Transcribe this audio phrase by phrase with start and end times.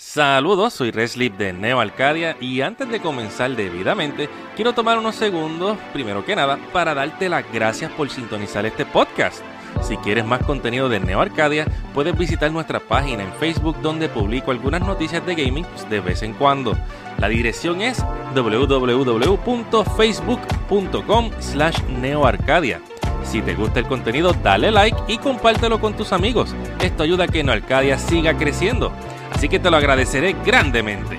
[0.00, 5.76] Saludos, soy Reslip de Neo Arcadia y antes de comenzar debidamente, quiero tomar unos segundos,
[5.92, 9.42] primero que nada, para darte las gracias por sintonizar este podcast.
[9.82, 14.52] Si quieres más contenido de Neo Arcadia, puedes visitar nuestra página en Facebook donde publico
[14.52, 16.78] algunas noticias de gaming de vez en cuando.
[17.18, 18.00] La dirección es
[18.36, 22.80] www.facebook.com slash neoarcadia.
[23.24, 26.54] Si te gusta el contenido, dale like y compártelo con tus amigos.
[26.80, 28.92] Esto ayuda a que Neo Arcadia siga creciendo
[29.32, 31.18] así que te lo agradeceré grandemente.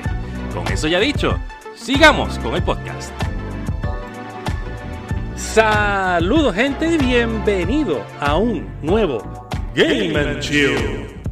[0.54, 1.38] Con eso ya dicho,
[1.75, 3.11] sigamos con el podcast.
[5.36, 10.75] Saludos gente y bienvenido a un nuevo Game and Chill.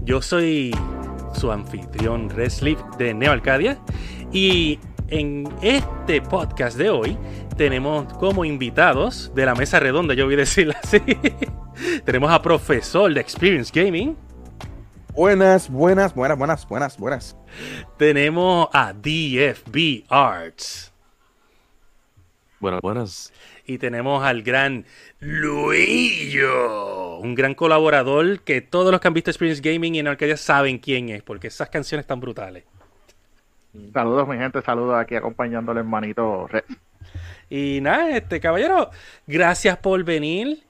[0.05, 0.75] Yo soy
[1.33, 3.77] su anfitrión Reslip de Neo Arcadia
[4.31, 7.17] y en este podcast de hoy
[7.57, 11.01] tenemos como invitados de la mesa redonda, yo voy a decirlo así,
[12.05, 14.15] tenemos a profesor de Experience Gaming,
[15.17, 17.35] Buenas, buenas, buenas, buenas, buenas, buenas.
[17.97, 20.93] Tenemos a DFB Arts.
[22.59, 23.33] Buenas, buenas.
[23.65, 24.85] Y tenemos al gran
[25.19, 30.37] Luillo, un gran colaborador que todos los que han visto Experience Gaming y en Arcadia
[30.37, 32.65] saben quién es, porque esas canciones están brutales.
[33.91, 36.47] Saludos, mi gente, saludos aquí acompañando al hermanito
[37.49, 38.91] Y nada, este caballero,
[39.25, 40.61] gracias por venir.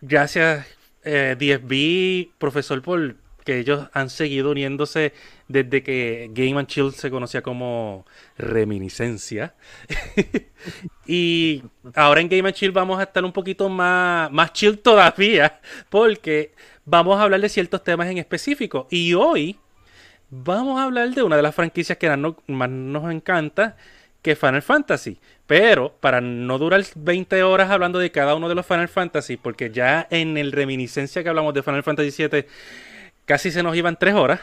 [0.00, 0.64] Gracias,
[1.02, 3.16] eh, DFB, profesor, por
[3.50, 5.12] que ellos han seguido uniéndose
[5.48, 8.06] desde que Game and Chill se conocía como
[8.38, 9.54] reminiscencia.
[11.08, 11.64] y
[11.96, 16.54] ahora en Game and Chill vamos a estar un poquito más, más chill todavía, porque
[16.84, 18.86] vamos a hablar de ciertos temas en específico.
[18.88, 19.58] Y hoy
[20.30, 22.08] vamos a hablar de una de las franquicias que
[22.46, 23.76] más nos encanta,
[24.22, 25.18] que Final Fantasy.
[25.48, 29.70] Pero para no durar 20 horas hablando de cada uno de los Final Fantasy, porque
[29.70, 32.46] ya en el reminiscencia que hablamos de Final Fantasy VII
[33.30, 34.40] casi se nos iban tres horas.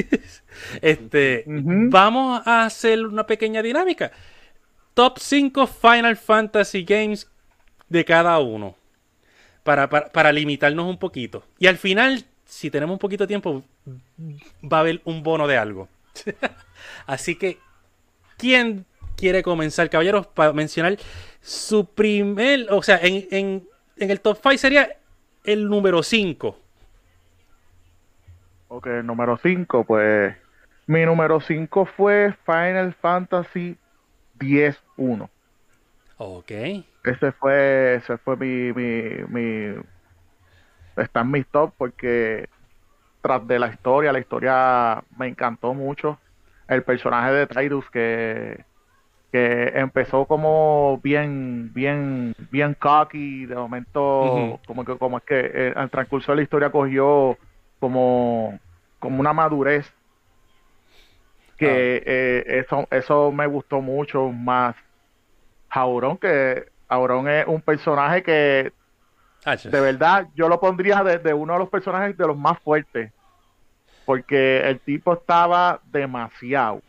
[0.80, 4.10] este, vamos a hacer una pequeña dinámica.
[4.94, 7.30] Top 5 Final Fantasy Games
[7.90, 8.74] de cada uno.
[9.64, 11.44] Para, para, limitarnos un poquito.
[11.58, 13.62] Y al final, si tenemos un poquito de tiempo,
[14.64, 15.86] va a haber un bono de algo.
[17.06, 17.58] Así que,
[18.38, 20.26] ¿quién quiere comenzar, caballeros?
[20.26, 20.96] Para mencionar
[21.42, 24.96] su primer, o sea, en, en, en el top 5 sería
[25.44, 26.60] el número 5.
[28.68, 30.36] Ok, número 5, pues
[30.86, 33.76] mi número 5 fue Final Fantasy
[34.40, 35.28] X-1.
[36.18, 36.50] Ok.
[37.04, 39.82] Ese fue, ese fue mi, mi, mi,
[40.96, 42.48] está en mi top porque
[43.20, 46.18] tras de la historia, la historia me encantó mucho.
[46.68, 48.64] El personaje de Tidus que,
[49.30, 55.72] que empezó como bien, bien, bien cocky, de momento, como que, como es que eh,
[55.76, 57.38] al transcurso de la historia cogió
[57.78, 58.58] como,
[58.98, 59.92] como una madurez
[61.56, 62.10] que ah.
[62.10, 64.76] eh, eso, eso me gustó mucho más.
[65.68, 68.72] Auron, que Auron es un personaje que
[69.44, 73.12] ah, de verdad yo lo pondría de, uno de los personajes de los más fuertes.
[74.04, 76.80] Porque el tipo estaba demasiado.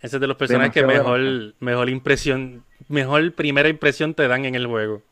[0.00, 1.20] Ese es de los personajes que mejor,
[1.60, 5.02] mejor impresión, mejor primera impresión te dan en el juego.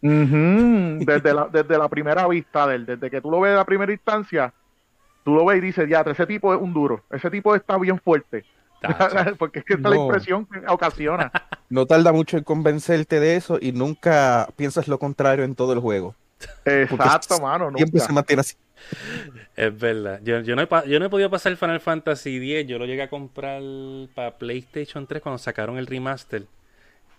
[0.00, 3.64] Desde, la, desde la primera vista de él, desde que tú lo ves de la
[3.64, 4.52] primera instancia,
[5.24, 7.98] tú lo ves y dices, ya, ese tipo es un duro, ese tipo está bien
[7.98, 8.44] fuerte.
[9.38, 11.32] Porque es que esta es la impresión que ocasiona.
[11.68, 15.80] No tarda mucho en convencerte de eso y nunca piensas lo contrario en todo el
[15.80, 16.14] juego.
[16.64, 17.72] Exacto, mano.
[17.76, 18.54] Siempre se mantiene así.
[19.56, 20.20] Es verdad.
[20.22, 22.70] Yo, no he, yo no he podido pasar Final Fantasy X.
[22.70, 23.60] Yo lo llegué a comprar
[24.14, 26.44] para PlayStation 3 cuando sacaron el remaster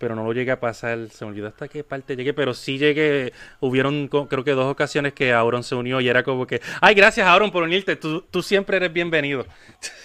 [0.00, 1.10] pero no lo llegué a pasar.
[1.10, 3.34] Se me olvidó hasta qué parte llegué, pero sí llegué.
[3.60, 7.28] Hubieron, creo que dos ocasiones que Auron se unió y era como que, ay, gracias
[7.28, 9.44] Auron por unirte, tú, tú siempre eres bienvenido.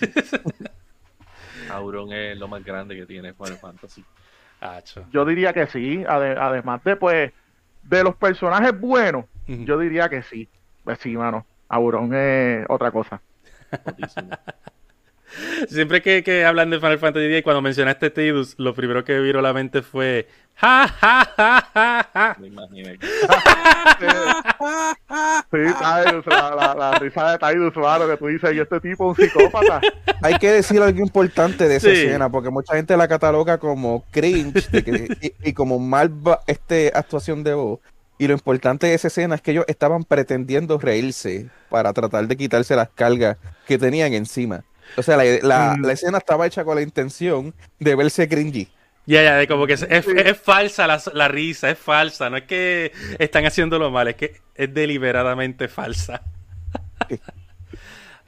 [1.71, 4.03] Auron es lo más grande que tiene Final Fantasy.
[5.13, 7.31] Yo diría que sí, además de, pues,
[7.83, 10.49] de los personajes buenos, yo diría que sí.
[10.83, 13.21] Pues sí, mano, Auron es otra cosa.
[15.69, 19.19] Siempre que, que, hablan de Final Fantasy X y cuando mencionaste Tidus, lo primero que
[19.19, 22.37] vino a la mente fue ja ja ja ja ja.
[22.39, 22.97] Me imaginé.
[22.99, 23.07] sí,
[25.51, 29.25] Tidus, la, la, risa de Tidus, claro, que tú dices, y este tipo es un
[29.25, 29.81] psicópata.
[30.21, 34.69] Hay que decir algo importante de esa escena, porque mucha gente la cataloga como cringe
[35.43, 36.11] y, como mal
[36.47, 37.79] este actuación de voz.
[38.17, 42.37] Y lo importante de esa escena es que ellos estaban pretendiendo reírse para tratar de
[42.37, 43.37] quitarse las cargas
[43.67, 44.63] que tenían encima.
[44.97, 45.89] O sea, la, mm.
[45.89, 48.67] escena estaba hecha con la intención de verse cringy.
[49.07, 52.29] Ya, ya, como que es, falsa la, risa, es falsa.
[52.29, 56.21] No es que están haciéndolo mal, es que es deliberadamente falsa.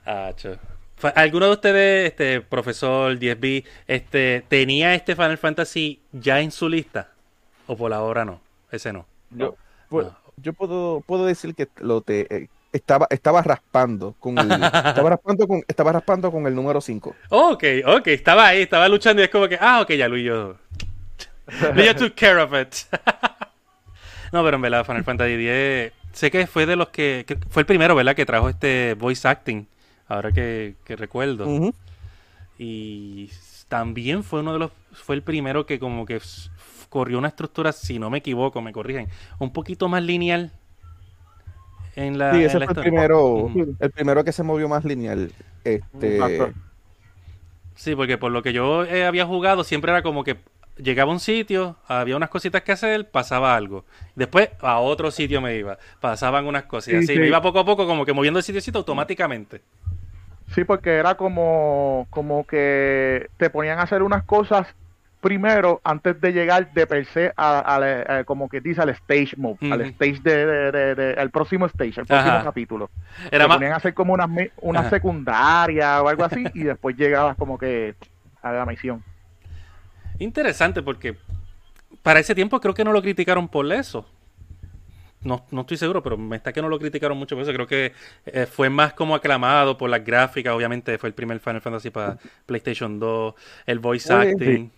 [0.05, 0.31] ah,
[1.15, 7.11] ¿Alguno de ustedes, este profesor 10B, este, tenía este Final Fantasy ya en su lista?
[7.67, 8.41] ¿O por ahora no?
[8.71, 9.05] Ese no.
[9.29, 9.55] Yo,
[9.89, 10.17] pu- Ah.
[10.37, 15.47] yo puedo, puedo decir que lo te, eh, estaba, estaba raspando con el, estaba raspando
[15.47, 17.15] con, estaba raspando con el número 5.
[17.29, 20.55] Ok, ok, estaba ahí, estaba luchando y es como que, ah, ok, ya Luis yo.
[21.73, 22.75] Luis yo took care of it.
[24.31, 27.61] no, pero en verdad, Final Fantasy X, sé que fue de los que, que fue
[27.61, 28.15] el primero, ¿verdad?
[28.15, 29.67] Que trajo este voice acting,
[30.07, 31.73] ahora que, que recuerdo.
[32.59, 33.29] Y
[33.67, 36.19] también fue uno de los, fue el primero que como que
[36.89, 39.07] corrió una estructura, si no me equivoco, me corrigen,
[39.39, 40.51] un poquito más lineal
[41.97, 44.85] en la, Sí, en ese la fue el primero, el primero que se movió más
[44.85, 45.31] lineal.
[45.63, 46.53] Este, Exacto.
[47.75, 50.37] Sí, porque por lo que yo eh, había jugado siempre era como que
[50.77, 53.83] llegaba a un sitio, había unas cositas que hacer, pasaba algo.
[54.15, 56.89] Después a otro sitio me iba, pasaban unas cosas.
[56.89, 57.19] Y Sí, así sí.
[57.19, 59.61] me iba poco a poco como que moviendo el sitiocito automáticamente.
[60.55, 64.67] Sí, porque era como, como que te ponían a hacer unas cosas
[65.21, 67.75] primero antes de llegar de per se a,
[68.19, 71.65] a como que dice al stage move, al stage de, de- de- de- al próximo
[71.65, 72.43] stage, el próximo Ajá.
[72.43, 72.89] capítulo.
[73.31, 73.57] Era más...
[73.57, 74.27] ponían a hacer como una,
[74.61, 74.89] una Ajá.
[74.89, 77.95] secundaria o algo así y después llegabas como que
[78.41, 79.03] a la misión.
[80.19, 81.15] Interesante porque
[82.03, 84.05] para ese tiempo creo que no lo criticaron por eso.
[85.23, 87.51] No, no estoy seguro, pero me está que no lo criticaron mucho por eso.
[87.51, 87.91] Creo que
[88.27, 90.53] eh, fue más como aclamado por las gráficas.
[90.53, 93.33] Obviamente fue el primer Final Fantasy para PlayStation 2.
[93.65, 94.71] El voice acting.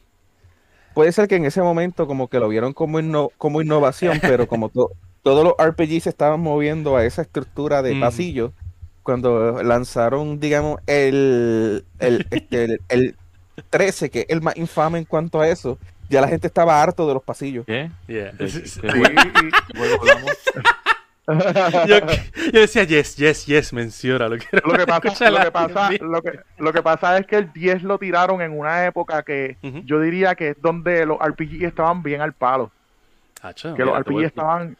[1.00, 4.50] Puede ser que en ese momento como que lo vieron como, inno- como innovación, pero
[4.50, 4.92] como to-
[5.24, 8.02] todos los RPG se estaban moviendo a esa estructura de Ujú.
[8.02, 8.52] pasillo,
[9.02, 13.16] cuando lanzaron, digamos, el, el, este, el, el
[13.70, 15.78] 13, que es el más infame en cuanto a eso,
[16.10, 17.66] ya la gente estaba harto de los pasillos.
[17.66, 17.90] ¿Qué?
[18.08, 18.34] Yeah.
[18.34, 18.82] ¿De qué- Sí,
[21.88, 21.98] yo,
[22.54, 26.22] yo decía yes, yes, yes, menciona lo quiero Lo que pasa, lo que pasa, lo
[26.22, 29.82] que, lo que pasa es que el 10 lo tiraron en una época que Ujú.
[29.86, 32.72] yo diría que es donde los RPG estaban bien al palo.
[33.42, 33.74] Acho.
[33.76, 34.78] Que los Mira, te voy RPG estaban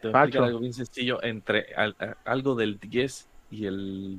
[0.00, 4.18] Te voy a explicar algo bien sencillo entre al- algo del 10 y el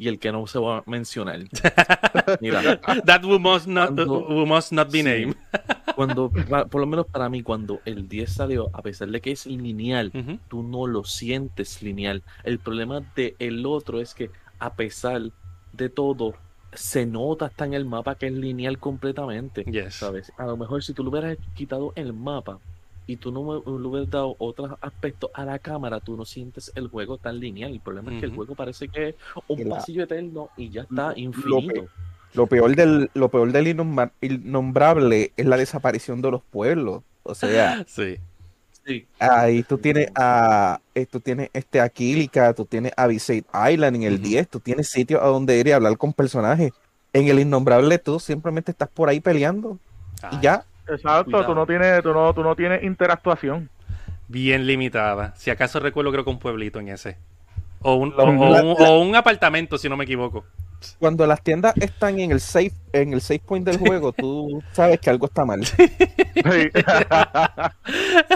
[0.00, 1.40] y el que no se va a mencionar.
[2.40, 5.04] Mira, That we must not, Cuando- we must not be Sí.
[5.04, 5.36] named.
[5.94, 9.44] cuando por lo menos para mí cuando el 10 salió, a pesar de que es
[9.46, 10.10] lineal,
[10.48, 12.22] tú no lo sientes lineal.
[12.44, 15.20] El problema de el otro es que a pesar
[15.74, 16.32] de todo
[16.72, 19.64] se nota hasta en el mapa que es lineal completamente.
[19.64, 19.96] Yes.
[19.96, 20.32] ¿Sabes?
[20.38, 22.58] A lo mejor si tú le hubieras quitado el mapa
[23.06, 26.70] y tú no me- le hubieras dado otros aspectos a la cámara, tú no sientes
[26.74, 27.72] el juego tan lineal.
[27.72, 29.14] El problema es que el juego parece que es
[29.48, 31.86] un La- pasillo eterno y ya está Lo- infinito.
[32.34, 33.66] Lo peor del, lo peor del
[34.20, 37.02] innombrable es la desaparición de los pueblos.
[37.22, 38.16] O sea, Sí.
[38.86, 39.06] Sí.
[39.18, 44.02] ahí tú tienes a, eh, tú tienes este Aquílica, tú tienes a Visayt Island en
[44.04, 44.22] el Ujú.
[44.22, 46.72] 10, tú tienes sitios a donde ir y hablar con personajes.
[47.12, 49.78] En el innombrable tú simplemente estás por ahí peleando
[50.32, 50.64] y ya.
[50.90, 51.46] Exacto, Cuidado.
[51.46, 53.68] tú no tienes, tú no, tú no tienes interactuación.
[54.28, 55.34] Bien limitada.
[55.36, 57.16] Si acaso recuerdo, creo que un pueblito en ese.
[57.82, 60.44] O un, o- un- la- o un apartamento, si no me equivoco.
[60.98, 64.98] Cuando las tiendas están en el safe, en el safe point del juego, tú sabes
[65.00, 65.64] que algo está mal.
[65.64, 65.74] Sí.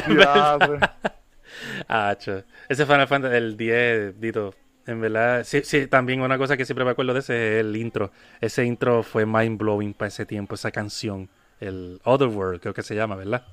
[1.89, 2.17] Ah.
[2.69, 4.55] Ese Final Fantasy, el 10, Dito.
[4.87, 7.75] En verdad, sí, sí, también una cosa que siempre me acuerdo de ese es el
[7.77, 8.11] intro.
[8.41, 11.28] Ese intro fue mind blowing para ese tiempo, esa canción.
[11.61, 13.44] El Otherworld, creo que se llama, ¿verdad?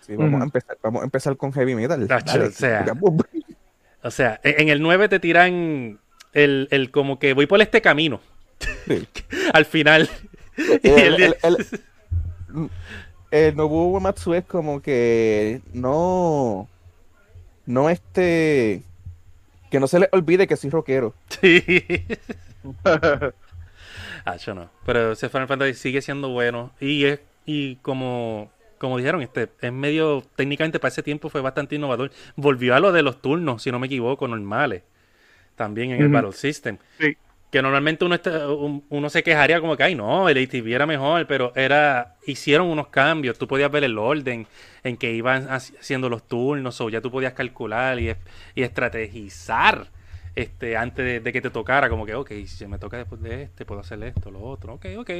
[0.00, 2.06] Sí, vamos, a empezar, vamos a empezar con heavy metal.
[2.08, 2.48] Tacho, Dale.
[2.48, 2.86] o sea.
[4.02, 5.98] O sea, en el 9 te tiran
[6.32, 8.20] el, el como que voy por este camino.
[8.86, 9.06] Sí.
[9.52, 10.08] Al final.
[10.56, 12.70] El, el el, 10 el-
[13.30, 16.68] el Nobuo Uematsu es como que no,
[17.66, 18.82] no este,
[19.70, 21.14] que no se le olvide que soy rockero.
[21.40, 21.72] Sí.
[24.24, 24.70] Ah, yo no.
[24.86, 26.72] Pero ese Final Fantasy sigue siendo bueno.
[26.80, 31.74] Y es, y como, como dijeron, este, es medio, técnicamente para ese tiempo fue bastante
[31.76, 32.10] innovador.
[32.36, 34.82] Volvió a lo de los turnos, si no me equivoco, normales.
[35.56, 36.08] También en el.
[36.08, 36.78] Battle System.
[36.98, 37.16] Sí.
[37.50, 40.86] Que normalmente uno está, un- uno se quejaría como que, ay no, el ATV era
[40.86, 43.36] mejor, pero era, hicieron unos cambios.
[43.38, 44.46] Tú podías ver el orden
[44.84, 48.14] en que iban haci- haciendo los turnos, o ya tú podías calcular y,
[48.54, 49.88] y estrategizar
[50.34, 53.42] este, antes de, de que te tocara, como que, ok, si me toca después de
[53.44, 55.10] este, puedo hacer esto, lo otro, ok, ok.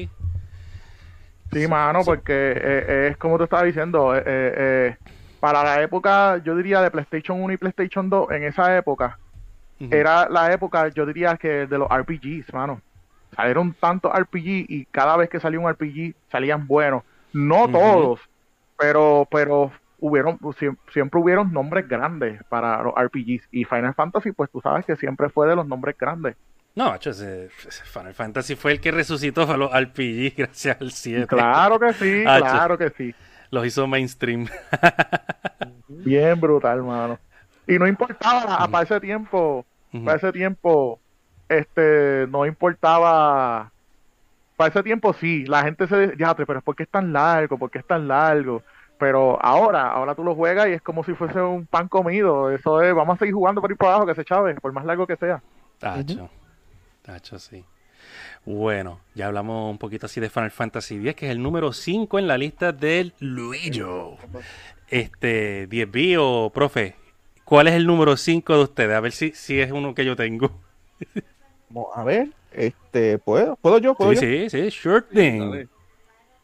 [1.52, 4.96] Sí, mano, porque eh, es como te estaba diciendo, eh, eh, eh,
[5.40, 9.18] para la época, yo diría de PlayStation 1 y PlayStation 2, en esa época,
[9.90, 12.82] era la época, yo diría que de los RPGs, mano.
[13.34, 17.02] Salieron tantos RPG y cada vez que salía un RPG salían buenos.
[17.32, 18.20] No todos,
[18.76, 24.50] pero pero hubieron siem- siempre hubieron nombres grandes para los RPGs y Final Fantasy, pues
[24.50, 26.36] tú sabes que siempre fue de los nombres grandes.
[26.74, 31.26] No, Final Fantasy fue el que resucitó a los RPG gracias al 7.
[31.26, 33.14] Claro que sí, Ah, claro que sí.
[33.50, 34.46] Los hizo mainstream.
[35.88, 37.18] Bien brutal, mano.
[37.66, 39.64] Y no importaba, para ese tiempo,
[40.04, 40.98] para ese tiempo,
[41.48, 43.70] este, no importaba.
[44.56, 47.58] Para ese tiempo sí, la gente se decía, pero ¿por qué es tan largo?
[47.58, 48.62] ¿Por qué es tan largo?
[49.00, 52.50] Pero ahora, ahora tú lo juegas y es como si fuese un pan comido.
[52.52, 54.84] Eso es, vamos a seguir jugando por ahí para abajo, que se chave, por más
[54.84, 55.42] largo que sea.
[55.78, 56.28] Tacho.
[57.02, 57.64] Tacho, sí.
[58.44, 62.18] Bueno, ya hablamos un poquito así de Final Fantasy X, que es el número 5
[62.18, 63.82] en la lista del Luigi.
[64.88, 66.96] Este, 10B o profe,
[67.44, 68.96] ¿cuál es el número 5 de ustedes?
[68.96, 70.50] A ver si, si es uno que yo tengo.
[71.70, 73.56] Vamos a ver, este, ¿puedo?
[73.56, 73.94] ¿Puedo yo?
[73.94, 74.50] ¿Puedo Sí, yo?
[74.50, 75.66] sí, sí, sure thing.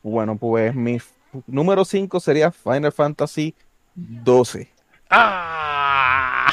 [0.03, 0.99] Bueno, pues mi
[1.47, 3.55] número 5 sería Final Fantasy
[3.95, 4.69] 12.
[5.11, 6.53] ¡Ah!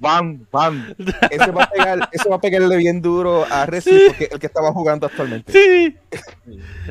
[0.00, 0.94] Van, van.
[1.28, 4.04] Ese va a, pegar, ese va a pegarle bien duro a Reci, Sí.
[4.06, 5.50] porque el que estaba jugando actualmente.
[5.52, 5.96] Sí.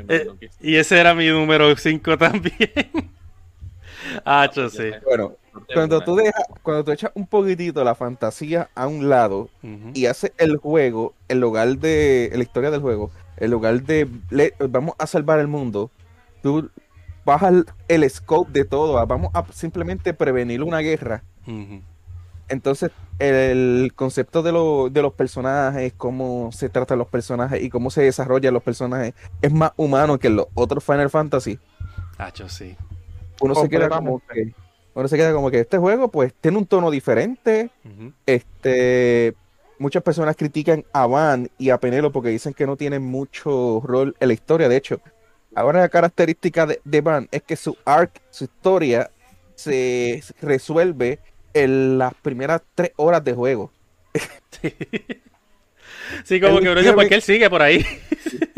[0.10, 0.28] Eh,
[0.60, 2.54] y ese era mi número 5 también.
[4.26, 4.92] Hacho, sí.
[5.06, 5.34] Bueno,
[5.74, 9.50] cuando tú dejas, cuando tú echas un poquitito la fantasía a un lado
[9.94, 14.54] y haces el juego, el lugar de, la historia del juego, el lugar de le-
[14.70, 15.92] vamos a salvar el mundo,
[16.44, 16.70] tú
[17.28, 21.24] bajas el, el scope de todo, a vamos a simplemente prevenir una guerra.
[22.50, 27.90] Entonces, el concepto de, lo- de los personajes, cómo se tratan los personajes y cómo
[27.92, 31.60] se desarrollan los personajes es más humano que en los otros Final Fantasy.
[32.18, 32.76] Hacho, sí.
[33.42, 34.54] Uno se queda como que,
[34.96, 37.70] uno se queda como que este juego pues tiene un tono diferente.
[38.26, 39.36] Este,
[39.78, 44.16] muchas personas critican a Van y a Penelo porque dicen que no tienen mucho rol
[44.22, 44.70] en la historia.
[44.70, 45.02] De hecho,
[45.60, 49.10] ahora la característica de, de Van es que su arc, su historia,
[49.56, 51.20] se resuelve
[51.54, 53.72] en las primeras tres horas de juego.
[56.24, 57.86] Sí, como Él que uno dice, ¿por qué él sigue por ahí?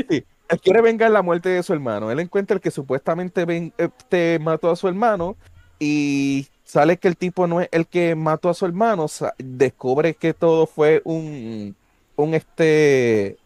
[0.08, 2.12] Él quiere vengar la muerte de su hermano.
[2.12, 5.36] Él encuentra el que supuestamente ven- este, mató a su hermano
[5.80, 9.08] y sale que el tipo no es el que mató a su hermano.
[9.38, 11.76] Descubre que todo fue un,
[12.16, 13.38] un este,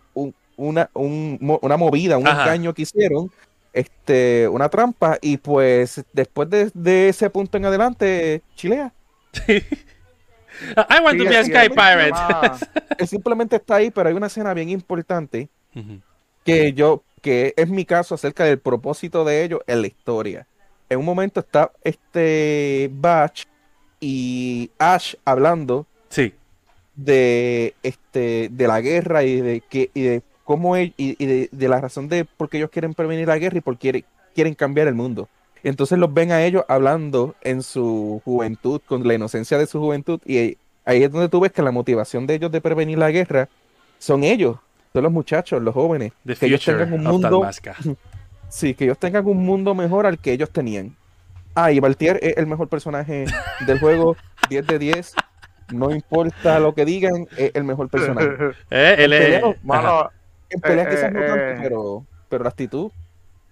[0.58, 2.44] una, un una movida, un Ajá.
[2.44, 3.32] engaño que hicieron,
[3.74, 8.94] este, una trampa y pues después de, de ese punto en adelante chilea.
[9.48, 11.70] I want to Sí, be a Sky.
[11.70, 12.66] Pirate.
[13.00, 15.50] Él simplemente está ahí, pero hay una escena bien importante
[16.46, 20.48] que yo, que es mi caso acerca del propósito de ellos en la historia.
[20.90, 23.46] En un momento está este Batch
[24.00, 26.34] y Ash hablando Sí.
[26.96, 30.22] de este de la guerra y de que y de
[30.54, 33.38] cómo el- y, y de, de la razón de por qué ellos quieren prevenir la
[33.40, 34.04] guerra y por qué
[34.36, 35.28] quieren, cambiar el mundo.
[35.64, 40.20] Entonces los ven a ellos hablando en su juventud, con la inocencia de su juventud,
[40.26, 43.48] y ahí es donde tú ves que la motivación de ellos de prevenir la guerra
[43.98, 44.58] son ellos,
[44.92, 47.48] son los muchachos, los jóvenes, The que ellos tengan un mundo,
[48.50, 50.96] sí, que ellos tengan un mundo mejor al que ellos tenían.
[51.56, 53.26] Ah, y Valtier es el mejor personaje
[53.66, 54.16] del juego,
[54.50, 55.14] 10 de 10.
[55.72, 58.28] No importa lo que digan, es el mejor personaje.
[58.70, 59.42] Eh, él es...
[59.64, 60.10] Mano,
[60.54, 61.60] En peleas Eh, quizás eh, no tanto, eh.
[61.62, 62.92] pero, pero la actitud.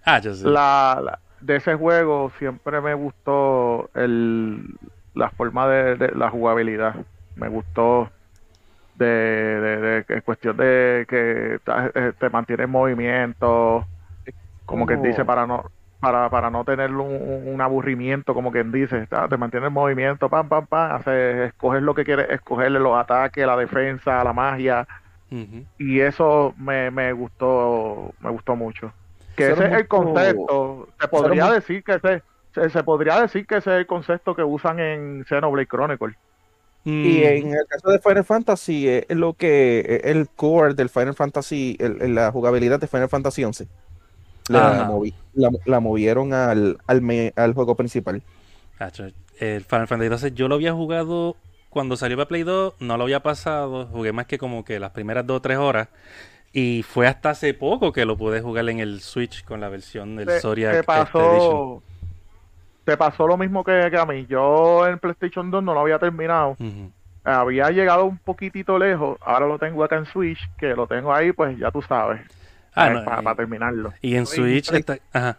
[0.04, 0.48] Ah, yo sé.
[0.48, 4.64] la, la- de ese juego siempre me gustó el,
[5.14, 6.94] la forma de, de la jugabilidad.
[7.34, 8.08] Me gustó
[8.94, 13.84] de, de, de que- cuestión de que ta- te mantiene en movimiento,
[14.66, 15.64] como quien Como- dice, para no
[16.00, 20.28] para, para no tener un, un aburrimiento, como quien dice, ta, te mantiene en movimiento,
[20.28, 24.84] pam, pam, pam, hace, escoger lo que quieres, escogerle los ataques, la defensa, la magia,
[25.78, 28.92] Y eso me, me gustó me gustó mucho
[29.36, 32.22] que ese es el concepto se podría muy- decir que ese
[32.54, 36.14] se, se podría decir que ese es el concepto que usan en Xenoblade Chronicle
[36.84, 37.24] Y Mm.
[37.24, 41.76] en el caso de Final Fantasy, es lo que es el core del Final Fantasy,
[41.80, 43.68] el- el- la jugabilidad de Final Fantasy 11.
[44.48, 48.20] La, movi- la, la movieron al, al, me- al juego principal.
[49.38, 51.36] El Final Fantasy 12 yo lo había jugado
[51.72, 54.90] cuando salió para Play 2, no lo había pasado, jugué más que como que las
[54.90, 55.88] primeras 2 o 3 horas.
[56.52, 60.16] Y fue hasta hace poco que lo pude jugar en el Switch con la versión
[60.16, 61.82] del te, Zodiac te este, pasó
[62.84, 65.98] te pasó lo mismo que, que a mí yo en PlayStation 2 no lo había
[65.98, 66.56] terminado
[67.24, 71.32] había llegado un poquitito lejos ahora lo tengo acá en Switch que lo tengo ahí
[71.32, 72.20] pues ya tú sabes
[72.74, 74.98] Ah, eh, no, para, y- para terminarlo Y en Switch está...
[75.12, 75.38] Ajá.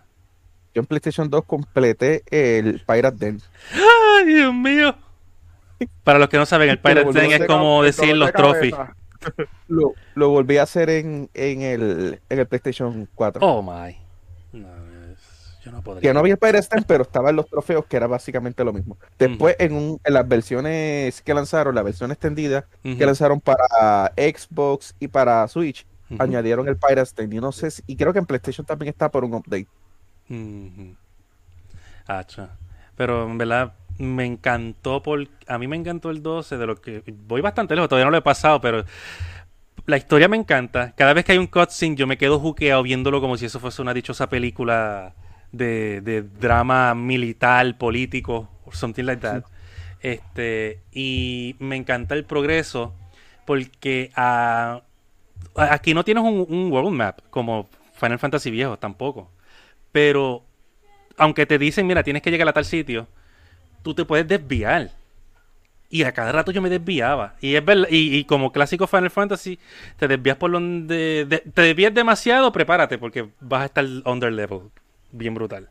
[0.74, 3.42] Yo en PlayStation 2 completé el Pirate Den.
[3.74, 4.96] ¡Ay, Dios mío!
[6.04, 8.75] Para los que no saben, el Pirate es como El decir los de trophies.
[9.70, 13.42] Lo, lo volví a hacer en, en, el, en el PlayStation 4.
[13.42, 13.96] Oh my.
[14.52, 14.68] No,
[15.13, 16.02] es- Yo no podría.
[16.10, 18.98] Que no había Pirate Stand, pero estaban los trofeos, que era básicamente lo mismo.
[19.18, 24.94] Después, en, un, en las versiones que lanzaron, la versión extendida, que lanzaron para Xbox
[25.00, 25.86] y para Switch,
[26.20, 27.34] añadieron el Pirate Stand.
[27.34, 29.68] Y no sé si, y creo que en PlayStation también está por un update.
[30.30, 30.96] ujú.
[32.08, 32.50] Hacho.
[32.98, 37.03] Pero en verdad me encantó por a mí me encantó el 12 de lo que
[37.27, 38.86] voy bastante lejos, todavía no lo he pasado, pero
[39.86, 40.93] la historia me encanta.
[40.95, 43.81] Cada vez que hay un cutscene yo me quedo juqueado viéndolo como si eso fuese
[43.81, 45.13] una dichosa película
[45.51, 49.43] de, de drama militar, político, or something like that.
[50.01, 52.93] Este, y me encanta el progreso
[53.45, 54.12] porque
[55.55, 59.31] aquí no tienes un, un world map como Final Fantasy viejo tampoco.
[59.91, 60.43] Pero
[61.17, 63.07] aunque te dicen, mira, tienes que llegar a tal sitio,
[63.84, 64.90] tú te puedes desviar.
[65.90, 67.36] Y a cada rato yo me desviaba.
[67.40, 69.60] Y es verdad, y, y como clásico Final Fantasy,
[69.98, 71.25] te desvías por donde.
[71.30, 74.62] de- te desvías demasiado, prepárate, porque vas a estar under level.
[75.12, 75.70] Bien brutal.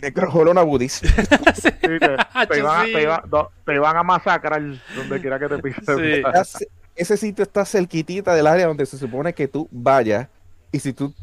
[0.00, 0.94] Necrojolona Budis.
[1.54, 2.46] Sí, te, a-
[2.84, 2.92] Sí.
[2.92, 4.62] te do- te iban a masacrar
[4.96, 5.84] donde quiera que te pisen.
[6.44, 6.64] Sí.
[6.94, 10.28] Ese sitio está cerquitita del área donde se supone que tú vayas.
[10.72, 11.14] Y si tú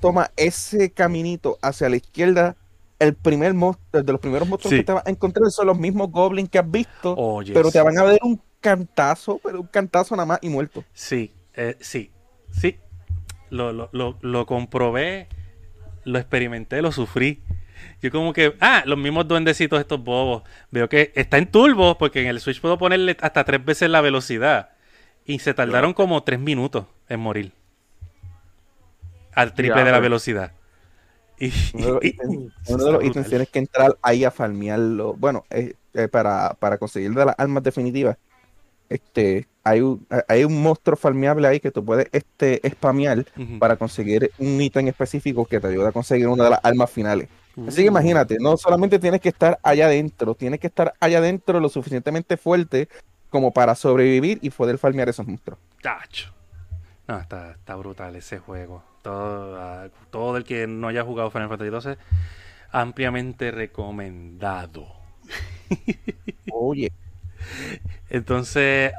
[0.00, 2.56] tomas ese caminito hacia la izquierda,
[2.98, 4.78] el primer monstruo, de los primeros monstruos Sí.
[4.78, 7.14] que te vas a encontrar son los mismos goblins que has visto.
[7.16, 7.52] Oye.
[7.52, 10.84] pero te van a dar un cantazo, pero un cantazo nada más y muerto.
[10.92, 12.10] Sí, eh, sí,
[12.50, 12.78] sí.
[13.50, 15.28] Lo, lo, lo, lo comprobé,
[16.04, 17.42] lo experimenté, lo sufrí.
[18.00, 20.42] Yo como que, ah, los mismos duendecitos estos bobos.
[20.70, 24.00] Veo que está en turbo, porque en el Switch puedo ponerle hasta tres veces la
[24.00, 24.70] velocidad.
[25.26, 27.52] Y se tardaron como tres minutos en morir.
[29.34, 30.52] Al triple Ya, de la velocidad.
[31.38, 35.14] Y, Uno de los ítems, tienes que entrar ahí a farmearlo.
[35.14, 38.16] Bueno, eh, eh, para, para conseguir de las armas definitivas,
[38.88, 43.24] este, hay un, hay un monstruo farmeable ahí que tú puedes este, spamear
[43.58, 47.28] para conseguir un ítem específico que te ayuda a conseguir una de las armas finales.
[47.66, 47.88] Así que Uh.
[47.88, 52.36] imagínate, no solamente tienes que estar allá adentro, tienes que estar allá adentro lo suficientemente
[52.36, 52.88] fuerte
[53.30, 55.58] como para sobrevivir y poder farmear esos monstruos.
[55.80, 56.32] Tacho.
[57.08, 58.82] No, está, está brutal ese juego.
[59.02, 61.98] Todo, ah, todo el que no haya jugado Final Fantasy XII,
[62.72, 64.86] ampliamente recomendado.
[66.52, 66.90] Oye,
[68.08, 68.92] Entonces,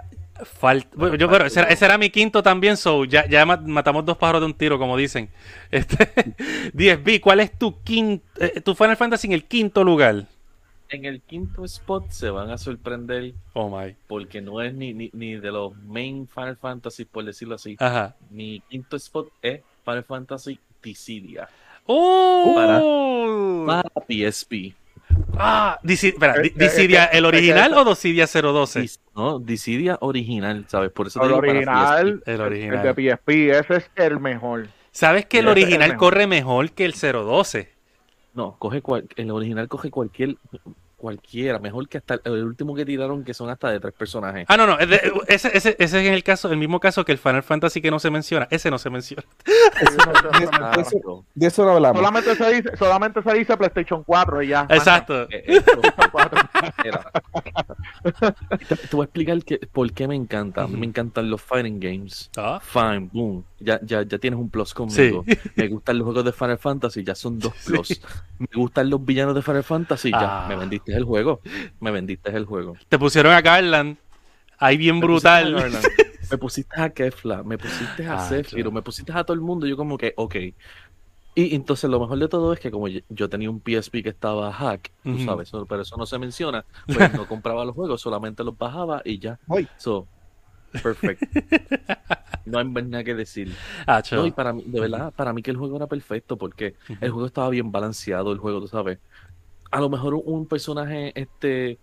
[0.44, 0.90] falta.
[0.96, 4.06] Bueno, yo, pero ese, era, ese era mi quinto también, so ya, ya ma- matamos
[4.06, 5.30] dos pájaros de un tiro, como dicen.
[5.72, 6.10] Este,
[6.74, 8.24] 10B, ¿cuál es tu quinto,
[8.64, 10.26] tu Final Fantasy en el quinto lugar?
[10.90, 13.96] En el quinto spot se van a sorprender Oh my.
[14.08, 17.76] porque no es ni, ni, ni de los main Final Fantasy, por decirlo así.
[17.80, 18.16] Ajá.
[18.30, 21.50] Mi quinto spot es Final Fantasy Dissidia
[21.88, 23.64] ¡Oh!
[23.66, 24.76] para PSP.
[25.38, 28.82] Ah, Disi- espera, Eh, eh, Dissidia, es que- ¿el original o Dissidia 012?
[28.82, 30.92] Dis- no, Dissidia original, ¿sabes?
[30.92, 32.32] Por eso te El digo para original, PSP.
[32.32, 32.84] El el original.
[32.84, 34.68] de PSP, ese es el mejor.
[34.92, 37.75] ¿Sabes que el el original corre mejor que el 012?
[38.36, 40.38] No, coge cual- el original coge cualquier
[41.06, 44.46] cualquiera, mejor que hasta el último que tiraron que son hasta de tres personajes.
[44.50, 44.80] Ah, no, no.
[44.80, 47.80] es de- ese, ese, ese es el caso, el mismo caso que el Final Fantasy
[47.80, 48.48] que no se menciona.
[48.50, 49.24] Ese no se menciona.
[50.60, 51.26] Ah, eso- no.
[51.36, 52.00] de eso no hablamos.
[52.00, 54.66] Solamente se dice, solamente se dice PlayStation 4 y ya.
[54.70, 55.24] Exacto.
[55.30, 55.80] Eh, esto-
[56.84, 57.12] Mira.
[58.68, 60.68] Te, te voy a explicar que, por qué me encanta.
[60.68, 62.30] Me encantan los fighting games.
[62.38, 63.44] Ah, Fine, boom.
[63.60, 65.24] Ya, ya, ya tienes un plus conmigo.
[65.56, 67.72] Me gustan los juegos de Final Fantasy, ya son dos Sí.
[67.72, 68.02] plus.
[68.40, 70.46] Me gustan los villanos de Final Fantasy, ya.
[70.46, 70.48] Ah.
[70.48, 71.42] Me vendiste el juego.
[71.80, 72.76] Me vendiste el juego.
[72.90, 73.98] Te pusieron a Garland.
[74.58, 75.56] Ahí bien Me brutal.
[76.32, 78.30] Me pusiste a Kefla, me pusiste a Ah,
[78.72, 79.68] me pusiste a todo el mundo.
[79.68, 80.36] Yo como que, ok.
[81.38, 84.52] Y entonces lo mejor de todo es que como yo, tenía un PSP que estaba
[84.52, 88.58] hack, tú sabes, pero eso no se menciona, pues no compraba los juegos, solamente los
[88.58, 89.38] bajaba y ya.
[89.46, 89.68] Voy.
[89.78, 90.08] So,
[90.82, 91.22] perfect.
[92.46, 93.52] No hay más nada que decir.
[93.88, 94.18] Acho.
[94.18, 97.10] No, y para mí, de verdad, para mí que el juego era perfecto porque el
[97.10, 99.00] juego estaba bien balanceado, el juego, tú sabes.
[99.72, 101.78] A lo mejor un, personaje, este,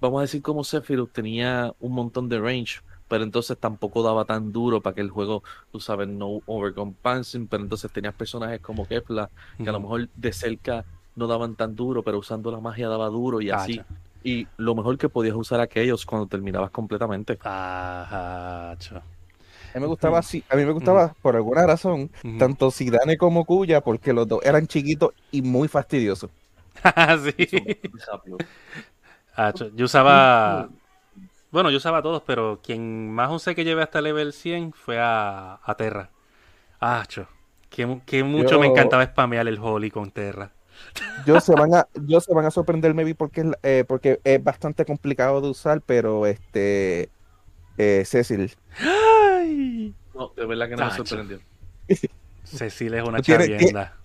[0.00, 4.52] vamos a decir como Sephiroth, tenía un montón de range, pero entonces tampoco daba tan
[4.52, 5.42] duro para que el juego,
[5.72, 10.32] tú sabes, no overcompensing, pero entonces tenías personajes como Kefla, que a lo mejor de
[10.32, 10.84] cerca
[11.16, 13.80] no daban tan duro, pero usando la magia daba duro y así.
[14.22, 17.38] Y lo mejor que podías usar aquellos cuando terminabas completamente.
[17.42, 18.72] Ajá.
[18.72, 23.44] A mí me gustaba así, a mí me gustaba por alguna razón tanto Zidane como
[23.44, 26.30] Cuya porque los dos eran chiquitos y muy fastidiosos.
[27.36, 27.48] sí.
[29.34, 29.70] Acho.
[29.74, 30.68] Yo usaba.
[31.50, 34.98] Bueno, yo usaba a todos, pero quien más usé que llevé hasta level 100 fue
[35.00, 36.10] a, a Terra.
[36.80, 37.26] Acho.
[37.70, 40.52] Que, mu- que mucho Yo- me encantaba spamear el Holly con Terra.
[41.26, 44.84] Yo se van a, yo se van a sorprender maybe porque eh, porque es bastante
[44.84, 47.08] complicado de usar, pero este
[47.78, 49.94] eh, Cecil, ¡Ay!
[50.14, 51.40] No, de verdad que no me sorprendió.
[52.44, 53.96] Cecil es una chavienda.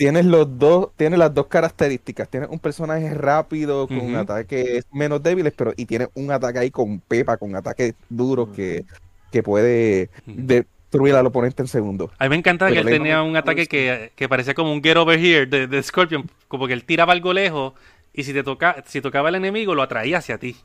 [0.00, 2.26] Tienes los dos, tienes las dos características.
[2.26, 4.16] Tienes un personaje rápido con Ujú.
[4.16, 8.86] ataques menos débiles, pero y tienes un ataque ahí con pepa, con ataques duros que,
[9.30, 12.10] que puede destruir al oponente en segundos.
[12.18, 14.96] A mí me encantaba que él tenía un ataque que, que parecía como un Get
[14.96, 17.74] Over Here de, de Scorpion, como que él tiraba algo lejos
[18.14, 20.56] y si te toca, si tocaba el enemigo lo atraía hacia ti.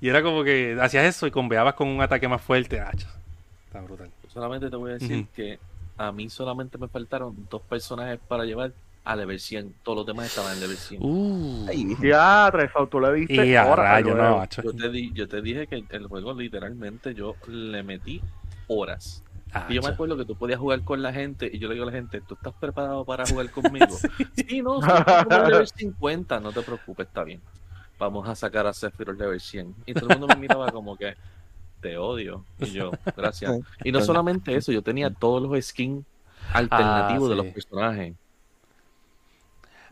[0.00, 2.80] Y era como que hacías eso y conveabas con un ataque más fuerte.
[2.80, 2.90] Ah,
[3.66, 4.10] está brutal.
[4.32, 5.60] Solamente te voy a decir que
[5.96, 9.74] a mí solamente me faltaron dos personajes para llevar a level 100.
[9.82, 11.00] Todos los demás estaban en level 100.
[11.02, 11.66] Uh,
[12.02, 14.62] Ya, Trefau, tú le diste y a horas al rayo, no, macho.
[14.62, 18.20] Yo te, di- yo te dije que el juego literalmente yo le metí
[18.66, 19.22] horas.
[19.52, 21.74] Ah, Y yo me acuerdo que tú podías jugar con la gente y yo le
[21.74, 23.96] digo a la gente, ¿tú estás preparado para jugar conmigo?
[24.34, 27.40] sí, no, soy como level 50, no te preocupes, está bien.
[27.98, 29.74] Vamos a sacar a Sephiroth level 100.
[29.86, 31.14] Y todo el mundo me miraba como que,
[31.84, 32.44] te odio.
[32.58, 33.58] Y yo, gracias.
[33.84, 36.04] Y no solamente eso, yo tenía todos los skins
[36.54, 37.42] alternativos de sí.
[37.42, 38.14] los personajes.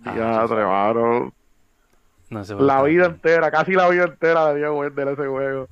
[0.04, 1.32] Ah, Ya, Trevaro.
[2.30, 5.68] no, La vida entera, casi la vida entera debía vender ese juego.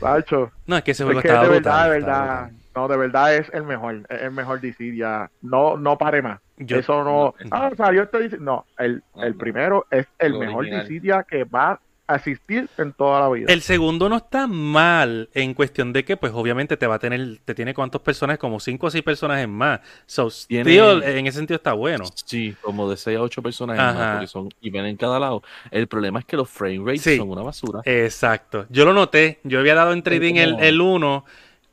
[0.00, 0.50] Tacho.
[0.66, 1.90] No, es que ese Es juego que de estaba verdad, brutal.
[1.90, 2.40] de verdad.
[2.48, 2.60] brutal.
[2.76, 3.94] No, de verdad es el mejor.
[4.08, 5.30] Es el mejor DC ya.
[5.42, 6.40] No, no pare más.
[6.58, 7.34] Yo- Eso no.
[7.44, 8.38] no, Ah, salió este DC.
[8.38, 10.86] No, el, No, el primero es el mejor original.
[10.88, 13.46] DC ya que va a existir en toda la vida.
[13.52, 17.38] El segundo no está mal en cuestión de que, pues, obviamente te va a tener,
[17.44, 19.80] te tiene cuántos personajes, como cinco o seis personajes más.
[20.06, 22.04] So, Tiene- still, en ese sentido está bueno.
[22.26, 23.94] Sí, como de 6 a 8 personajes Ajá.
[23.94, 25.42] más, porque son, y ven en cada lado.
[25.70, 27.16] El problema es que los frame rates Sí.
[27.16, 27.80] son una basura.
[27.84, 28.66] Exacto.
[28.68, 29.40] Yo lo noté.
[29.44, 31.24] Yo había dado en trading el, como- el 1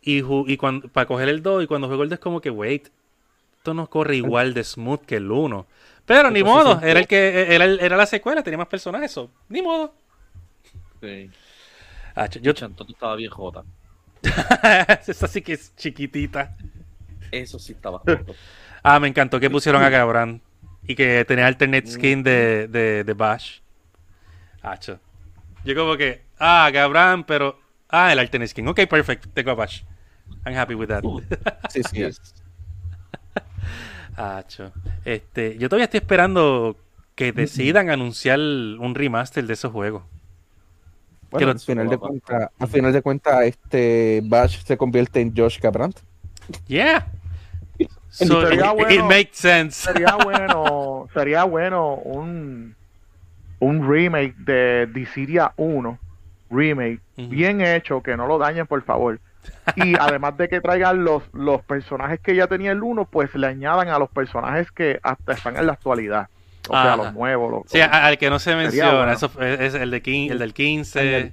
[0.02, 2.40] y, ju- y cuando, para coger el 2 y cuando juego el 2 es como
[2.40, 2.88] que, wait,
[3.58, 5.66] esto no corre igual de smooth que el 1.
[6.06, 9.30] Pero ni modo, era el que era, el- era la secuela, tenía más personajes, so,
[9.50, 9.94] ni modo.
[11.02, 11.30] Sí.
[12.16, 13.64] Ah, Yo yo, Chanto estaba bien jota.
[15.08, 16.56] esa sí que es chiquitita.
[17.32, 18.02] Eso sí estaba.
[18.84, 20.42] Ah, me encantó que pusieron a Gabran
[20.88, 23.60] y que tenía alternate skin de, de, de Bash.
[24.64, 25.00] Hacho.
[25.64, 27.60] Yo como que, ah, Gabran, pero,
[27.90, 28.68] ah, el alternate skin.
[28.68, 29.84] Ok, perfect, tengo a Bash.
[30.48, 31.04] I'm happy with that.
[31.70, 31.98] Sí, sí.
[31.98, 32.34] Yes.
[34.16, 34.72] Hacho.
[35.06, 36.76] Este, yo todavía estoy esperando
[37.14, 40.04] que decidan anunciar un remaster de esos juegos.
[41.32, 45.60] Bueno, al final de cuentas, al final de cuentas, este Bash se convierte en Josh
[45.60, 45.98] Cabrant.
[46.68, 47.08] Yeah.
[48.14, 49.72] So, Sería it, bueno- it makes sense.
[49.90, 52.76] Sería bueno, sería bueno un,
[53.60, 55.98] un remake de Dissidia 1.
[56.50, 57.00] Remake.
[57.18, 57.30] Ujú.
[57.30, 59.22] Bien hecho, que no lo dañen, por favor.
[59.78, 63.48] Y además de que traigan los, los personajes que ya tenía el 1, pues le
[63.48, 66.28] añadan a los personajes que hasta están en la actualidad.
[66.70, 67.52] O sea, los nuevos.
[67.52, 69.12] Los, Sí, al que no se menciona, bueno.
[69.14, 71.00] eso es el, de quin- el del 15.
[71.00, 71.32] Añadir-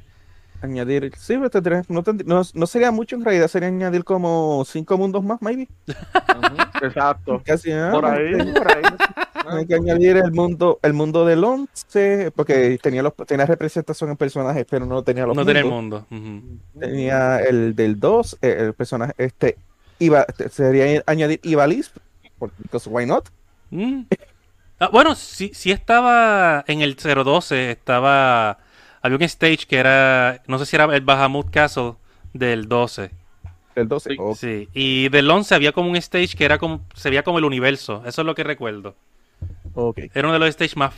[0.60, 4.64] Añadir, sí, pero tendría- no, tendría- no, no sería mucho en realidad, sería añadir como
[4.66, 5.68] cinco mundos más, maybe.
[6.82, 7.40] Exacto.
[7.44, 8.82] Casi, ah, Por ahí, por ahí.
[9.50, 14.16] Hay que añadir el mundo, el mundo del 11, porque tenía los tenía representación en
[14.16, 16.06] personajes, pero no tenía los No tiene el mundo.
[16.78, 19.56] Tenía el del 2, eh, el personaje, este,
[20.00, 21.92] iba, sería añadir Ivalice,
[22.38, 23.28] porque why not?
[23.70, 24.02] Mm.
[24.80, 28.58] Ah, bueno, sí, sí estaba en el 012, estaba...
[29.02, 31.94] Había un stage que era, no sé si era el Bahamut Castle
[32.32, 33.10] del 12.
[33.74, 34.10] El 12.
[34.10, 34.16] Sí.
[34.18, 34.36] ok.
[34.36, 37.44] Sí, y del 11 había como un stage que era como, se veía como el
[37.44, 38.96] universo, eso es lo que recuerdo.
[39.74, 39.98] ok.
[40.14, 40.92] Era uno de los stages más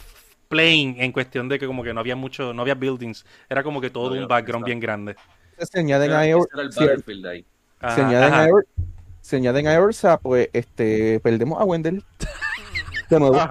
[0.49, 3.81] plain en cuestión de que como que no había mucho, no había buildings, era como
[3.81, 5.17] que todo No un background bien grande.
[5.59, 6.23] Se añaden a
[7.95, 8.67] se añaden a Eor-
[9.21, 12.03] se añaden a Ursa, pues este perdemos a Wendell.
[13.11, 13.39] De nuevo.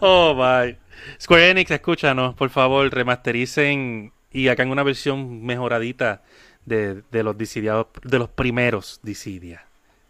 [0.00, 0.76] Oh, my.
[1.20, 6.22] Square Enix, escúchanos, por favor, remastericen y hagan una versión mejoradita
[6.64, 9.64] de, de los Dissidia, de los primeros Dissidia.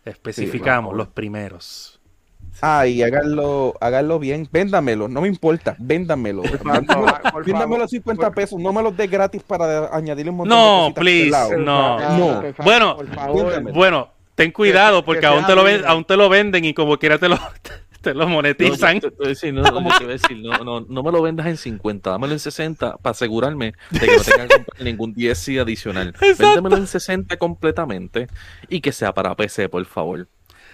[0.04, 2.00] Especificamos, los primeros.
[2.62, 6.42] Ah, y háganlo, háganlo bien, véndamelo, no me importa, véndamelo.
[7.44, 10.92] Véndamelo a 50 pesos, no me los dé gratis para añadirle un montón No, de
[10.94, 11.98] please, no.
[12.16, 12.42] No.
[12.42, 13.46] Exacto, Bueno, por favor.
[13.46, 13.72] véndame.
[13.72, 16.96] Bueno, ten cuidado que porque aún te, lo ven- aún te lo venden y como
[16.98, 17.36] quiera te lo,
[18.00, 18.96] te lo monetizan.
[18.96, 20.86] No, te- te voy a decir, no, no, yo te voy a decir, no, no,
[20.88, 24.46] no me lo vendas en 50, dámelo en 60 para asegurarme de que no tenga
[24.46, 26.08] que comprar ningún DLC adicional.
[26.20, 26.44] Exacto.
[26.44, 28.28] Véndemelo en 60 completamente
[28.68, 30.28] y que sea para PC, por favor.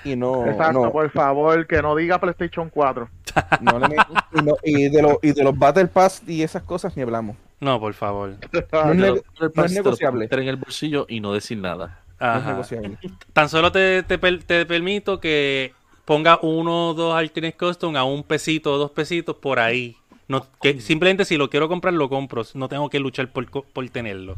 [0.04, 3.08] Y no, Exacto, no, por favor, que no diga PlayStation 4.
[3.60, 3.96] no le
[4.34, 7.36] y, no- y de los, y de los Battle Pass y esas cosas ni hablamos.
[7.60, 8.34] No, por favor.
[8.72, 9.22] No es, nego-
[9.64, 10.18] es negociable.
[10.24, 12.00] meter en el bolsillo y no decir nada.
[12.30, 12.50] No es Ajá.
[12.52, 12.98] negociable.
[13.32, 18.22] Tan solo te, te te permito que ponga uno o dos alternate custom a un
[18.24, 20.01] pesito o dos pesitos por ahí.
[20.28, 22.42] No, que simplemente si lo quiero comprar, lo compro.
[22.54, 24.36] No tengo que luchar por, co- por tenerlo.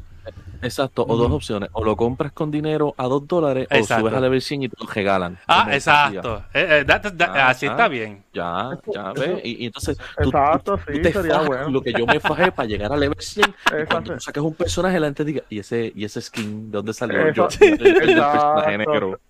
[0.62, 1.68] Exacto, o dos opciones.
[1.72, 4.00] O lo compras con dinero a dos dólares o Exacto.
[4.08, 5.38] subes a level 100 y te lo regalan.
[5.46, 6.42] Ah, exacto.
[6.54, 7.72] Eh, eh, that- that- Ah, así ah.
[7.72, 8.24] está bien.
[8.32, 9.40] Ya, ya ves.
[9.44, 11.68] Y, y entonces tú, Exacto, tú- tú sí, te sería fajas bueno.
[11.70, 13.44] lo que yo me fajé para llegar a level 100.
[13.66, 14.14] Y cuando Exacto.
[14.14, 17.18] tú sacas un personaje, la gente diga, ¿y ese, y ese skin de dónde salió?
[17.28, 18.78] Eso- Yo, el, el personaje Exacto.
[18.78, 19.20] negro.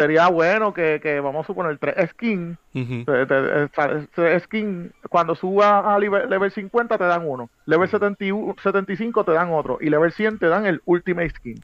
[0.00, 2.58] Sería bueno que, que vamos a suponer tres skins.
[2.74, 3.04] Ujú.
[3.04, 7.50] te- te- te- te- skin, cuando suba a level, level 50 te dan uno.
[7.66, 9.78] Level 71 75 te dan otro.
[9.80, 11.62] Y level 100 te dan el Ultimate Skin.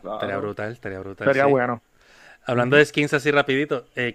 [0.00, 0.14] Claro.
[0.16, 1.26] estaría brutal, estaría brutal.
[1.26, 1.50] Sería sí.
[1.50, 1.82] bueno.
[2.46, 4.14] Hablando de skins así rapidito, eh,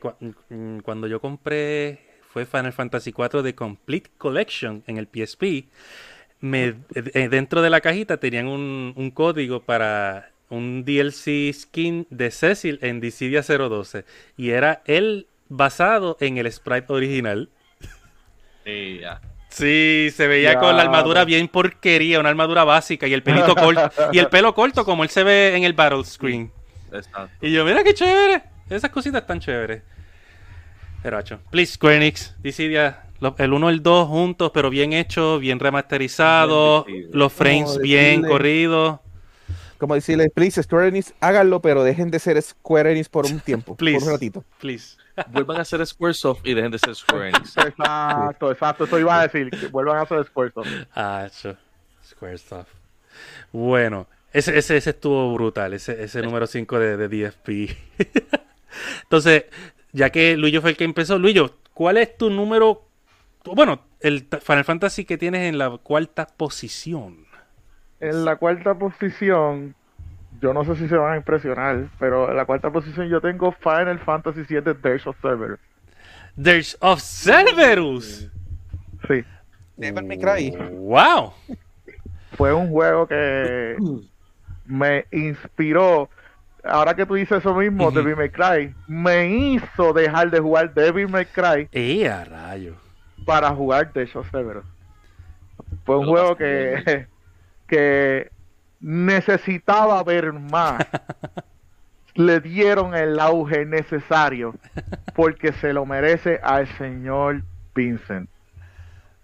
[0.49, 1.99] mm, cuando yo compré
[2.29, 5.69] fue Final Fantasy IV de Complete Collection en el PSP,
[6.41, 12.31] me, eh, dentro de la cajita tenían un, un código para un DLC skin de
[12.31, 14.05] Cecil en Dissidia 012
[14.37, 17.49] y era él basado en el sprite original.
[18.63, 19.21] Sí, ya.
[19.49, 23.55] Sí, se veía Ya, con la armadura bien porquería, una armadura básica y el pelito
[23.55, 26.51] corto y el pelo corto como él se ve en el battle screen.
[26.91, 27.45] Exacto.
[27.45, 28.43] Y yo, mira qué chévere.
[28.69, 29.81] Esas cositas están chéveres.
[31.03, 31.39] Pero, hacho.
[31.51, 33.03] Please, Square Enix, Dissidia,
[33.37, 38.99] el 1 y el 2 juntos, pero bien hecho, bien remasterizado, los frames bien corridos.
[39.77, 43.75] Como decirle, please, Square Enix, háganlo, pero dejen de ser Square Enix por un tiempo,
[43.75, 43.99] Please.
[43.99, 44.43] por un ratito.
[44.59, 44.97] Please.
[45.31, 47.55] Vuelvan a ser Squaresoft y dejen de ser Square Enix.
[47.57, 48.83] Exacto, exacto.
[48.85, 49.49] Eso iba a decir.
[49.49, 50.63] Que vuelvan a hacer esfuerzo.
[50.93, 51.55] Hacho.
[52.05, 52.67] Square Stuff.
[53.51, 57.49] Bueno, ese, ese, ese estuvo brutal, ese, ese número 5 de, de DFP.
[59.03, 59.45] Entonces,
[59.93, 62.83] ya que Luillo fue el que empezó, Luillo, ¿cuál es tu número?
[63.45, 67.24] Bueno, el Final Fantasy que tienes en la cuarta posición.
[68.09, 69.75] En la cuarta posición,
[70.41, 73.51] yo no sé si se van a impresionar, pero en la cuarta posición yo tengo
[73.51, 75.59] Final Fantasy VII Days of Server.
[76.41, 78.29] There's of Cerberus.
[79.07, 79.23] Sí,
[79.77, 80.51] Devil May Cry.
[80.71, 81.33] Wow.
[82.37, 83.75] fue un juego que
[84.65, 86.09] me inspiró.
[86.63, 87.91] Ahora que tú dices eso mismo.
[87.91, 92.75] Devil May Cry, me hizo dejar de jugar Devil May Cry ¡Eh, a rayo!
[93.25, 94.65] para jugar Days of Cerberus.
[95.85, 97.07] Fue un Lo juego que,
[97.67, 98.31] que
[98.79, 100.85] necesitaba ver más.
[102.15, 104.55] Le dieron el auge necesario
[105.15, 107.41] porque se lo merece al señor
[107.73, 108.29] Vincent.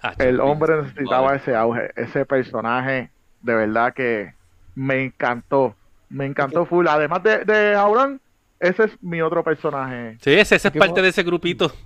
[0.02, 0.24] Hacho.
[0.24, 1.38] El hombre necesitaba Vale.
[1.38, 3.10] ese auge, ese personaje
[3.42, 4.34] de verdad que
[4.76, 5.76] me encantó.
[6.10, 6.88] Me encantó full.
[6.88, 8.20] Además de, de Auron,
[8.62, 10.18] ese es mi otro personaje.
[10.22, 11.72] Sí, ese, ese es ¿Qué parte de ese grupito.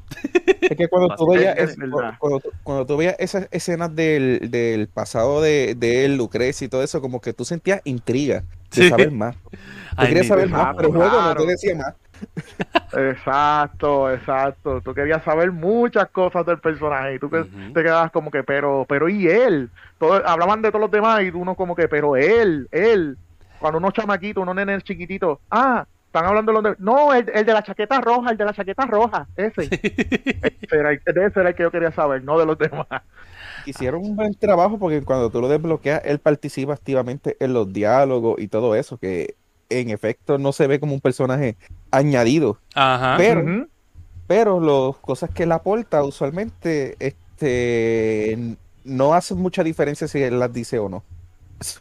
[0.65, 2.15] Es que cuando tú veías, es es- verdad.
[2.17, 6.69] cuando, tú- cuando tú veías esas escenas del, del pasado de, de él, Lucrecia y
[6.69, 8.39] todo eso, como que tú sentías intriga
[8.71, 8.89] de Sí.
[8.89, 9.35] saber más.
[9.35, 9.49] Tú
[9.95, 11.93] Ay, querías saber más, pero el juego no te decía más.
[12.93, 14.81] Exacto, exacto.
[14.81, 18.85] Tú querías saber muchas cosas del personaje y tú que te quedabas como que, pero,
[18.87, 19.69] pero ¿y él?
[19.99, 23.17] Todo, hablaban de todos los demás y uno como que, pero él, él.
[23.59, 25.85] Cuando uno chamaquito, unos nenes chiquititos, ah,
[26.15, 26.83] están hablando de los de...
[26.83, 29.63] No, el, el de la chaqueta roja, el de la chaqueta roja, ese.
[29.63, 32.87] ese era, el- de ese era el que yo quería saber, no de los demás.
[33.65, 38.39] Hicieron un buen trabajo porque cuando tú lo desbloqueas, él participa activamente en los diálogos
[38.39, 39.35] y todo eso, que
[39.69, 41.57] en efecto no se ve como un personaje
[41.91, 42.59] añadido.
[42.75, 43.15] Ajá.
[43.17, 43.67] Pero,
[44.27, 50.53] pero las cosas que él aporta usualmente este, no hacen mucha diferencia si él las
[50.53, 51.03] dice o no.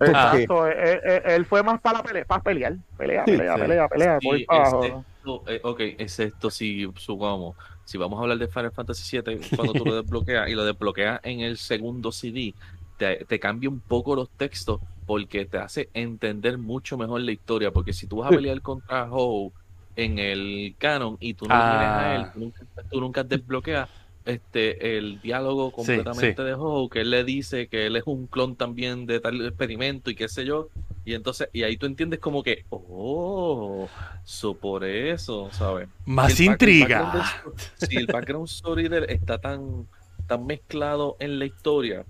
[0.01, 3.59] Exacto, él, él- él fue más para, la pelea, para pelear, pelea, Sí, pelea, sí.
[3.59, 5.07] pelea, pelea, por Sí, para abajo.
[5.23, 9.75] excepto, eh, ok, excepto si supongamos, si vamos a hablar de Final Fantasy VII, cuando
[9.75, 12.55] tú lo desbloqueas y lo desbloqueas en el segundo CD,
[12.97, 17.71] te, te cambia un poco los textos porque te hace entender mucho mejor la historia.
[17.73, 19.53] Porque si tú vas a pelear contra Howe
[19.97, 22.33] en el canon y tú no tienes a él, Ah.
[22.33, 23.89] tú nunca, tú nunca desbloqueas
[24.25, 26.47] este el diálogo Sí, completamente sí.
[26.49, 30.11] de Howe, que él le dice que él es un clon también de tal experimento
[30.11, 30.69] y qué sé yo.
[31.05, 33.87] Y entonces, y ahí tú entiendes como que, oh,
[34.25, 35.89] so por eso, ¿sabes?
[36.07, 37.03] Más El intriga.
[37.03, 39.87] background de- Sí, el background story de él está tan,
[40.27, 42.07] tan mezclado en la historia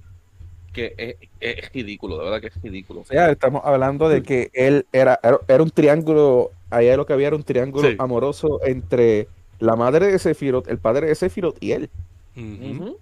[0.72, 3.00] que es, es ridículo, de verdad que es ridículo.
[3.00, 7.12] O sea, estamos hablando de que él era, era, era un triángulo, allá lo que
[7.12, 7.96] había era un triángulo Sí.
[7.98, 9.29] amoroso entre
[9.64, 11.90] la madre de Sephiroth, el padre de Sephiroth y él.
[12.37, 12.70] Ujú.
[12.85, 12.98] Ujú.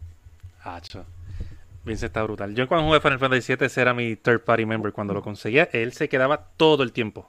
[0.65, 1.05] Hacho.
[1.85, 2.55] Vince está brutal.
[2.55, 4.93] Yo cuando jugué Final Fantasy VII, ese era mi third party member.
[4.93, 7.29] Cuando lo conseguía, él se quedaba todo el tiempo.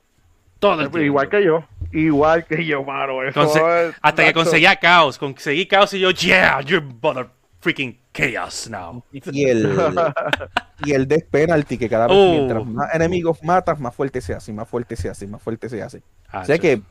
[0.60, 1.00] Todo el tiempo.
[1.00, 3.24] Igual que yo, igual que yo, mano.
[3.24, 5.17] Eso Conse- es- hasta que conseguía Chaos.
[5.17, 7.28] Conseguí Chaos y yo, yeah, you're mother
[7.63, 9.02] freaking chaos now.
[9.12, 9.73] Y el,
[10.86, 12.32] y el Death Penalty, que cada vez Oh.
[12.32, 15.82] mientras más enemigos matas, más fuerte se hace, más fuerte se hace, más fuerte se
[15.82, 15.99] hace.
[15.99, 16.45] O Hacho.
[16.47, 16.82] sea que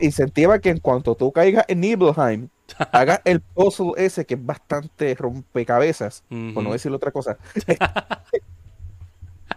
[0.00, 2.48] incentiva que en cuanto tú caigas en Nibelheim,
[2.92, 6.22] haga el puzzle ese que es bastante rompecabezas,
[6.54, 7.36] por no decir otra cosa,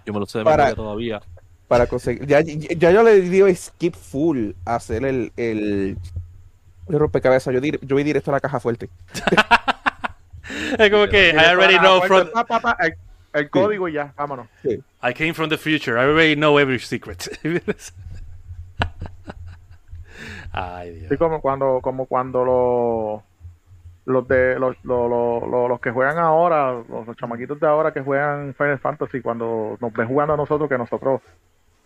[0.05, 1.21] Yo me lo sé de Para- todavía.
[1.67, 2.25] para conseguir.
[2.25, 5.97] Ya, ya, ya yo le digo skip full a hacer el, el,
[6.89, 7.53] el rompecabezas.
[7.53, 8.89] Yo, dir- yo voy directo a la caja fuerte.
[10.77, 12.95] Es como que I already know from Pa, pa, pa, el,
[13.33, 14.47] el código y ya, vámonos.
[14.65, 15.97] I came from the future.
[15.97, 17.27] I already know every secret.
[20.51, 21.17] Ay, Sí, Dios.
[21.17, 23.21] como cuando, como cuando los
[24.05, 27.93] los de los, los, los, los- los que juegan ahora, los, los chamaquitos de ahora
[27.93, 31.21] que juegan Final Fantasy, cuando nos ven jugando a nosotros, que nosotros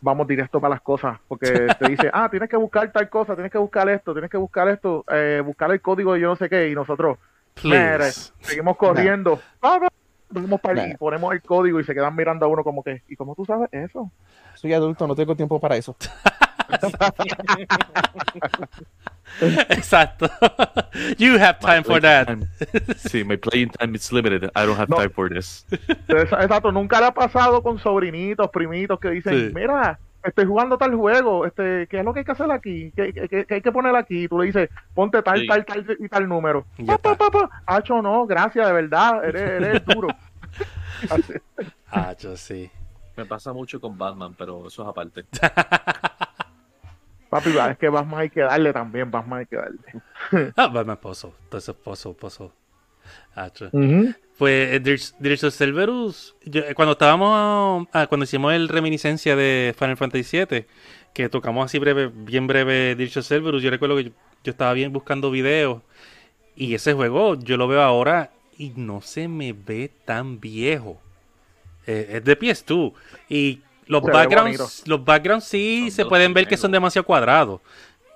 [0.01, 3.51] vamos directo para las cosas, porque te dice, ah, tienes que buscar tal cosa, tienes
[3.51, 6.49] que buscar esto, tienes que buscar esto, eh, buscar el código de yo no sé
[6.49, 7.19] qué, y nosotros
[7.63, 9.87] mire, seguimos corriendo, Ah, ah,
[10.29, 10.93] vamos para Nah.
[10.93, 13.45] y ponemos el código y se quedan mirando a uno como que, ¿y cómo tú
[13.45, 14.11] sabes eso?
[14.55, 15.95] Soy adulto, no tengo tiempo para eso.
[19.69, 20.29] Exacto.
[21.17, 22.27] you have time for that.
[22.27, 22.47] time-
[22.97, 24.49] Sí, my playing time is limited.
[24.55, 24.97] I don't have No.
[24.97, 25.65] time for this.
[26.07, 29.51] Exacto, nunca le ha pasado con sobrinitos, primitos que dicen, Sí.
[29.53, 32.91] mira, estoy jugando tal juego, este, ¿qué es lo que hay que hacer aquí?
[32.95, 34.27] ¿Qué, qué- qué- hay que poner aquí?
[34.27, 35.47] Tú le dices, ponte tal, Sí.
[35.47, 36.65] tal, tal y tal número.
[36.85, 37.49] Pa, pa, pa, pa.
[37.65, 40.07] Hacho, no, gracias, de verdad, eres, eres duro.
[42.19, 42.69] Yo sí.
[43.15, 45.25] Me pasa mucho con Batman, pero eso es aparte.
[47.29, 49.79] Papi, va, es que Batman hay que darle también, Batman hay que darle.
[50.55, 51.31] Ah, Batman Puzzle.
[51.43, 51.75] Entonces.
[53.35, 53.67] Ah, yo.
[53.71, 54.13] Ujú.
[54.37, 59.35] Pues eh, Dir- Dirge of Cerberus, yo- eh, cuando estábamos, ah, cuando hicimos el reminiscencia
[59.35, 60.65] de Final Fantasy VII,
[61.13, 64.11] que tocamos así breve, bien breve Dirge of Cerberus, yo recuerdo que yo,
[64.43, 65.81] yo estaba bien buscando videos
[66.55, 70.99] y ese juego yo lo veo ahora y no se me ve tan viejo.
[71.87, 72.93] Eh, es de PS2
[73.29, 77.61] y los Se backgrounds, los backgrounds sí Son se pueden ver que son demasiado cuadrados,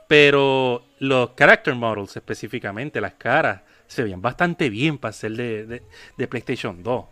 [0.08, 5.82] pero los character models específicamente, las caras, se veían bastante bien para ser de, de-
[6.18, 7.06] de PlayStation 2.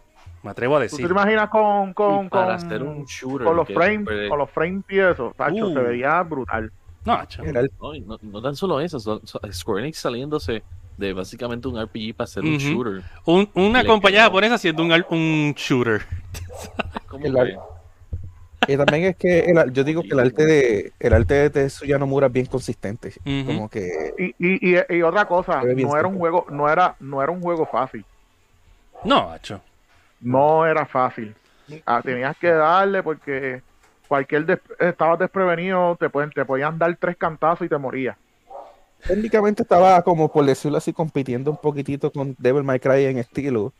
[0.44, 1.12] Me atrevo a ¿Tú te decir.
[1.12, 3.46] imaginas con, con, para con, hacer un shooter.
[3.46, 5.34] con los frames, puede- con los frames y eso?
[5.36, 5.74] Tacho, Uh.
[5.74, 6.72] se vería brutal.
[7.04, 7.18] No,
[7.78, 10.64] No, no, no tan solo eso, son- son- Square Enix saliéndose
[10.98, 12.60] de básicamente un RPG para hacer un Ujú.
[12.66, 13.04] shooter.
[13.26, 16.02] Un- una compañía japonesa haciendo un, un shooter.
[17.22, 17.60] Que- ar-
[18.68, 21.98] Y también es que el yo digo que el arte de el arte de Tetsuya
[21.98, 23.14] Nomura es bien consistente.
[23.46, 27.22] Como que Y, y, y, y otra cosa, no era un juego, no era, no
[27.24, 28.06] era un juego fácil.
[29.04, 29.62] No, macho.
[30.20, 31.36] No era fácil.
[31.86, 33.62] Ah, tenías que darle porque
[34.08, 38.18] cualquier des- estabas desprevenido, te pueden, te podían dar tres cantazos y te morías.
[39.06, 43.74] técnicamente estaba como por decirlo así compitiendo un poquitito con Devil May Cry en estilo.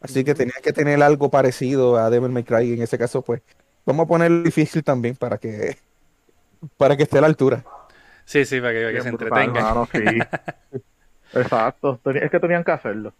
[0.00, 2.74] Así que tenía que tener algo parecido a Devil May Cry.
[2.74, 3.42] En ese caso, pues,
[3.86, 5.78] vamos a ponerlo difícil también para que
[6.76, 7.64] para que esté a la altura.
[8.24, 9.54] Sí, sí, para que, para que Bien se brutal, entretengan.
[9.54, 10.28] mano, sí.
[11.32, 12.00] Exacto.
[12.04, 13.14] Es que tenían que hacerlo.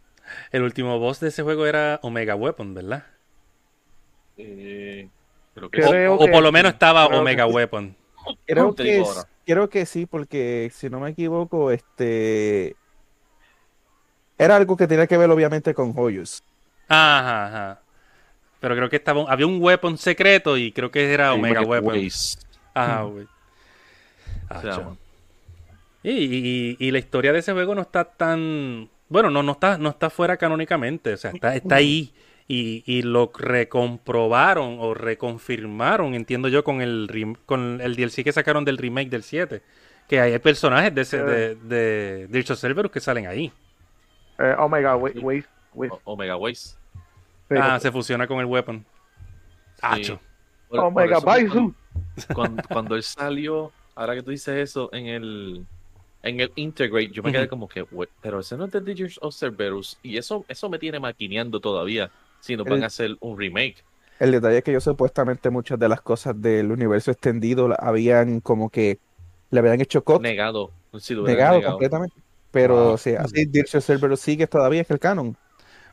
[0.50, 3.05] El último boss de ese juego era Omega Weapon, ¿verdad?
[4.37, 5.09] eh,
[5.55, 7.46] creo que O, por lo menos sí, estaba que Omega.
[7.46, 7.96] Weapon.
[8.46, 9.02] Creo que,
[9.44, 12.76] creo que sí, porque si no me equivoco, este
[14.38, 16.42] era algo que tenía que ver obviamente con Hoyos.
[16.88, 17.86] Ajá, ajá.
[18.61, 21.69] Pero creo que estaba, había un weapon secreto y creo que era sí, Omega Market
[21.71, 21.95] Weapon.
[22.03, 22.40] Waste,
[22.75, 23.27] Ajá, güey.
[24.49, 24.92] Ah.
[26.03, 28.88] Y, y- y la historia de ese juego no está tan.
[29.09, 31.12] Bueno, no, no está, no está fuera canónicamente.
[31.12, 32.12] O sea, está, está ahí.
[32.49, 38.64] Y, y lo recomprobaron o reconfirmaron, entiendo yo, con el, con el DLC que sacaron
[38.64, 39.62] del remake del 7.
[40.09, 43.53] Que hay personajes de, ese, de, de Dirge of Cerberus que salen ahí.
[44.38, 45.21] Eh, Omega, wait, Sí.
[45.25, 45.90] wait, wait.
[45.92, 46.77] O- Omega Waste.
[47.51, 48.85] Ah, se fusiona con el weapon.
[49.81, 50.19] Acho.
[50.69, 51.75] Por- por Omega eso, Baisu.
[52.35, 55.67] Cuando, cuando él salió, ahora que tú dices eso, en el
[56.23, 59.17] en el Integrate, yo me quedé como que, "Wait, pero ese no es de Digers
[59.23, 59.97] of Cerberus.
[60.03, 62.11] Y eso, eso me tiene maquineando todavía.
[62.41, 63.77] Si nos van El- a hacer un remake.
[64.19, 68.71] El detalle es que yo supuestamente muchas de las cosas del universo extendido habían como
[68.71, 68.99] que
[69.51, 70.73] le habían hecho cut, Negado.
[70.93, 71.63] Negado negado.
[71.73, 72.17] completamente.
[72.51, 72.93] Pero Wow.
[72.95, 75.37] o sea, así Dirge of Cerberus sigue todavía es el canon.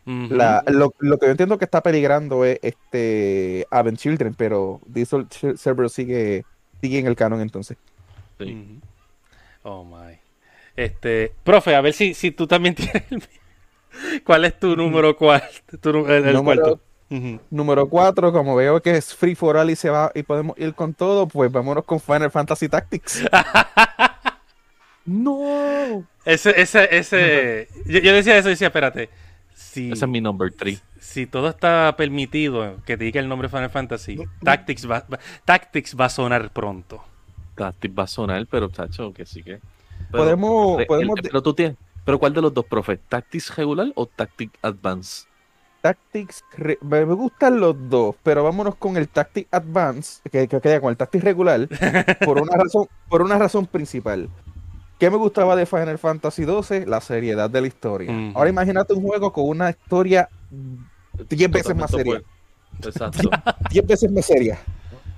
[0.05, 4.81] La- lo, lo que yo entiendo que está peligrando es este Advent Children, pero
[5.13, 5.25] of
[5.57, 6.43] Cerberus sigue,
[6.81, 7.77] sigue en el canon entonces.
[8.39, 8.79] Sí.
[9.63, 10.17] Oh my.
[10.75, 14.21] Este, profe, a ver si, si tú también tienes el mío.
[14.25, 15.43] ¿Cuál es tu número cuál?
[15.79, 16.79] Tu nu- el, el Número- cuarto.
[17.51, 20.73] Número 4, como veo que es free for all y se va y podemos ir
[20.73, 23.23] con todo, pues vámonos con Final Fantasy Tactics.
[25.05, 26.05] ¡No!
[26.25, 27.67] Ese, ese, ese.
[27.85, 29.09] Yo, yo decía eso, decía, espérate.
[29.73, 30.83] Si, Ese es mi number 3.
[30.99, 35.95] si todo está permitido que te diga el nombre Final Fantasy, Tactics va, va- Tactics
[35.99, 37.03] va a sonar pronto.
[37.55, 39.59] Tactic va a sonar, pero chacho, que sí que.
[40.11, 42.97] Pero, Podemos- re- podemos el- de- pero tú tienes, Pero ¿cuál de los dos, profe?
[42.97, 45.25] ¿Tactics regular o Tactic Advance?
[45.81, 50.79] Tactics, re- me gustan los dos, pero vámonos con el Tactic Advance, que, que queda
[50.81, 51.67] con el Tactics regular,
[52.25, 54.29] por una razón, por una razón principal.
[55.03, 56.85] ¿Qué me gustaba de Final Fantasy XII?
[56.85, 58.09] La seriedad de la historia.
[58.33, 60.29] Ahora imagínate un juego con una historia
[61.29, 62.21] 10 veces más seria.
[62.81, 63.29] Exacto.
[63.69, 64.57] 10 veces más seria.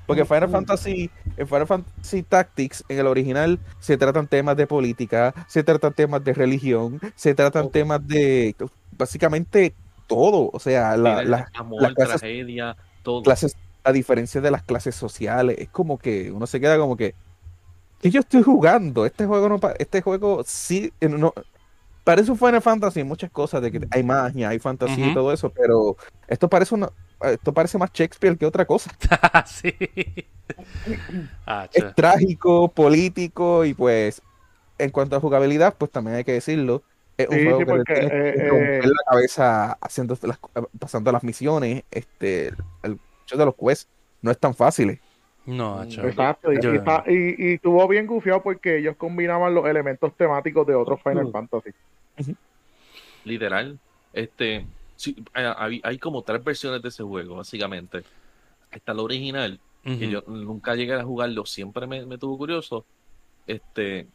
[0.07, 5.35] Porque Final Fantasy, en Final Fantasy Tactics, en el original, se tratan temas de política,
[5.47, 8.55] se tratan temas de religión, se tratan temas de
[8.97, 9.75] básicamente
[10.07, 10.49] todo.
[10.51, 13.21] O sea, la- la- amor, clases, tragedia, todo.
[13.21, 17.13] clases, a diferencia de las clases sociales, es como que uno se queda como que,
[18.05, 19.03] ¿qué yo estoy jugando?
[19.05, 21.33] Este juego no, este juego sí, eh, no,
[22.03, 25.49] parece un Final Fantasy muchas cosas, de que hay magia, hay fantasía y todo eso,
[25.49, 25.97] pero
[26.27, 26.89] esto parece una,
[27.23, 28.91] esto parece más Shakespeare que otra cosa.
[29.47, 29.73] sí.
[31.47, 34.21] Ah, Es trágico, político y pues
[34.77, 36.83] en cuanto a jugabilidad, pues también hay que decirlo.
[37.17, 40.37] Es un Sí, juego sí, porque, que eh, romper eh, la cabeza haciendo las,
[40.77, 41.83] pasando las misiones.
[41.89, 42.49] Este,
[42.83, 43.87] el hecho de los quests
[44.21, 45.01] no es tan fácil.
[45.45, 46.07] No, acho.
[46.07, 50.15] Exacto, y, Yo- y está- y- y estuvo bien gufiado porque ellos combinaban los elementos
[50.17, 51.31] temáticos de otros Final Mm.
[51.31, 51.69] Fantasy.
[53.23, 53.77] Literal.
[54.13, 54.65] Este,
[54.95, 58.01] sí, hay, como tres versiones de ese juego, básicamente.
[58.71, 62.85] Está la original, que yo nunca llegué a jugarlo, siempre me, me tuvo curioso.
[63.45, 64.07] Este,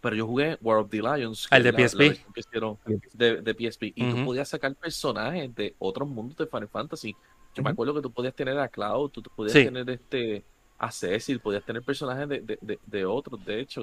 [0.00, 1.98] pero yo jugué War of the Lions, el de la- PSP.
[2.08, 2.78] versión que hicieron
[3.12, 7.16] de, de PSP, y tú podías sacar personajes de otros mundos de Final Fantasy.
[7.56, 9.64] Yo me acuerdo que tú podías tener a Cloud, tú, tú podías Sí.
[9.64, 10.44] tener este
[10.78, 13.80] a Cecil, podías tener personajes de, de, de, de otros, de hecho.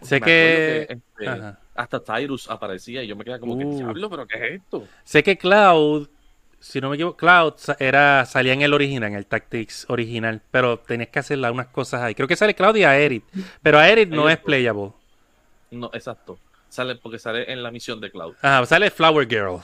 [0.00, 3.76] Sé me que- este, hasta Tyrus aparecía y yo me quedaba como que Uh.
[3.76, 4.86] diablo, pero ¿qué es esto?
[5.04, 6.08] Sé que Cloud,
[6.58, 10.78] si no me equivoco, Cloud era, salía en el original, en el Tactics original, pero
[10.78, 12.14] tenías que hacerle unas cosas ahí.
[12.14, 13.24] Creo que sale Cloud y Aerith,
[13.62, 14.92] pero Aerith no Ellos es playable.
[15.70, 16.38] No, exacto.
[16.70, 18.34] Sale porque sale en la misión de Cloud.
[18.40, 19.58] Ajá, sale Flower Girl.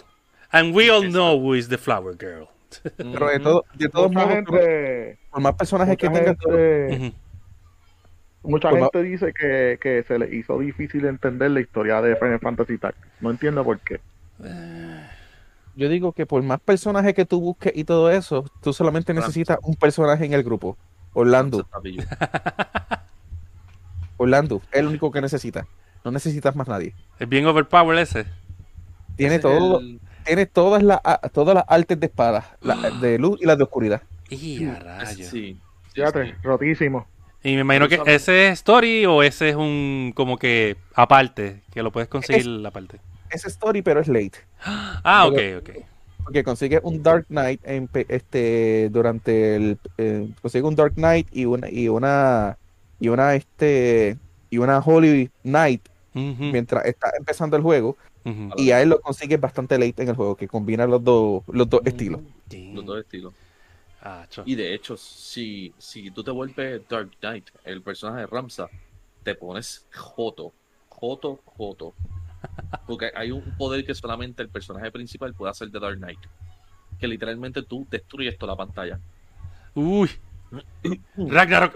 [0.50, 1.12] And we all Exacto.
[1.12, 2.48] know who is the Flower Girl.
[2.96, 7.12] Pero de, todo, de todos Mucha modos, gente, por más personajes que Ujú.
[8.42, 12.78] mucha gente dice que, que se le hizo difícil entender la historia de Final Fantasy
[12.78, 13.06] Tactics.
[13.20, 14.00] No entiendo por qué.
[15.74, 19.58] yo digo que por más personajes que tú busques y todo eso, tú solamente necesitas
[19.62, 20.76] un personaje en el grupo.
[21.12, 21.66] Orlando.
[24.18, 25.66] Orlando, es el único que necesitas.
[26.04, 26.94] No necesitas más nadie.
[27.18, 28.24] Es bien overpowered ese.
[29.16, 31.01] Tiene ese es todo, el- tiene todas las
[31.33, 34.03] todas las artes de espada, la- de luz y las de oscuridad.
[34.29, 35.14] Y a rayos.
[35.16, 35.61] sí, sí,
[35.95, 36.33] Fíjate, sí.
[36.43, 37.07] rotísimo.
[37.43, 41.83] Y me imagino que ese es story o ese es un como que aparte, que
[41.83, 42.99] lo puedes conseguir aparte.
[43.31, 44.39] Es story, pero es late.
[45.05, 45.70] Ah, ok, Porque- ok.
[46.24, 51.45] Porque consigue un Dark Knight en, este durante el eh, consigue un Dark Knight y
[51.45, 52.59] una y una
[52.99, 54.16] y una este
[54.51, 55.83] y una Holy Knight
[56.14, 57.97] mientras está empezando el juego
[58.57, 61.68] y a él lo consigue bastante late en el juego que combina los dos los
[61.68, 62.20] dos estilos.
[62.51, 63.33] Los dos estilos.
[64.03, 64.27] Ah.
[64.45, 68.68] Y de hecho, si, si tú te vuelves Dark Knight, el personaje de Ramsa,
[69.22, 70.53] te pones Joto.
[70.89, 71.95] Joto, Joto.
[72.87, 76.20] Porque hay un poder que solamente el personaje principal puede hacer de Dark Knight.
[77.01, 79.01] Que literalmente tú destruyes toda la pantalla.
[79.74, 80.11] Uy.
[81.16, 81.74] Ragnarok.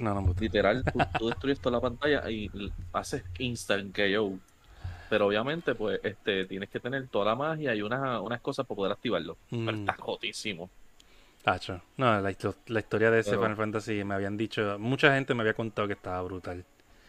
[0.00, 0.34] No, no.
[0.38, 2.50] Literal, tú, tú destruyes toda la pantalla y
[2.92, 4.38] haces instant KO.
[5.08, 8.76] Pero obviamente, pues, este, tienes que tener toda la magia y unas, unas cosas para
[8.76, 9.36] poder activarlo.
[9.50, 9.80] Pero Mm.
[9.80, 10.70] está jotísimo.
[11.42, 11.80] Tacho.
[11.96, 15.32] No, la, histo- la historia de ese Pero- Final Fantasy me habían dicho, mucha gente
[15.34, 16.64] me había contado que estaba brutal.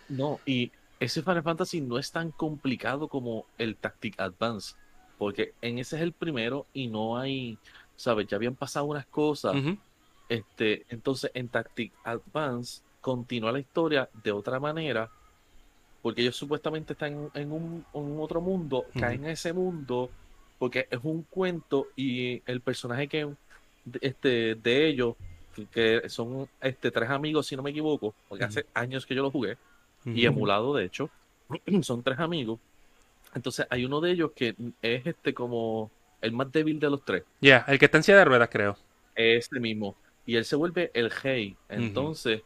[0.09, 4.75] No, y ese Final Fantasy no es tan complicado como el Tactic Advance,
[5.17, 7.57] porque en ese es el primero y no hay,
[7.95, 8.27] ¿sabes?
[8.27, 9.55] Ya habían pasado unas cosas,
[10.29, 15.09] este, entonces en Tactic Advance continúa la historia de otra manera,
[16.07, 20.09] porque ellos supuestamente están en un, en otro mundo, caen en ese mundo,
[20.57, 23.27] porque es un cuento y el personaje que,
[24.01, 25.15] este, de ellos,
[25.53, 29.23] que- que son este, tres amigos, si no me equivoco, porque hace años que yo
[29.23, 29.57] lo jugué,
[30.05, 31.09] y emulado de hecho
[31.81, 32.59] son tres amigos.
[33.33, 35.91] Entonces hay uno de ellos que es este como
[36.21, 37.23] el más débil de los tres.
[37.41, 38.77] Ya, el que está en silla de ruedas, creo.
[39.15, 39.95] este mismo.
[40.25, 41.55] Y él se vuelve el rey.
[41.69, 42.43] Entonces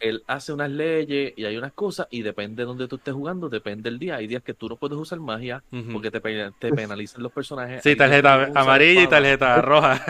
[0.00, 3.48] él hace unas leyes y hay unas cosas y depende de donde tú estés jugando
[3.48, 4.16] depende del día.
[4.16, 7.82] Hay días que tú no puedes usar magia porque te, pe- te penalizan los personajes.
[7.82, 10.00] Sí, tarjeta no amarilla y tarjeta roja.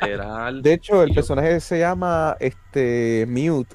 [0.00, 0.62] literal.
[0.62, 3.74] De hecho, el personaje se llama este Mute,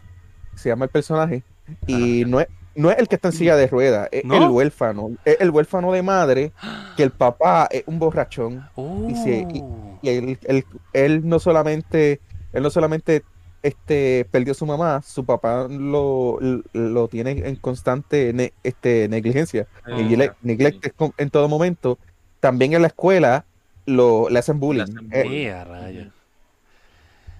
[0.56, 1.44] se llama el personaje
[1.86, 4.38] y no es no es el que está en silla de ruedas, es ¿No?
[4.38, 6.52] el huérfano, es el huérfano de madre
[6.96, 8.70] que el papá es un borrachón.
[8.76, 9.10] Uh.
[9.10, 9.64] Y si-
[10.04, 10.64] y él, él,
[10.94, 12.22] él no solamente
[12.54, 13.24] él no solamente
[13.64, 16.40] este, perdió a su mamá, su papá lo,
[16.74, 21.98] lo tiene en constante ne- este, negligencia, Ah, negle- neglect con- en todo momento.
[22.40, 23.46] También en la escuela
[23.86, 24.84] lo, le hacen bullying.
[24.84, 25.48] hacen Eh, bullying.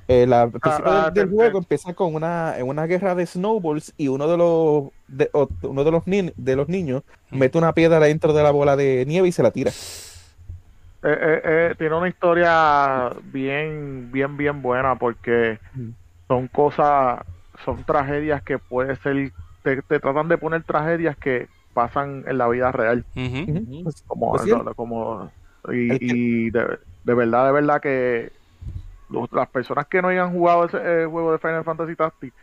[0.08, 3.26] Eh, eh, la- al principio ah, del, juego empieza con una, en una guerra de
[3.26, 7.40] snowballs y uno de los de, o- uno de los, ni- de los niños Mm.
[7.40, 9.72] mete una piedra dentro de la bola de nieve y se la tira.
[11.04, 15.90] Eh, eh, eh, tiene una historia bien, bien, bien buena porque Mm.
[16.28, 17.22] Son cosas,
[17.66, 22.48] son tragedias que puede ser, te, te tratan de poner tragedias que pasan en la
[22.48, 23.06] vida real.
[23.84, 24.42] Pues, como, Pues
[24.76, 25.34] como
[25.72, 28.32] y, de, de verdad, de verdad que
[29.10, 32.38] los- las personas que no hayan jugado ese eh, juego de Final Fantasy Tactics,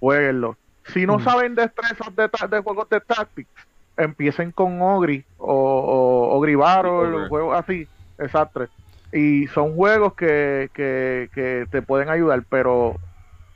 [0.00, 0.58] jueguenlo.
[0.84, 1.20] Si no Mm.
[1.20, 3.50] saben destrezas de, ta- de juegos de Tactics,
[3.96, 8.66] empiecen con Ogri o, o Ogri Battle, juegos así, exacto.
[9.12, 13.00] Y son juegos que, que, que te pueden ayudar, pero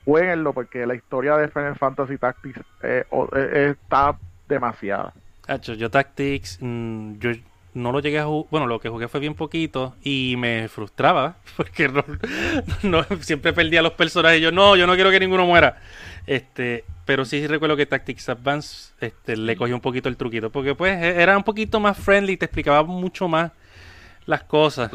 [0.05, 4.16] jueguenlo porque la historia de Final Fantasy Tactics eh, o- eh, está
[4.48, 5.12] demasiada.
[5.46, 7.30] Hacho, yo Tactics, mm, yo
[7.74, 11.36] no lo llegué a jugar, bueno, lo que jugué fue bien poquito y me frustraba
[11.57, 12.05] porque no,
[12.82, 14.40] no- siempre perdía los personajes.
[14.40, 15.78] Yo no, yo no quiero que ninguno muera.
[16.26, 20.74] Este, pero sí recuerdo que Tactics Advance este, le cogí un poquito el truquito porque
[20.74, 23.50] pues e- era un poquito más friendly, te explicaba mucho más
[24.26, 24.90] las cosas.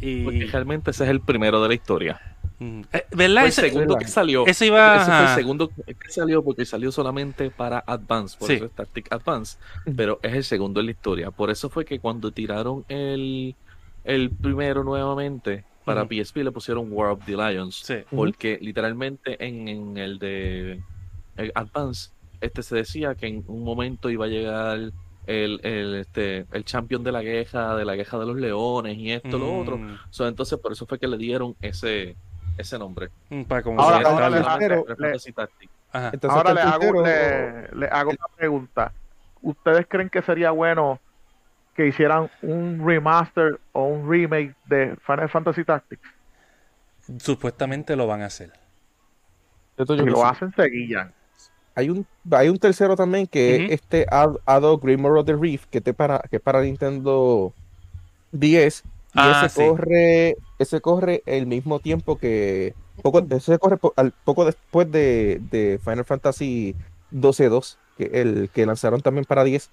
[0.00, 2.20] Y, Porque realmente ese es el primero de la historia.
[2.58, 3.34] Mm, eh, ¿Verdad?
[3.34, 3.98] Fue el Ese- segundo verdad.
[4.06, 4.46] que salió.
[4.46, 8.54] Eso iba- Ese fue el segundo que salió porque salió solamente para Advance, por Sí.
[8.54, 9.58] eso es Tactic Advance.
[9.96, 11.30] Pero es el segundo en la historia.
[11.30, 13.54] Por eso fue que cuando tiraron el,
[14.04, 16.04] el primero nuevamente para.
[16.06, 17.76] PSP le pusieron War of the Lions.
[17.84, 17.94] sí.
[18.10, 20.82] Porque literalmente en, en el de
[21.36, 24.78] el Advance, este se decía que en un momento iba a llegar
[25.26, 29.12] el, el, este, el champion de la queja, de la queja de los leones y
[29.12, 29.78] esto, lo otro.
[29.78, 32.16] Mm, So, entonces por eso fue que le dieron ese,
[32.58, 33.08] ese nombre.
[33.30, 34.38] mm, para como Ahora- ahora le-.
[36.12, 37.02] Entonces, Ahora hago, puntero-
[37.72, 38.92] le, le hago una pregunta.
[39.40, 41.00] ¿Ustedes creen que sería bueno
[41.74, 46.08] que hicieran un remaster o un remake de Final Fantasy Tactics?
[47.18, 48.52] Supuestamente lo van a hacer.
[49.76, 51.12] Esto yo Si que lo hacen, seguían.
[51.74, 55.66] Hay un, hay un tercero también que es este Ad- Ado Grimoire of the Reef,
[55.66, 57.54] que, te para, que es para Nintendo
[58.32, 58.82] 10.
[59.18, 59.68] Y Ah, ese sí.
[59.68, 62.74] corre, ese corre el mismo tiempo que.
[63.02, 66.74] Poco, ese corre po- al, poco después de, de Final Fantasy
[67.12, 69.70] 12-2, que el que lanzaron también para 10.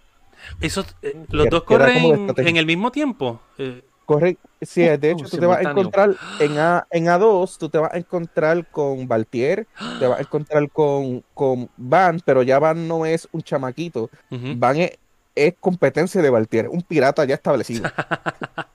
[0.62, 3.39] Esos, eh, los Que- dos corren en el mismo tiempo.
[3.58, 7.06] Eh, Corre, sí, Uh, de uh, hecho, tú te vas a encontrar en, A, en
[7.06, 9.68] A2, tú te vas a encontrar con Valtier,
[10.00, 14.12] te vas a encontrar con, con Van, pero ya Van no es un chamaquito.
[14.30, 14.91] Van es,
[15.34, 17.89] es competencia de Valtier, un pirata ya establecido.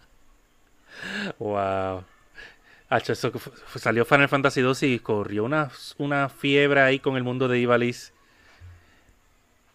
[1.39, 2.05] Wow.
[2.89, 3.33] Hacho, eso
[3.77, 8.13] salió Final Fantasy 2 y corrió una, una fiebre ahí con el mundo de Ivalice.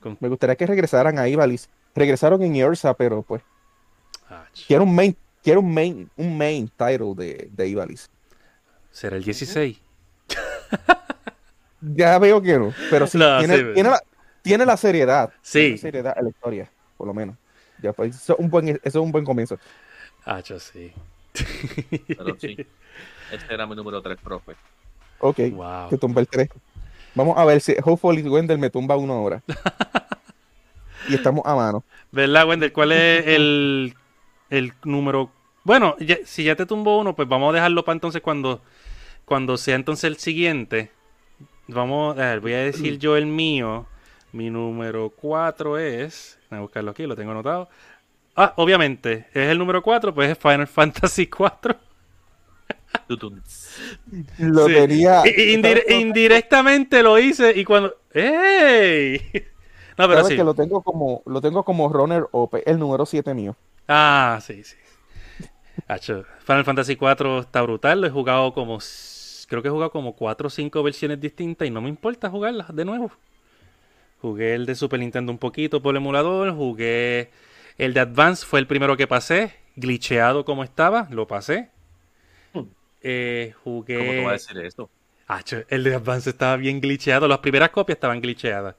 [0.02, 1.70] Con- Me gustaría que regresaran a Ivalice.
[1.96, 3.42] Regresaron en Ursa, pero pues
[4.68, 8.08] quiero un main, quiero un main, un main title de, de Ivalice.
[8.92, 9.80] ¿Será el 16?
[11.82, 14.02] Ya veo que no, pero sí, No, tiene, sí, tiene la,
[14.42, 15.32] tiene la seriedad.
[15.44, 15.60] Sí.
[15.60, 17.36] Tiene seriedad en la historia, por lo menos.
[17.82, 19.60] Ya, pues, eso, es un buen, eso es un buen comienzo.
[20.24, 20.92] Hacho, sí.
[22.08, 22.58] Pero sí.
[23.32, 24.54] Este era mi número 3, profe.
[25.20, 25.90] Ok, Wow.
[25.90, 26.48] que tumba el 3.
[27.16, 29.42] Vamos a ver si Hopefully Wendell me tumba una hora.
[31.10, 31.84] y estamos a mano.
[32.12, 32.72] ¿Verdad, Wendell?
[32.72, 33.96] ¿Cuál es el,
[34.50, 35.32] el número?
[35.64, 38.62] Bueno, ya- si ya te tumbó uno, pues vamos a dejarlo para entonces cuando,
[39.26, 40.92] cuando sea entonces el siguiente.
[41.68, 43.88] Vamos, a ver, voy a decir yo el mío.
[44.34, 46.38] Mi número 4 es.
[46.52, 47.70] Voy a buscarlo aquí, lo tengo anotado.
[48.36, 51.76] Ah, obviamente, es el número 4, pues es Final Fantasy 4.
[53.08, 53.42] Tutun.
[54.40, 54.74] Lo Sí.
[54.74, 55.24] tenía.
[55.90, 57.96] Indirectamente lo hice y cuando.
[58.14, 59.22] ¡Ey!
[59.98, 60.36] No, pero Sabes sí.
[60.36, 63.56] que lo tengo como lo tengo como runner up, el número 7 mío.
[63.88, 64.76] Ah, sí, sí.
[65.88, 68.02] Hacho, Final Fantasy 4 está brutal.
[68.02, 68.80] Lo he jugado como.
[69.48, 72.76] Creo que he jugado como 4 o 5 versiones distintas y no me importa jugarlas
[72.76, 73.10] de nuevo.
[74.22, 76.54] Jugué el de Super Nintendo un poquito por el emulador.
[76.54, 77.30] Jugué
[77.78, 79.54] el de Advance, fue el primero que pasé.
[79.76, 81.70] Glitcheado como estaba, lo pasé.
[82.54, 82.62] Hmm.
[83.02, 84.18] Eh, ¿Cómo te jugué.
[84.22, 84.90] voy a decir esto?
[85.28, 87.28] Acho, el de Advance estaba bien glitcheado.
[87.28, 88.76] Las primeras copias estaban glitcheadas.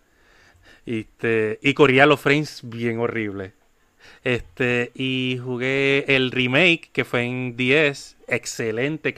[0.87, 3.53] Y, este, y corría los frames bien horribles.
[4.23, 8.17] Este, y jugué el remake que fue en 10.
[8.29, 9.15] Excelente.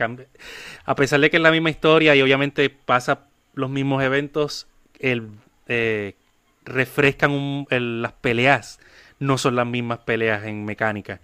[0.85, 4.67] A pesar de que es la misma historia y obviamente pasa los mismos eventos,
[4.99, 5.29] el,
[5.67, 6.15] eh,
[6.65, 8.81] refrescan un- el- las peleas.
[9.21, 11.21] No son las mismas peleas en mecánica.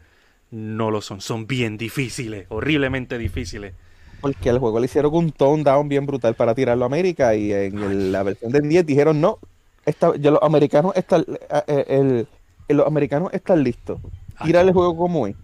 [0.50, 1.20] No lo son.
[1.20, 2.46] Son bien difíciles.
[2.48, 3.74] Horriblemente difíciles.
[4.20, 7.52] porque al juego le hicieron un tone down bien brutal para tirarlo a América y
[7.52, 9.38] en el- la versión del 10 dijeron no,
[9.84, 11.26] esta, ya los americanos están
[11.66, 12.26] eh, el-
[12.68, 14.00] el- los americanos están listos.
[14.42, 15.36] Tira el juego como es.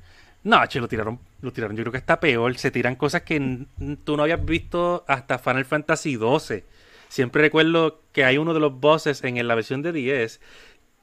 [0.44, 1.76] No, che, lo tiraron, lo tiraron.
[1.76, 2.56] Yo creo que está peor.
[2.56, 3.66] Se tiran cosas que
[4.04, 6.64] tú no habías visto hasta Final Fantasy XII.
[7.10, 10.40] Siempre recuerdo que hay uno de los bosses en la versión de 10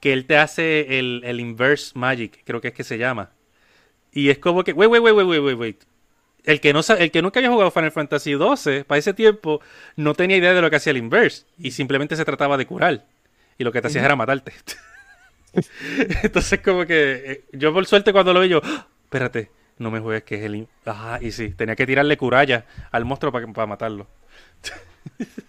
[0.00, 3.30] que él te hace el, el Inverse Magic, creo que es que se llama.
[4.12, 5.82] Y es como que, wait, wait, wait, wait, wait, wait.
[6.44, 9.60] El que, no, el que nunca había jugado Final Fantasy XII, para ese tiempo,
[9.96, 11.44] no tenía idea de lo que hacía el Inverse.
[11.58, 13.04] Y simplemente se trataba de curar.
[13.58, 14.52] Y lo que te hacías era matarte.
[16.22, 18.86] Entonces, como que eh, yo, por suerte, cuando lo vi, yo, ¡Ah!
[19.04, 20.68] espérate, no me juegues que es el.
[20.84, 24.06] Ajá, y sí, tenía que tirarle curalla al monstruo para, para matarlo.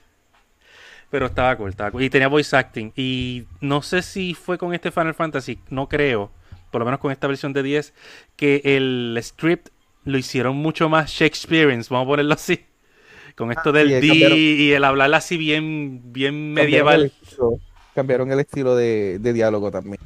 [1.09, 2.03] Pero estaba cool, estaba cool.
[2.03, 2.91] Y tenía voice acting.
[2.95, 6.31] Y no sé si fue con este Final Fantasy, no creo,
[6.71, 7.93] por lo menos con esta versión de 10,
[8.35, 9.69] que el script
[10.05, 12.65] lo hicieron mucho más Shakespearean, vamos a ponerlo así.
[13.35, 17.11] Con esto del sí, D cambiaron- y el hablar así bien, bien Cambiaron el medieval.
[17.95, 19.99] Cambiaron el estilo de, de diálogo también.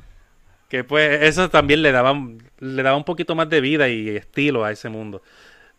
[0.69, 2.19] Que pues eso también le daba,
[2.59, 5.21] le daba un poquito más de vida y estilo a ese mundo.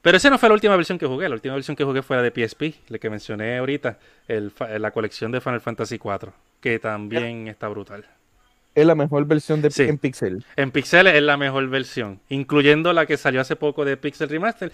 [0.05, 1.29] Pero esa no fue la última versión que jugué.
[1.29, 3.99] La última versión que jugué fue la de PSP, la que mencioné ahorita,
[4.29, 6.31] el la colección de Final Fantasy IV,
[6.61, 8.05] que también está brutal.
[8.75, 9.85] Es la mejor versión de Sí.
[9.85, 10.45] en Pixel.
[10.57, 14.73] En pixeles es la mejor versión, incluyendo la que salió hace poco de Pixel Remaster,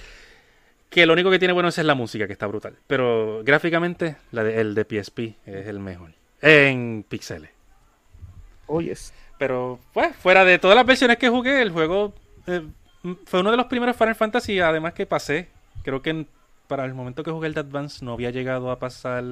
[0.88, 2.74] que lo único que tiene bueno es la música, que está brutal.
[2.88, 6.10] Pero gráficamente, la de- el de PSP es el mejor.
[6.42, 7.50] En pixeles.
[8.66, 9.12] Oh, yes.
[9.38, 12.14] Pero, pues, fuera de todas las versiones que jugué, el juego
[12.46, 12.62] eh,
[13.26, 15.48] fue uno de los primeros Final Fantasy, además que pasé.
[15.82, 16.28] Creo que en-
[16.68, 19.24] para el momento que jugué el de Advance no había llegado a pasar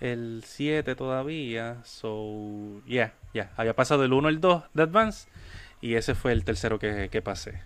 [0.00, 1.78] el 7 todavía.
[1.84, 3.50] So, yeah, yeah.
[3.56, 5.28] Había pasado el 1 el 2 de Advance
[5.80, 7.60] y ese fue el tercero que, que pasé.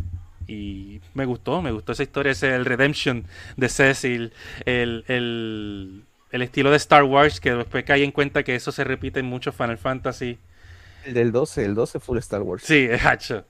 [0.46, 3.24] Y me gustó, me gustó esa historia, ese el Redemption
[3.56, 4.32] de Cecil,
[4.64, 8.84] el, el, el estilo de Star Wars, que después caí en cuenta que eso se
[8.84, 10.38] repite en muchos Final Fantasy.
[11.04, 12.62] El del 12, el 12 full Star Wars.
[12.64, 13.44] Sí, es hacho.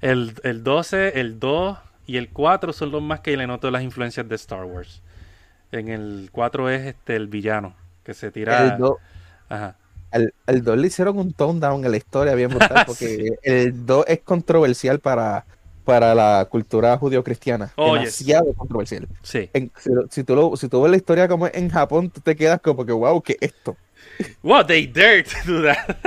[0.00, 3.82] El, el 12, el 2 y el 4 son los más que le noto las
[3.82, 5.02] influencias de Star Wars.
[5.72, 7.74] En el 4 es este el villano,
[8.04, 8.74] que se tira.
[8.74, 8.98] El do-
[9.48, 9.76] Ajá.
[10.10, 13.32] al, al 2 le hicieron un tone down en la historia bien brutal porque Sí.
[13.42, 15.44] el 2 es controversial para,
[15.84, 17.72] para la cultura judío-cristiana.
[17.76, 18.18] Oh, yes.
[18.24, 19.08] demasiado controversial.
[19.22, 19.50] Sí.
[19.52, 22.36] En- si, si tú lo, si tú ves la historia como en Japón, tú te
[22.36, 23.76] quedas como que, wow, ¿qué es esto?
[24.42, 25.96] Wow, they dare to do that.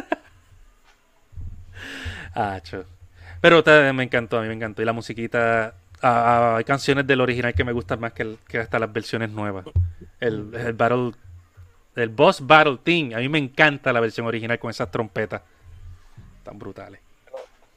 [2.34, 2.86] Hacho.
[3.42, 3.64] Pero
[3.94, 4.82] me encantó, a mí me encantó.
[4.82, 5.76] Y la musiquita.
[6.02, 8.92] ah, ah, hay canciones del original que me gustan más que, el- que hasta las
[8.92, 9.66] versiones nuevas.
[10.20, 11.12] El, el Battle.
[11.96, 13.14] El Boss Battle Team.
[13.16, 15.42] A mí me encanta la versión original con esas trompetas.
[16.44, 17.00] Tan brutales.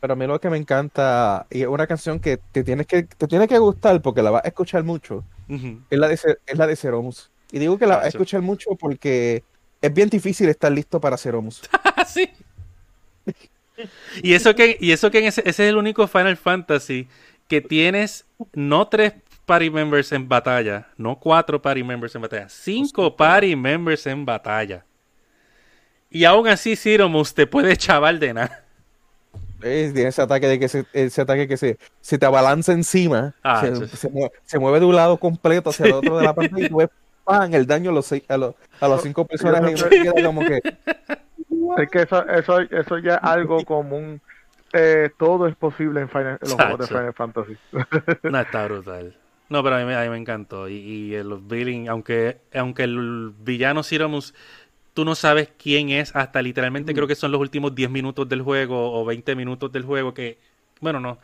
[0.01, 3.05] Pero a mí lo que me encanta, y es una canción que te tienes que,
[3.05, 6.67] te tiene que gustar porque la vas a escuchar mucho, es la de, es la
[6.67, 7.31] de Ceromus.
[7.53, 9.45] Y digo que la vas a escuchar mucho porque
[9.81, 11.63] es bien difícil estar listo para Ceromus.
[11.85, 12.29] Ah, sí.
[14.23, 17.09] Y eso que, y eso que en ese, ese es el único Final Fantasy
[17.49, 19.15] que tienes no tres
[19.45, 24.85] party members en batalla, no cuatro party members en batalla, cinco party members en batalla.
[26.11, 28.65] Y aún así, Ciromus te puede chaval de nada.
[29.63, 33.35] Es, tiene ese ataque de que se, ese ataque que se, se te abalanza encima,
[33.43, 36.67] Ah, se, mueve, se mueve de un lado completo hacia el otro de la pantalla
[36.67, 36.89] y tú ves
[37.25, 37.53] ¡pam!
[37.55, 40.61] el daño a los, seis- a los, a los cinco personajes y queda como que
[41.79, 44.21] Es que eso, eso, eso ya es algo común.
[44.73, 46.87] Eh, todo es posible en, Final- en los juegos de.
[46.87, 47.57] Final Fantasy.
[48.25, 49.17] No, está brutal.
[49.49, 50.69] No, pero a mí, me- a mí me encantó.
[50.69, 54.35] Y, y el- los Billing, aunque, aunque el villano Ciromus,
[54.95, 58.43] tú no sabes quién es hasta literalmente creo que son los últimos 10 minutos del
[58.43, 60.39] juego o 20 minutos del juego que,
[60.81, 61.19] bueno, no.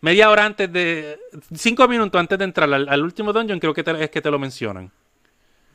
[0.00, 1.18] Media hora antes de...
[1.54, 4.30] Cinco minutos antes de entrar al, al último dungeon creo que te- es que te
[4.30, 4.90] lo mencionan.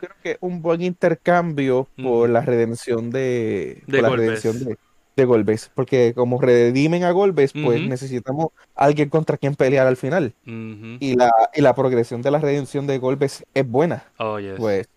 [0.03, 4.77] Creo que un buen intercambio por la redención de, De la redención de,
[5.15, 10.33] de Golbez, porque como redimen a Golbez, pues necesitamos alguien contra quien pelear al final.
[10.45, 14.03] Y la, y la progresión de la redención de Golbez es buena.
[14.17, 14.55] Oh, yes.
[14.57, 14.89] Pues,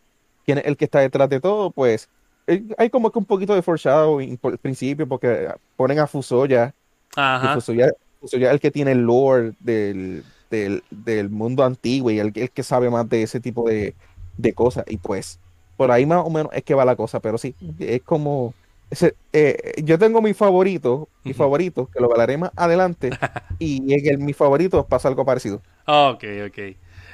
[0.44, 2.08] quién es el que está detrás de todo, pues
[2.48, 6.74] eh, hay como que un poquito de foreshadowing por el principio, porque ponen a Fusoya,
[7.16, 7.54] y Ajá.
[7.54, 7.90] Fusoya,
[8.20, 12.50] Fusoya es el que tiene el lore del, del, del mundo antiguo y el, el
[12.50, 13.94] que sabe más de ese tipo de,
[14.36, 14.84] de cosas.
[14.88, 15.40] Y pues,
[15.76, 18.56] por ahí más o menos es que va la cosa, pero sí, es como...
[18.90, 21.34] ese, eh, yo tengo mi favorito, mi Ujú.
[21.34, 23.18] favorito, que lo hablaré más adelante,
[23.58, 25.64] y en el, mi favorito pasa algo parecido.
[25.86, 26.58] Ok, ok.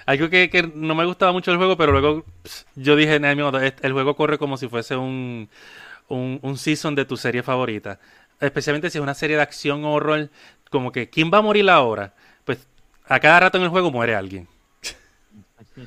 [0.07, 2.25] Algo que, que no me gustaba mucho del juego, pero luego
[2.75, 5.49] yo dije, "Nah, mi modo, este- el juego corre como si fuese un,
[6.09, 8.01] un, un season de tu serie favorita.
[8.41, 10.31] Especialmente si es una serie de acción o horror,
[10.70, 12.14] como que, ¿quién va a morir ahora?
[12.45, 12.68] Pues
[13.07, 14.49] a cada rato en el juego muere alguien.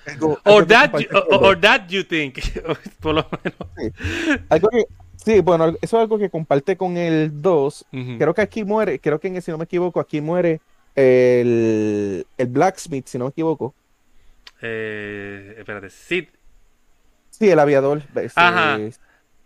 [0.05, 2.39] Algo- Or algo that, you, or that you think.
[2.99, 4.41] Por lo menos.
[4.49, 4.85] Algo que,
[5.17, 7.85] sí, bueno, eso es algo que comparte con el 2.
[7.91, 8.17] Ujú.
[8.17, 10.61] Creo que aquí muere, creo que si no me equivoco, aquí muere
[10.95, 13.73] el, el Blacksmith, si no me equivoco.
[14.61, 16.25] Eh, espérate, Sid.
[17.29, 18.01] Sí, el aviador.
[18.15, 18.77] este, Ajá.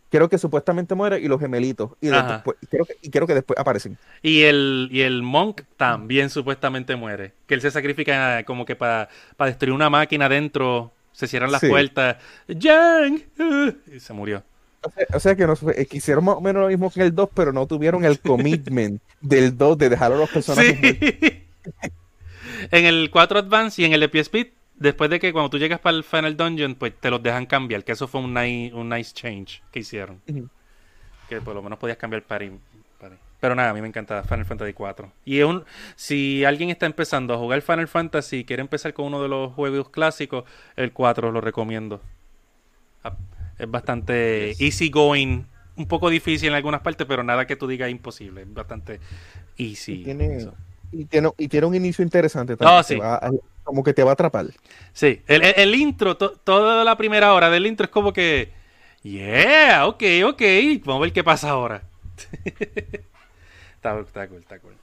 [0.10, 1.92] Creo que supuestamente muere y los gemelitos.
[2.02, 3.98] Y, después, y creo que, y creo que después aparecen.
[4.24, 7.34] Y el, y el Monk también supuestamente muere.
[7.46, 9.08] Que él se sacrifica como que para
[9.46, 10.92] destruir una máquina dentro.
[11.12, 11.68] Se cierran las Sí.
[11.68, 12.18] puertas.
[12.48, 13.24] ¡Yang!
[13.40, 14.42] uh, Y se murió.
[14.82, 17.14] O sea, o sea que nos, eh, quisieron más o menos lo mismo que el
[17.14, 20.78] 2, pero no tuvieron el commitment del 2 de dejar a los personajes.
[20.80, 21.44] Sí.
[22.72, 25.80] en el 4 Advance y en el de PSP, después de que cuando tú llegas
[25.80, 27.84] para el Final Dungeon, pues te los dejan cambiar.
[27.84, 30.22] Que eso fue un, ni- un nice change que hicieron.
[31.28, 32.58] Que por lo menos podías cambiar para ir-
[33.00, 33.20] para ir.
[33.40, 35.12] Pero nada, a mí me encanta Final Fantasy 4.
[35.24, 35.64] Y es un,
[35.96, 39.54] si alguien está empezando a jugar Final Fantasy y quiere empezar con uno de los
[39.54, 40.44] juegos clásicos,
[40.76, 42.02] el 4 lo recomiendo.
[43.04, 43.16] Ah,
[43.58, 44.62] Es bastante Yes.
[44.62, 45.44] easy going,
[45.78, 48.42] un poco difícil en algunas partes, pero nada que tú digas imposible.
[48.42, 49.00] Es bastante
[49.58, 50.02] easy.
[50.02, 50.48] Y tiene-.
[50.92, 52.78] Y tiene, y tiene un inicio interesante también.
[52.80, 53.00] Oh, te sí.
[53.70, 54.48] Como que te va a atrapar.
[54.94, 58.52] Sí, el, el- el intro, to- toda la primera hora del intro es como que,
[59.04, 60.42] yeah, ok, ok,
[60.86, 61.84] vamos a ver qué pasa ahora.
[63.76, 64.74] está, está cool, está cool.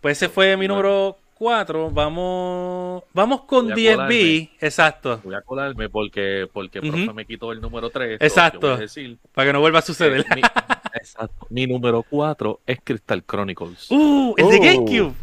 [0.00, 4.50] Pues ese fue mi número 4, vamos, vamos con Voy a 10B, colarme.
[4.60, 8.18] exacto, Voy a colarme porque, porque me quitó el número 3.
[8.20, 8.76] Exacto.
[8.76, 10.24] decir para que no vuelva a suceder.
[10.24, 10.42] que mi,
[10.94, 11.46] exacto.
[11.50, 13.90] Mi número 4 es Crystal Chronicles.
[13.90, 14.62] Uh, el de Oh.
[14.62, 15.14] GameCube,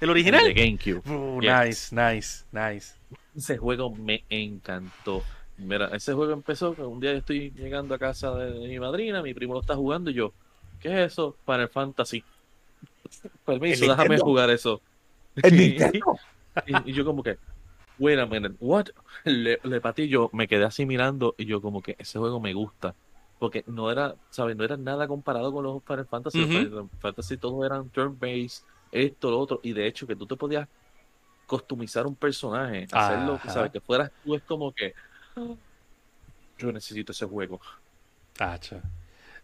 [0.00, 0.44] el original.
[0.44, 1.02] De GameCube.
[1.10, 1.92] Uh, Yes.
[1.92, 2.94] Nice, nice, nice.
[3.36, 5.22] Ese juego me encantó.
[5.56, 8.78] Mira, ese juego empezó que un día yo estoy llegando a casa de, de mi
[8.78, 10.32] madrina, mi primo lo está jugando y yo,
[10.80, 11.36] ¿qué es eso?
[11.44, 12.22] Final Fantasy.
[13.44, 14.24] Permiso, El déjame Nintendo.
[14.24, 14.80] jugar eso.
[15.36, 16.18] El Y- Nintendo.
[16.66, 17.38] Y, y yo como que,
[17.98, 18.86] wait a minute, what?
[19.24, 22.40] Le, le patí y yo, me quedé así mirando y yo como que ese juego
[22.40, 22.94] me gusta.
[23.38, 24.56] Porque no era, ¿sabes?
[24.56, 26.38] No era nada comparado con los Final Fantasy.
[26.40, 26.58] Los Ujú.
[26.58, 29.60] Final Fantasy todos eran turn-based, esto, lo otro.
[29.62, 30.68] Y de hecho que tú te podías
[31.46, 33.52] customizar un personaje, hacerlo, Ajá.
[33.52, 33.72] ¿sabes?
[33.72, 34.92] Que fueras tú es como que,
[35.36, 35.54] "Ah,
[36.58, 37.60] yo necesito ese juego.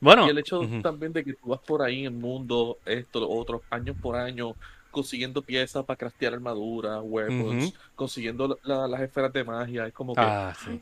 [0.00, 3.20] Bueno, Y el hecho también de que tú vas por ahí en el mundo, esto,
[3.20, 4.54] lo otro, años por año,
[4.90, 10.20] consiguiendo piezas para craftear armadura, weapons, consiguiendo la- las esferas de magia, es como que
[10.20, 10.80] ah, sí.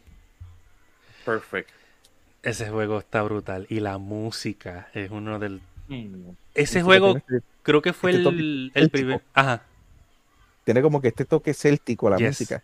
[1.24, 1.70] perfect.
[2.42, 6.30] Ese juego está brutal y la música es uno del Mm.
[6.54, 9.22] Ese juego tiene- creo que fue este el, toque el primer.
[9.34, 9.62] Ajá.
[10.64, 12.28] Tiene como que este toque céltico a la Yes.
[12.28, 12.62] música.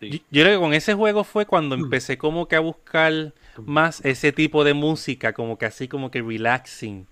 [0.00, 0.24] Yo, Sí.
[0.30, 1.84] yo creo que con ese juego fue cuando Mm.
[1.84, 3.32] empecé como que a buscar
[3.64, 7.06] más ese tipo de música, como que así como que relaxing,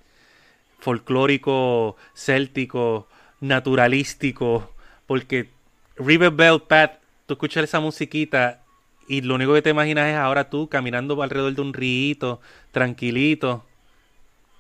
[0.79, 3.07] folclórico, céltico,
[3.41, 4.73] naturalístico,
[5.07, 5.51] porque
[5.97, 8.63] River Bell Path, tú escuchas esa musiquita
[9.09, 12.41] y lo único que te imaginas es ahora tú caminando alrededor de un río,
[12.73, 13.65] tranquilito,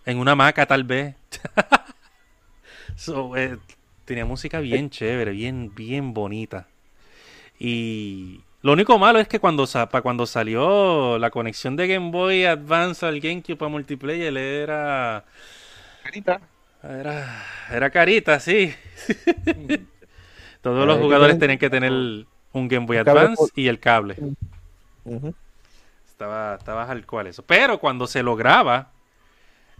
[0.04, 1.14] en una hamaca tal vez.
[2.96, 3.56] So, eh,
[4.04, 6.66] tenía música bien chévere, bien, bien bonita.
[7.58, 9.66] Y lo único malo es que cuando,
[10.02, 15.24] cuando salió la conexión de Game Boy Advance al GameCube para multiplayer era,
[16.82, 18.74] era, era carita, sí.
[20.60, 24.16] Todos los jugadores tenían que tener un Game Boy Advance y el cable.
[26.06, 27.42] Estaba, estaba al cual eso.
[27.42, 28.90] Pero cuando se lograba,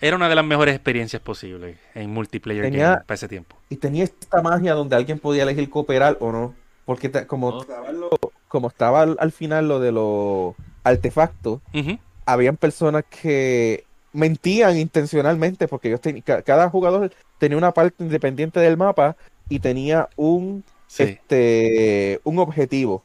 [0.01, 3.57] era una de las mejores experiencias posibles en multiplayer Tenía- game para ese tiempo.
[3.69, 6.55] Y tenía esta magia donde alguien podía elegir cooperar o no.
[6.85, 7.61] Porque te- como, No.
[7.63, 8.11] estaba lo-
[8.49, 11.61] como estaba al, al final lo de los artefactos,
[12.27, 18.59] habían personas que mentían intencionalmente porque ellos ten- ca- cada jugador tenía una parte independiente
[18.59, 19.17] del mapa
[19.49, 21.05] y tenía un Sí.
[21.05, 23.05] este un objetivo.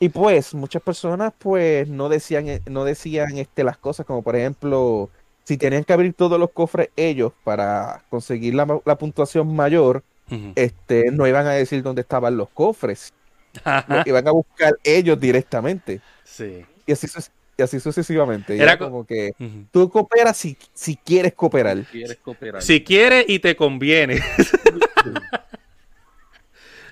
[0.00, 4.36] Y pues muchas personas pues no decían eh, no decían este las cosas como por
[4.36, 5.08] ejemplo
[5.48, 10.02] si tenían que abrir todos los cofres ellos para conseguir la, la puntuación mayor,
[10.56, 13.14] este no iban a decir dónde estaban los cofres,
[13.88, 16.02] lo iban a buscar ellos directamente.
[16.22, 16.66] Sí.
[16.86, 18.56] Y así, suce- y así sucesivamente.
[18.56, 19.30] Era era co- como que
[19.70, 21.78] tú cooperas si, si quieres cooperar.
[21.84, 22.60] ¿Quieres cooperar?
[22.60, 24.18] Si quiere y te conviene.
[24.18, 24.22] Sí,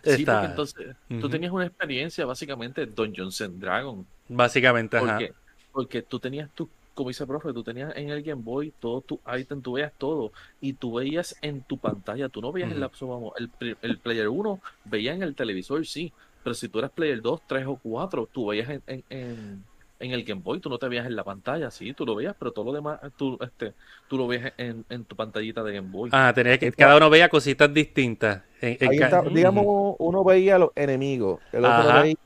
[0.03, 4.07] Está- porque entonces tú tenías una experiencia básicamente Dungeons and Dragons.
[4.29, 5.19] Básicamente, ajá.
[5.19, 5.33] Porque,
[5.73, 9.01] porque tú tenías tu, como dice el profe, tú tenías en el Game Boy todo
[9.03, 12.81] tu item, tú veías todo y tú veías en tu pantalla, tú no veías en
[12.81, 13.07] la Ujú.
[13.07, 17.21] vamos, el, el Player 1 veía en el televisor, sí, pero si tú eras Player
[17.23, 19.65] 2, 3 o 4, tú veías en, en, en,
[20.01, 22.35] en el Game Boy, tú no te veías en la pantalla, sí, tú lo veías,
[22.39, 23.75] pero todo lo demás, tú, este,
[24.09, 26.11] tú lo veías en, en tu pantallita de Game Boy.
[26.13, 28.43] Ah, tenía que, cada uno veía cositas distintas.
[28.61, 32.03] En- en Ahí está- digamos, uno veía a los enemigos, el otro Ajá.
[32.03, 32.17] veía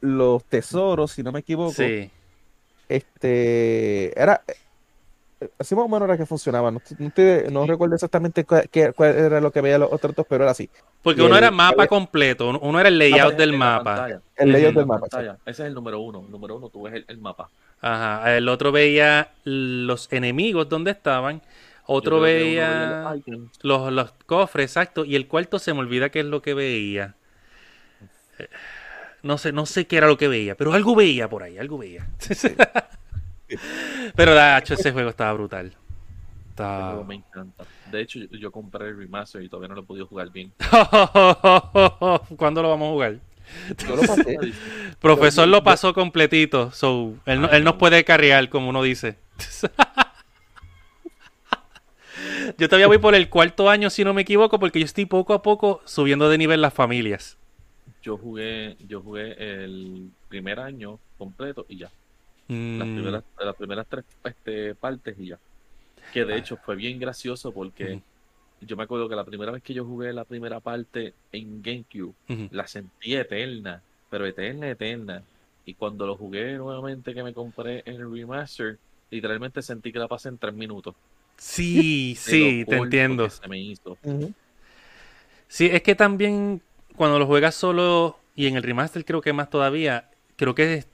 [0.00, 1.72] los tesoros, si no me equivoco.
[1.72, 2.10] Sí.
[2.88, 4.42] Este, era,
[5.40, 6.70] eh, así más o menos era que funcionaba.
[6.70, 8.68] No, no, te- no recuerdo exactamente cuál,
[9.00, 10.68] era lo que veía los otros dos, pero era así.
[11.02, 14.08] Porque Y uno el- era mapa completo, uno- era el layout del mapa.
[14.36, 15.06] El layout del mapa.
[15.10, 16.22] Ese es el número uno.
[16.24, 17.48] El número uno, tú ves el, el mapa.
[17.80, 18.36] Ajá.
[18.36, 21.42] El otro veía los enemigos donde estaban.
[21.90, 25.04] Otro veía los los, los cofres, exacto.
[25.06, 27.14] Y el cuarto se me olvida qué es lo que veía.
[29.22, 31.78] No sé, no sé qué era lo que veía, pero algo veía por ahí, algo
[31.78, 32.08] veía.
[34.14, 35.74] pero Dacho, ese juego estaba brutal.
[36.50, 37.02] Estaba...
[37.04, 37.64] me encanta.
[37.90, 40.52] De hecho, yo, yo compré el remaster y todavía no lo he podido jugar bien.
[42.36, 43.16] ¿Cuándo lo vamos a jugar?
[43.86, 44.38] Yo lo pasé.
[45.00, 49.16] Profesor lo pasó completito, so él, no- él nos puede carrear, como uno dice.
[52.58, 55.32] Yo todavía voy por el cuarto año, si no me equivoco, porque yo estoy poco
[55.34, 57.36] a poco subiendo de nivel las familias.
[58.02, 59.32] Yo jugué, yo jugué
[59.64, 61.90] el primer año completo y ya.
[62.48, 65.38] Mm, Las primeras, las primeras tres este, partes y ya.
[66.12, 68.00] Que de hecho fue bien gracioso porque
[68.60, 72.14] yo me acuerdo que la primera vez que yo jugué la primera parte en GameCube,
[72.50, 75.22] la sentí eterna, pero eterna, eterna.
[75.66, 78.78] Y cuando lo jugué nuevamente que me compré en el remaster,
[79.10, 80.94] literalmente sentí que la pasé en tres minutos.
[81.36, 83.24] Sí, sí, te entiendo.
[83.24, 83.98] que se me hizo.
[85.46, 86.62] Sí, es que también
[86.98, 90.88] cuando lo juegas solo y en el remaster creo que más todavía, creo que es,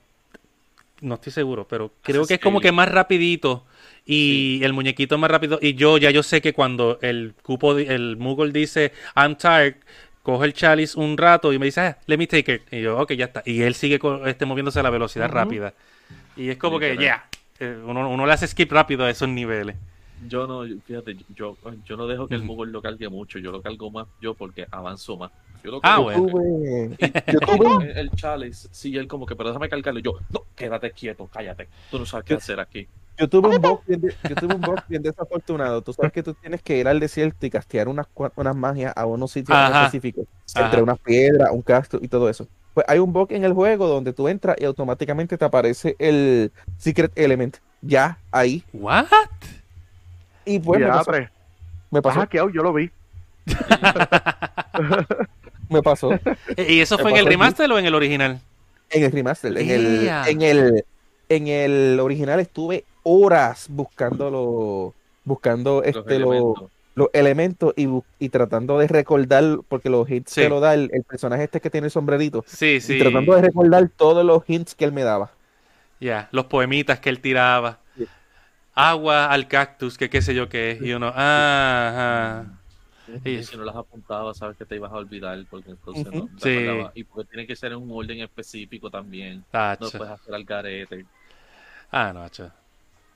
[1.01, 3.65] no estoy seguro, pero creo que es como que más rapidito
[4.07, 5.59] y el muñequito más rápido.
[5.61, 9.77] Y yo ya yo sé que cuando el cupo el Moogle dice I'm tired,
[10.23, 12.99] coge el chalice un rato y me dice, ah, let me take it y yo,
[12.99, 15.75] ok, ya está y él sigue este, moviéndose a la velocidad rápida.
[16.37, 17.29] Y es como que ya
[17.61, 19.77] eh, uno, uno le hace skip rápido a esos niveles.
[20.27, 22.47] Yo no, fíjate, yo, yo no dejo que el.
[22.47, 25.31] Google lo cargue mucho, yo lo cargo más yo porque avanzo más.
[25.65, 26.27] Yo lo Ah, bueno.
[26.27, 26.97] Tuve-
[27.33, 29.99] yo tuve el, el chalice, sí, él como que, pero déjame cargarlo.
[30.01, 31.69] Yo, no, quédate quieto, cállate.
[31.91, 32.87] Tú no sabes qué hacer aquí.
[33.17, 35.81] Yo tuve un box bien, de- yo tuve un box bien desafortunado.
[35.81, 38.07] Tú sabes que tú tienes que ir al desierto y castear unas,
[38.37, 39.87] unas magias a unos sitios Ajá.
[39.87, 40.27] específicos.
[40.55, 40.67] Ajá.
[40.67, 42.47] Entre unas piedras, un castro y todo eso.
[42.75, 46.53] Pues hay un box en el juego donde tú entras y automáticamente te aparece el
[46.77, 47.57] Secret Element.
[47.81, 48.65] Ya, ahí.
[48.73, 49.07] What?
[50.45, 51.13] Y pues me pasó.
[51.91, 52.21] Me pasó.
[52.21, 52.91] hackeado, yo lo vi.
[55.75, 56.11] Me pasó.
[56.57, 58.41] ¿Y eso fue en el remaster o en el original?
[58.91, 59.57] En el remaster.
[59.59, 60.85] En el, en el,
[61.29, 64.93] en el original estuve horas buscando los
[65.25, 66.71] buscando Los este los elementos.
[66.95, 70.43] los elementos y, y tratando de recordar, porque los hits Sí.
[70.43, 72.99] te lo da el, el personaje este que tiene el sombrerito, Sí, y sí.
[72.99, 75.31] tratando de recordar todos los hints que él me daba.
[76.01, 77.79] Ya, los poemitas que él tiraba.
[78.75, 80.83] Agua al cactus, que qué sé yo qué es.
[80.83, 82.53] Y uno, ah, ajá.
[83.25, 86.43] Y si no las apuntabas, sabes que te ibas a olvidar porque entonces no te
[86.43, 86.87] Sí.
[86.95, 89.45] Y porque tiene que ser en un orden específico también.
[89.53, 91.05] No puedes hacer al garete.
[91.91, 92.51] Ah, no, tacho.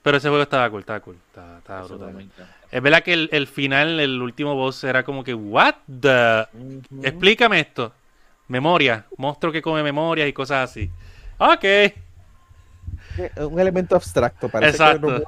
[0.02, 1.16] Pero ese juego estaba cool, estaba cool.
[1.16, 2.30] Estaba, estaba brutal.
[2.70, 6.46] Es verdad que el, el final, el último boss, era como que, what the...
[7.02, 7.92] Explícame esto.
[8.46, 9.04] Memoria.
[9.16, 10.90] Monstruo que come memorias y cosas así.
[11.38, 11.64] Ok.
[11.64, 11.94] Eh,
[13.38, 15.18] Un elemento abstracto, parece Exacto.
[15.18, 15.24] que,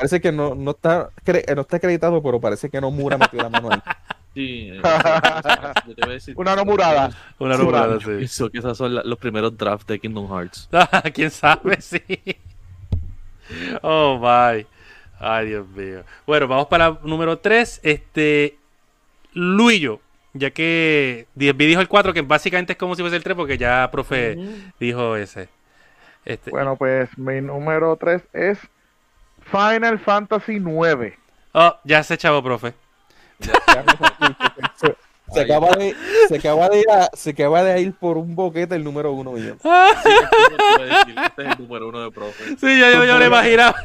[0.00, 3.40] parece que no, no, está, cre- eh, no está acreditado, pero parece que Nomura metió
[3.42, 3.80] la mano ahí.
[4.32, 4.80] Sí, eh,
[5.88, 7.10] yo te voy a decir- Una no murada.
[7.40, 8.00] Una locura, claro.
[8.00, 8.06] sí.
[8.18, 10.68] Pienso que esos son la- los primeros drafts de Kingdom Hearts.
[10.72, 11.80] Ah, ¿Quién sabe?
[11.80, 12.00] Sí.
[13.82, 14.64] Oh, my.
[15.18, 16.04] Ay, Dios mío.
[16.26, 17.80] Bueno, vamos para la número 3.
[17.82, 18.56] Este.
[19.34, 20.00] Luillo.
[20.32, 23.58] Ya que DSB dijo el 4, que básicamente es como si fuese el 3, porque
[23.58, 24.38] ya profe
[24.78, 25.48] dijo ese.
[26.24, 26.52] Este.
[26.52, 28.58] Bueno, pues mi número 3 es
[29.50, 31.18] Final Fantasy 9.
[31.52, 32.74] Oh, ya se chavo, profe.
[34.76, 34.94] Se,
[35.32, 35.94] se acaba de,
[36.28, 39.32] se, acaba de ir a- se acaba de ir por un boquete el número uno
[39.32, 39.56] mío.
[41.26, 42.44] Este es el número uno de profe.
[42.56, 43.76] Sí, yo, yo, yo lo imaginaba.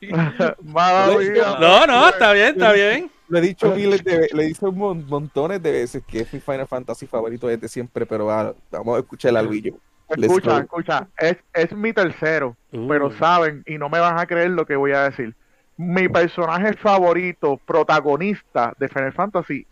[0.62, 1.58] No.
[1.58, 3.10] No, no, está bien, está bien.
[3.28, 6.20] Lo he dicho miles de veces, lo he dicho un mon- montones de veces que
[6.20, 9.74] es mi Final Fantasy favorito desde siempre, pero ah, vamos a escuchar al Luillo.
[10.08, 12.86] Escucha, escucha, es, es mi tercero, Uh.
[12.88, 15.34] pero saben, y no me van a creer lo que voy a decir.
[15.76, 19.66] Mi personaje favorito, protagonista de Final Fantasy,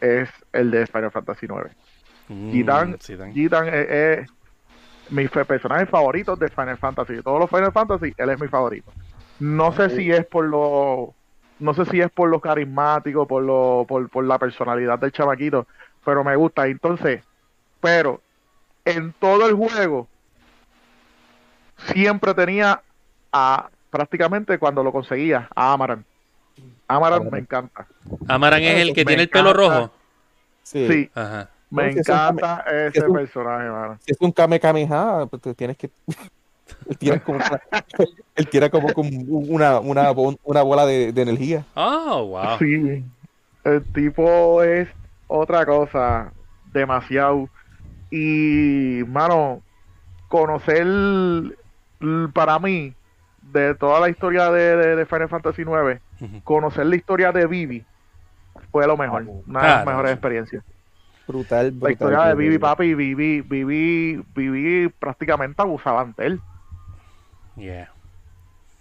[0.00, 1.70] es el de Final Fantasy 9.
[2.28, 2.52] Mm,
[3.32, 4.28] Gitan, es, es
[5.10, 7.14] mi personaje favorito de Final Fantasy.
[7.14, 8.92] De todos los Final Fantasy, él es mi favorito.
[9.40, 11.14] No sé si es por lo,
[11.58, 15.66] no sé si es por lo carismático, por lo, por, por la personalidad del chamaquito,
[16.04, 16.66] pero me gusta.
[16.66, 17.22] Entonces,
[17.80, 18.20] pero
[18.84, 20.08] en todo el juego
[21.92, 22.80] siempre tenía
[23.32, 26.04] a prácticamente cuando lo conseguía a Amaran.
[26.88, 27.86] Amaran me encanta.
[28.28, 29.90] Amaran es el que Me tiene el pelo rojo.
[30.62, 30.86] Sí.
[30.88, 31.48] Sí, Ajá.
[31.70, 33.98] Me No, si es un encanta ese es un- personaje, mano.
[34.04, 35.90] Si es un Kame Kameha, pues tienes que.
[36.88, 37.60] él tira como una,
[38.36, 41.64] él tira como con una, una bola de, de energía.
[41.74, 42.58] Oh, wow.
[42.58, 43.04] Sí,
[43.64, 44.88] el tipo es
[45.26, 46.32] otra cosa,
[46.72, 47.48] demasiado.
[48.10, 49.62] Y, mano,
[50.28, 50.86] conocer
[52.32, 52.94] para mí,
[53.42, 56.00] de toda la historia de, de- de Final Fantasy IX,
[56.44, 57.84] conocer la historia de Vivi
[58.70, 60.62] fue lo mejor, una de Ah, las mejores experiencias.
[61.26, 61.92] Brutal, La brutal.
[61.92, 62.34] historia de.
[62.34, 66.40] Vivi, papi, Vivi, Vivi, Vivi prácticamente abusaban de él.
[67.56, 67.90] Yeah.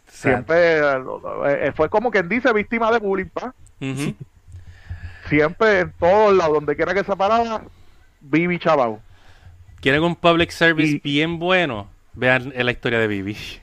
[0.08, 1.04] Siempre eh,
[1.68, 3.54] eh, fue como quien dice víctima de bullying, pa.
[3.80, 4.16] Ujú.
[5.28, 7.62] Siempre en todos lados, donde quiera que se paraba,
[8.22, 9.00] Vivi chaval.
[9.82, 11.88] ¿Quieren un public service Y- bien bueno?
[12.14, 13.34] Vean la historia de Vivi.
[13.36, 13.62] Sí.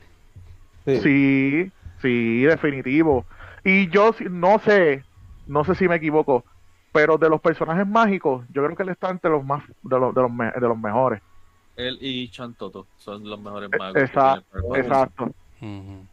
[1.03, 3.25] Sí, sí, definitivo.
[3.63, 5.03] Y yo no sé,
[5.47, 6.43] no sé si me equivoco,
[6.91, 10.15] pero de los personajes mágicos, yo creo que él está entre los más, de los,
[10.15, 11.21] de los, me- de los mejores.
[11.75, 13.93] Él y Chantoto son los mejores Eh, magos.
[13.95, 15.23] que Exacto, exacto.
[15.61, 16.05] Ujú.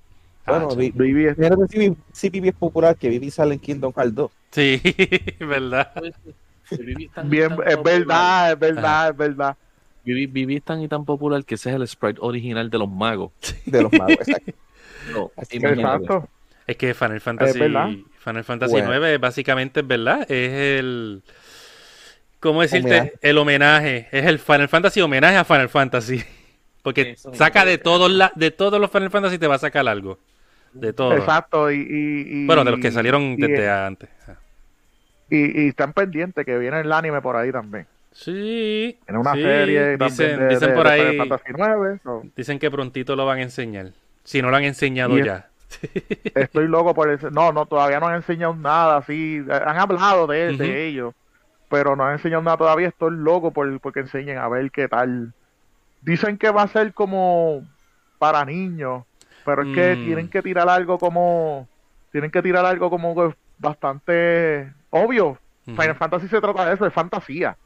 [0.47, 1.37] Bueno, Ah, vi- Vivi es-
[1.71, 4.31] si Vivi, si Vivi es popular, que Vivi sale en Kingdom Hearts 2.
[4.51, 4.79] Sí,
[5.41, 5.91] ¿verdad?
[6.71, 6.81] Es
[7.25, 9.57] bien, verdad, es verdad, es verdad.
[10.05, 12.91] Vivi, Vivi es tan y tan popular que ese es el sprite original de los
[12.91, 13.33] magos.
[13.67, 14.17] de los magos.
[14.29, 14.53] exacto.
[15.13, 15.31] No.
[15.37, 16.29] Exacto.
[16.67, 17.59] Es que Final Fantasy.
[17.59, 18.89] Final Fantasy Bueno.
[18.89, 21.23] 9 básicamente es verdad, es el
[22.41, 22.89] ¿cómo decirte?
[22.89, 23.13] Homenaje.
[23.21, 26.23] El homenaje, es el Final Fantasy homenaje a Final Fantasy.
[26.83, 29.87] Porque Eso saca de todos la, de todos los Final Fantasy te va a sacar
[29.89, 30.19] algo.
[30.73, 31.19] De todos.
[31.19, 31.71] Exacto.
[31.71, 34.09] Y, Bueno, de los que salieron y- desde antes.
[35.31, 37.87] Y, y están pendientes que viene el anime por ahí también.
[38.15, 38.97] Sí.
[39.09, 42.01] En una sí, serie también Dicen, de, dicen de- por de ahí, Fantasy 9.
[42.03, 43.91] so, dicen que prontito lo van a enseñar.
[44.23, 45.49] Si no lo han enseñado Y es- ya.
[46.37, 47.31] Estoy loco por eso.
[47.31, 49.45] No, no, todavía no han enseñado nada así.
[49.51, 51.13] Han hablado de, de ellos,
[51.69, 52.87] pero no han enseñado nada todavía.
[52.89, 55.33] Estoy loco por porque enseñen a ver qué tal.
[56.01, 57.67] Dicen que va a ser como
[58.19, 59.03] para niños,
[59.45, 60.05] pero es que Mm.
[60.05, 61.69] tienen que tirar algo como.
[62.13, 65.37] Tienen que tirar algo como que bastante obvio.
[65.67, 67.57] Final Fantasy se trata de eso, es fantasía,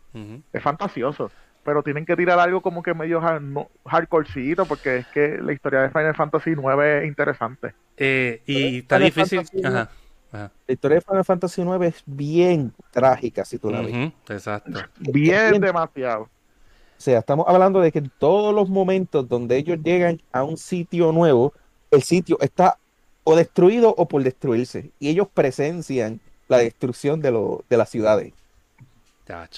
[0.52, 1.30] es fantasioso.
[1.64, 5.52] Pero tienen que tirar algo como que medio hard, no, hardcorecito, porque es que la
[5.52, 7.74] historia de Final Fantasy 9 es interesante.
[7.96, 9.38] Eh, y está Final difícil.
[9.40, 9.90] Fantasy- Ajá.
[10.32, 10.52] ajá.
[10.66, 14.12] La historia de Final Fantasy 9 es bien trágica, si tú la ves.
[14.30, 14.78] Exacto.
[15.00, 15.60] Bien, Bien.
[15.60, 16.22] demasiado.
[16.22, 20.56] O sea, estamos hablando de que en todos los momentos donde ellos llegan a un
[20.56, 21.52] sitio nuevo,
[21.90, 22.78] el sitio está
[23.24, 24.90] o destruido o por destruirse.
[24.98, 28.32] Y ellos presencian la destrucción de, lo- de las ciudades.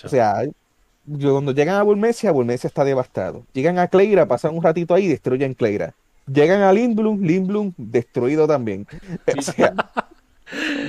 [0.06, 0.42] O sea,
[1.06, 3.44] yo- cuando llegan a Bulmesia, Bulmesia está devastado.
[3.52, 5.94] Llegan a Cleira, pasan un ratito ahí y destruyen Cleira.
[6.26, 8.86] Llegan a Lindblum, Lindblum destruido también.
[9.38, 9.74] O sea,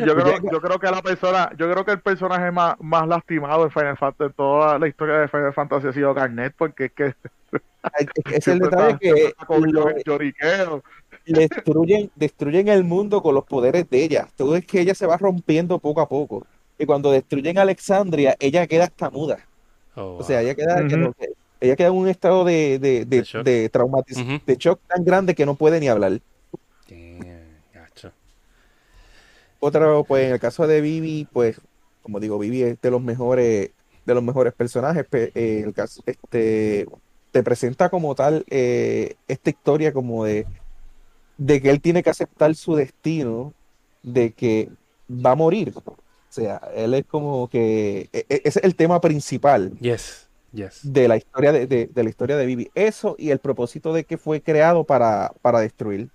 [0.05, 3.63] Yo creo, yo creo que la persona, yo creo que el personaje más, más lastimado
[3.63, 6.91] en Final Fantasy, en toda la historia de Final Fantasy ha sido Garnet, porque es
[6.93, 7.13] que
[8.33, 9.33] es el detalle que
[9.71, 9.85] lo-
[12.15, 14.27] destruyen el mundo con los poderes de ella.
[14.35, 16.45] Todo es que ella se va rompiendo poco a poco.
[16.81, 19.37] Y cuando destruyen Alexandria, ella queda hasta muda.
[19.95, 20.97] Oh, O sea, ella queda, que Ujú.
[20.97, 21.15] no-
[21.59, 23.43] ella queda en un estado de, de, de, De shock.
[23.45, 24.43] de traumatiz- Ujú.
[24.43, 26.19] de shock tan grande que no puede ni hablar.
[26.89, 27.19] Damn,
[27.71, 28.11] gacho.
[29.59, 31.61] Otro, pues en el caso de Vivi, pues,
[32.01, 33.69] como digo, Vivi es de los mejores,
[34.05, 35.05] de los mejores personajes.
[35.07, 36.87] pe- eh, el caso, este,
[37.31, 40.47] te presenta como tal eh, esta historia como de,
[41.37, 43.53] de que él tiene que aceptar su destino,
[44.01, 44.69] de que
[45.07, 45.73] va a morir.
[46.31, 50.79] O sea, él es como que e- e- ese es el tema principal Yes, yes.
[50.81, 52.71] de la historia de, de- de la historia de Vivi.
[52.73, 56.07] Eso y el propósito de que fue creado para, para destruir.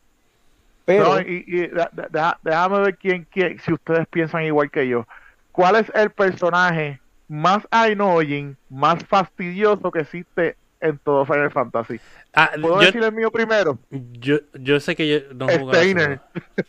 [0.86, 4.70] Pero No, y, y da- da- da- déjame ver quién, quién, si ustedes piensan igual
[4.70, 5.06] que yo.
[5.52, 6.98] ¿Cuál es el personaje
[7.28, 12.00] más annoying, más fastidioso que existe en todo Final Fantasy?
[12.32, 13.78] Ah, ¿Puedo yo, decir el mío primero?
[13.90, 16.20] yo, yo sé que yo no Steiner.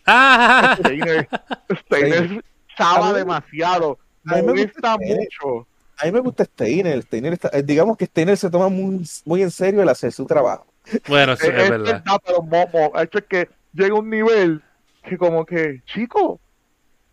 [0.05, 1.29] Ah, Steiner.
[1.85, 2.41] Steiner chava
[2.85, 3.97] A mí- demasiado.
[4.25, 5.67] a mí me Molesta gusta mucho.
[5.99, 7.01] A mí me gusta Steiner.
[7.03, 10.25] Steiner está- eh, digamos que Steiner se toma muy, muy en serio el hacer su
[10.25, 10.65] trabajo.
[11.07, 11.85] bueno, eso Es, es verdad.
[12.05, 12.91] verdad, pero momo.
[12.99, 14.61] Hecho es que llega un nivel
[15.03, 16.39] que como que, chico,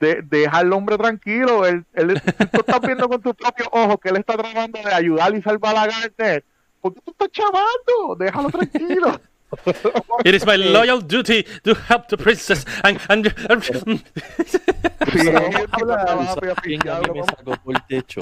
[0.00, 1.64] de, deja al hombre tranquilo.
[1.64, 2.20] Él, él,
[2.52, 5.76] tú estás viendo con tus propios ojos que él está tratando de ayudar y salvar
[5.76, 6.44] a Garnet.
[6.80, 8.16] ¿Por qué tú estás chavando?
[8.18, 9.20] Déjalo tranquilo.
[10.24, 13.26] It is my loyal duty to help the princess and, and,
[14.46, 14.60] Sí,
[15.12, 17.74] Pero el vamos a tipo hablar, estaba ¿Sabes quién a mí aficionado, me sacó por
[17.76, 18.20] el techo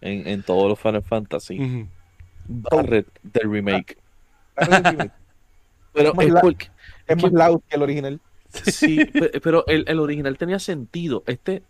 [0.00, 1.60] en, en todos los Final Fantasy?
[1.60, 1.88] Ujú.
[2.48, 3.98] Barret del remake.
[5.92, 6.70] Pero Más es porque-
[7.06, 8.20] Es más loud que el original.
[8.50, 11.22] Sí, pe- pero el, el original tenía sentido.
[11.26, 11.62] Este,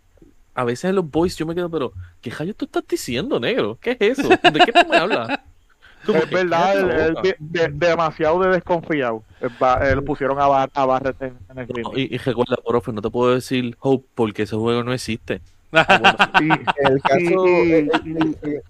[0.53, 3.77] a veces en los boys yo me quedo, pero ¿qué rayos tú estás diciendo, negro?
[3.81, 4.29] ¿Qué es eso?
[4.29, 5.39] ¿De qué tú me hablas?
[6.07, 6.75] Es verdad,
[7.21, 9.23] de- de- demasiado de desconfiado.
[9.61, 12.91] Va- él pusieron a, Bar a Barrett en, en el No, y, y recuerda, profe,
[12.93, 15.41] no te puedo decir Hope porque ese juego no existe.
[15.71, 16.49] Y-
[16.89, 18.61] el caso, Y- y- el- el- el-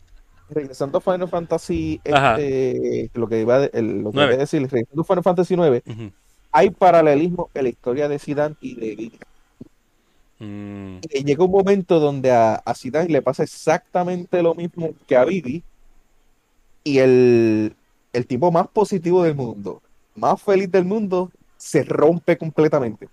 [0.50, 4.34] regresando a Final Fantasy, este, lo que iba a, de- el- lo que Nueve.
[4.34, 6.12] iba a decir, regresando a Final Fantasy 9, Ujú.
[6.52, 9.20] hay paralelismo en la historia de Zidane y de Vivi.
[10.40, 15.16] Mm, Y llega un momento donde a, a Zidane le pasa exactamente lo mismo que
[15.18, 15.62] a Vivi
[16.84, 17.76] y el,
[18.14, 19.82] el tipo más positivo del mundo,
[20.16, 23.08] más feliz del mundo, se rompe completamente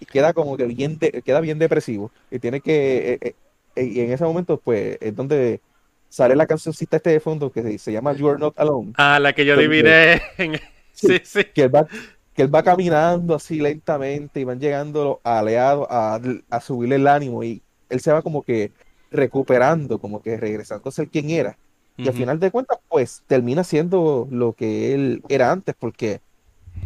[0.00, 3.34] y queda como que bien, de- queda bien depresivo y tiene que, eh, eh,
[3.76, 5.60] eh, y en ese momento pues es donde
[6.08, 9.18] sale la cancioncita este de fondo que se, se llama You Are Not Alone, Ah,
[9.20, 10.20] la que yo adiviné.
[10.92, 11.44] Sí, sí.
[11.52, 11.86] que él va,
[12.34, 16.20] que él va caminando así lentamente y van llegando los aliados a,
[16.50, 18.70] a subirle el ánimo y él se va como que
[19.10, 21.56] recuperando, como que regresando a ser quien era.
[21.96, 26.20] Y al final de cuentas, pues termina siendo lo que él era antes, porque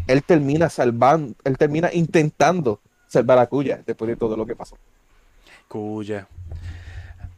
[0.06, 4.76] él termina salvando, él termina intentando salvar a Cuya después de todo lo que pasó.
[5.66, 6.28] Cuya.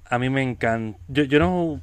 [0.08, 0.98] A mí me encanta.
[1.08, 1.80] Yo, yo no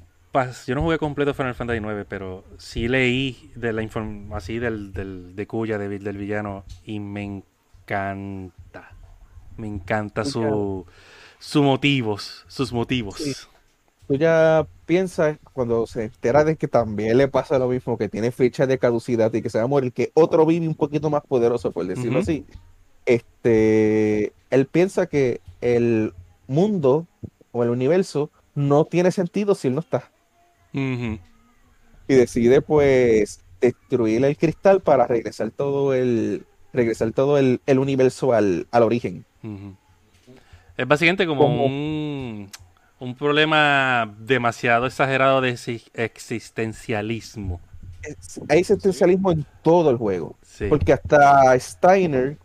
[0.67, 4.93] yo no jugué completo Final Fantasy IX, pero sí leí de la inform así del,
[4.93, 8.91] del de Cuya, de- del villano, y me encanta.
[9.55, 10.85] Me encanta su,
[11.39, 13.15] su motivos, sus motivos.
[13.15, 13.33] Sí.
[14.07, 18.31] Tú ya piensas cuando se entera de que también le pasa lo mismo, que tiene
[18.31, 21.23] fecha de caducidad y que se va a morir, que otro vive un poquito más
[21.23, 22.45] poderoso, por decirlo así.
[23.05, 26.13] Este, él piensa que el
[26.47, 27.05] mundo
[27.51, 30.09] o el universo no tiene sentido si él no está.
[30.73, 38.33] Y decide pues destruir el cristal para regresar todo el regresar todo el, el universo
[38.33, 39.25] al, al origen.
[40.77, 42.49] Es básicamente como Como- un,
[42.99, 47.59] un problema demasiado exagerado de exi- existencialismo.
[48.49, 50.35] Hay existencialismo en todo el juego.
[50.41, 50.65] Sí.
[50.69, 52.37] Porque hasta Steiner,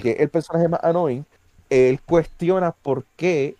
[0.00, 1.24] que es el personaje más annoying,
[1.68, 3.56] él cuestiona por qué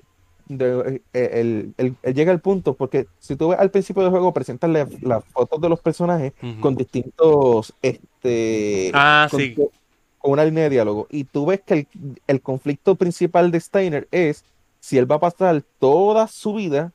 [0.49, 4.11] de- eh, él, él- él llega al punto, porque si tú ves al principio del
[4.11, 9.55] juego, presentan la- las fotos de los personajes con distintos, este, Ah, con, sí.
[9.55, 11.07] con una línea de diálogo.
[11.11, 11.87] Y tú ves que el,
[12.27, 14.45] el conflicto principal de Steiner es
[14.81, 16.93] si él va a pasar toda su vida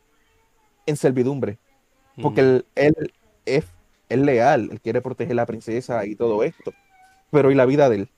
[0.86, 1.60] en servidumbre,
[2.20, 2.50] porque Ujú.
[2.50, 3.14] él, él
[3.46, 3.66] es,
[4.10, 6.74] es leal, él quiere proteger a la princesa y todo esto.
[7.32, 8.10] Pero ¿y la vida de él?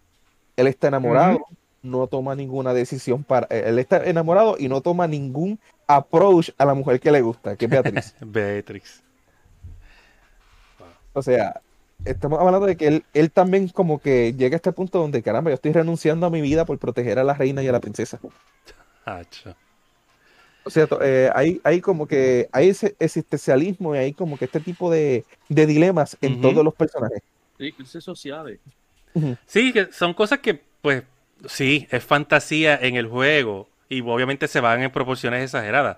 [0.57, 1.45] Él está enamorado,
[1.81, 3.47] no toma ninguna decisión para...
[3.49, 7.55] eh, Él está enamorado y no toma ningún approach a la mujer que le gusta,
[7.57, 8.15] que es Beatriz.
[8.21, 9.03] Beatrix.
[11.13, 11.61] O sea,
[12.05, 15.51] estamos hablando de que él, él también como que llega a este punto donde, caramba,
[15.51, 18.19] yo estoy renunciando a mi vida por proteger a la reina y a la princesa.
[19.07, 19.55] Hacho.
[20.63, 24.45] O sea, to- eh, hay, hay como que hay ese existencialismo y hay como que
[24.45, 27.21] este tipo de, de dilemas en todos los personajes.
[27.57, 28.59] Sí, crisis sociales.
[29.45, 31.03] Sí, que son cosas que, pues,
[31.47, 35.97] sí, es fantasía en el juego y obviamente se van en proporciones exageradas.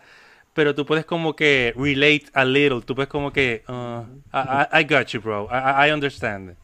[0.53, 4.03] Pero tú puedes como que relate a little, tú puedes como que, uh,
[4.33, 6.55] I, got you, bro, I, I- I understand.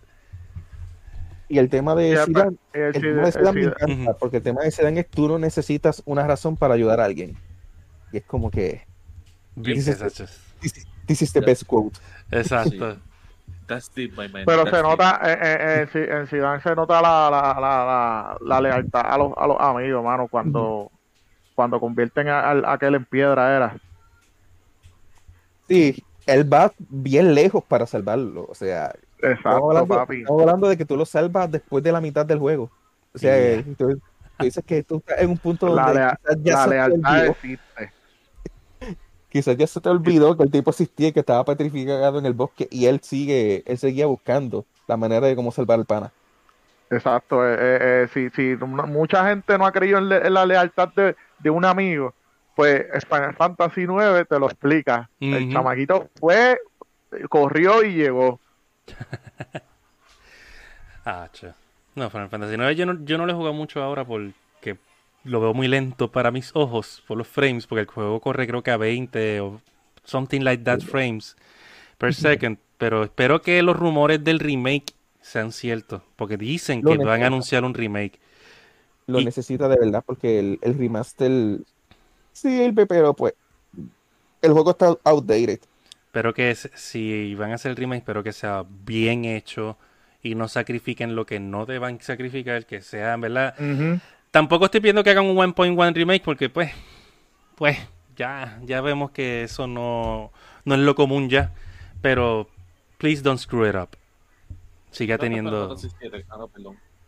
[1.48, 3.68] Y el tema de Ya, Zidane, el el Sid- tema de el Zidane me Sid-
[3.68, 4.20] encanta, Ujú.
[4.20, 7.38] porque el tema de Zidane es tú no necesitas una razón para ayudar a alguien.
[8.12, 8.86] Y es como que,
[9.62, 9.86] this,
[11.06, 12.00] this is the best quote.
[12.32, 12.98] Exacto.
[13.68, 14.46] That's deep, my man.
[14.46, 14.86] Pero That's se deep.
[14.86, 19.18] nota, eh, eh, eh, en Zidane se nota la, la, la, la, la lealtad a
[19.18, 20.92] los, a los amigos, mano, cuando,
[21.56, 23.78] cuando convierten a, a aquel en piedra era.
[25.68, 28.46] Sí, él va bien lejos para salvarlo.
[28.50, 28.94] O sea,
[29.32, 30.20] estamos Exacto, hablando, papi.
[30.22, 32.70] estamos hablando de que tú lo salvas después de la mitad del juego.
[33.14, 33.64] O sea, Yeah.
[33.78, 33.88] tú,
[34.38, 36.70] tú dices que tú estás en un punto La, donde lea- quizás ya la se
[36.70, 37.92] te lealtad olvidó, existe.
[39.30, 42.34] quizás ya se te olvidó que el tipo existía y que estaba petrificado en el
[42.34, 46.12] bosque y él sigue, él seguía buscando la manera de cómo salvar al pana.
[46.90, 47.46] Exacto.
[47.48, 51.16] eh, eh, eh, si, mucha gente no ha creído en, le- en la lealtad de,
[51.40, 52.14] de un amigo,
[52.56, 55.10] pues Final Fantasy 9 te lo explica.
[55.20, 56.58] El chamaquito fue,
[57.30, 58.40] corrió y llegó.
[61.06, 61.54] Hacho.
[61.96, 64.78] No, Final Fantasy IX yo no, yo no lo he jugado mucho ahora porque
[65.24, 68.64] lo veo muy lento para mis ojos por los frames, porque el juego corre creo
[68.64, 69.62] que a 20 o
[70.04, 71.36] something like that frames
[71.98, 72.58] per second.
[72.78, 77.28] Pero espero que los rumores del remake sean ciertos, porque dicen Lo que van a
[77.28, 78.20] anunciar un remake.
[79.08, 81.60] Lo Y- necesita de verdad porque el, el remaster
[82.34, 83.34] sirve, pero pues
[84.42, 85.60] el juego está outdated.
[86.16, 89.78] Espero que si van a hacer el remake, espero que sea bien hecho
[90.24, 93.54] y no sacrifiquen lo que no deban sacrificar, que sea, en verdad.
[94.32, 96.72] Tampoco estoy pidiendo que hagan un 1.1 remake porque pues
[97.56, 97.78] pues
[98.16, 100.32] ya, ya vemos que eso no,
[100.64, 101.52] no es lo común ya.
[102.02, 102.48] Pero
[102.98, 103.90] please don't screw it up.
[104.92, 105.76] Siga teniendo.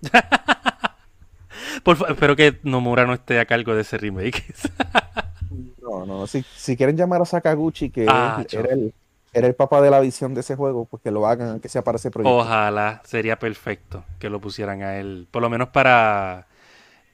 [1.83, 4.43] Por fa- espero que Nomura no esté a cargo de ese remake.
[6.05, 8.93] No, no, si, si quieren llamar a Sakaguchi, que Ah, es- era, el,
[9.33, 11.83] era el papá de la visión de ese juego, pues que lo hagan, que sea
[11.83, 12.37] para ese proyecto.
[12.37, 16.47] Ojalá sería perfecto que lo pusieran a él, por lo menos para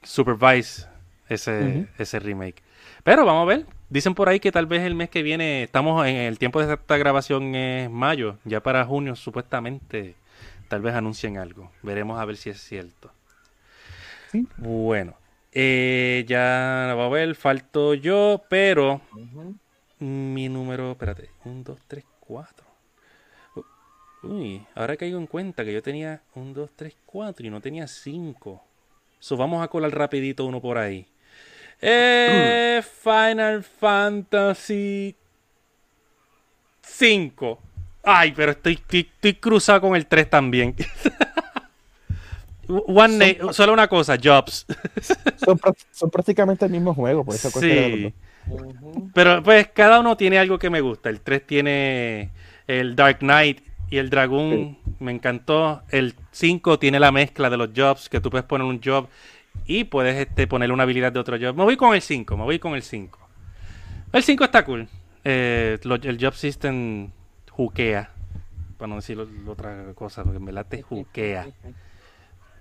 [0.04, 0.88] supervise
[1.30, 2.62] ese, ese remake.
[3.04, 3.66] Pero vamos a ver.
[3.90, 6.74] Dicen por ahí que tal vez el mes que viene, estamos en el tiempo de
[6.74, 10.16] esta grabación es mayo, ya para junio supuestamente
[10.68, 11.70] tal vez anuncien algo.
[11.84, 13.12] Veremos a ver si es cierto.
[14.32, 14.48] Sí.
[14.58, 15.14] Bueno,
[15.54, 19.56] eh, ya vamos a ver, falto yo, pero Ujú.
[20.00, 22.74] mi número, espérate, 1, 2, 3, 4.
[24.24, 27.88] Uy, ahora caigo en cuenta que yo tenía 1, 2, 3, 4 y no tenía
[27.88, 28.64] 5.
[29.20, 31.06] So, vamos a colar rapidito uno por ahí.
[31.82, 35.16] Eh, Final Fantasy
[36.82, 37.60] 5.
[38.04, 40.76] Ay, pero estoy, estoy, estoy cruzado con el 3 también.
[42.88, 44.66] One na- solo una cosa, Jobs.
[45.46, 45.60] Son,
[45.92, 48.14] son prácticamente el mismo juego, por eso cualquiera de los Sí.
[49.14, 51.10] Pero pues cada uno tiene algo que me gusta.
[51.10, 52.30] El 3 tiene
[52.68, 54.78] el Dark Knight y el Dragoon.
[55.00, 55.82] Me encantó.
[55.90, 59.08] El 5 tiene la mezcla de los jobs, que tú puedes poner un job
[59.66, 61.56] y puedes este, ponerle una habilidad de otro job.
[61.56, 63.20] Me voy con el 5, me voy con el 5.
[64.12, 64.88] El 5 está cool.
[65.24, 67.10] Eh, lo- el job system
[67.50, 68.10] juquea.
[68.78, 71.48] Para no decir lo- lo otra cosa, porque en verdad te juquea.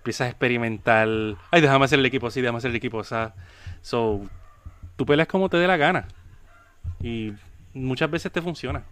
[0.03, 1.07] Empiezas a experimentar.
[1.53, 3.15] Ay, déjame hacer el equipo así, déjame hacer el equipo así.
[3.83, 4.21] So,
[4.97, 6.09] tú peleas como te dé la gana.
[7.01, 7.33] Y
[7.73, 8.83] muchas veces te funciona.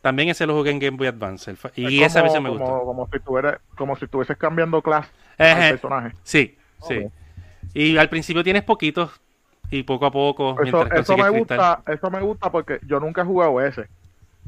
[0.00, 1.50] También ese lo jugué en Game Boy Advance.
[1.50, 2.64] el y Es esa como- vez me gustó.
[2.64, 5.08] Como, como si estuviera, como si estuvieses cambiando clase
[5.38, 6.14] al personaje.
[6.22, 6.56] Sí,
[6.88, 7.06] sí.
[7.74, 9.10] Y al principio tienes poquitos.
[9.70, 11.58] Y poco a poco, Eso, mientras eso me cristal.
[11.58, 13.88] gusta, eso me gusta porque yo nunca he jugado ese.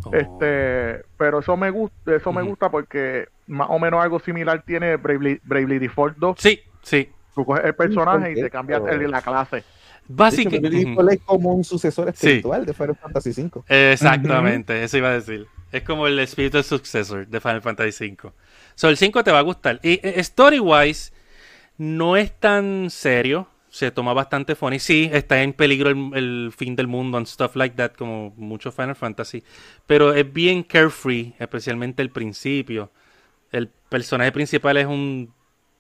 [0.05, 0.11] Oh.
[0.15, 4.97] Este, pero eso me gusta, eso me gusta porque más o menos algo similar tiene
[4.97, 6.37] Bravely, Bravely Default 2.
[6.39, 7.09] Sí, sí.
[7.35, 9.65] Tú coges el personaje y te cambias el- la clase.
[10.09, 10.69] Básicamente.
[10.69, 12.11] Billy Default es como un sucesor Sí.
[12.29, 13.63] espiritual de Final Fantasy V.
[13.69, 15.47] Exactamente, eso iba a decir.
[15.73, 17.91] Es como el espíritu successor de Final Fantasy
[18.23, 18.31] V.
[18.77, 19.81] So, el 5 te va a gustar.
[19.83, 21.13] Y eh, story-wise,
[21.79, 23.49] no es tan serio.
[23.77, 24.79] Se toma bastante funny.
[24.79, 28.75] Sí, está en peligro el, el fin del mundo and stuff like that, como muchos
[28.75, 29.43] Final Fantasy.
[29.87, 32.91] Pero es bien carefree, especialmente el principio.
[33.53, 35.31] El personaje principal es un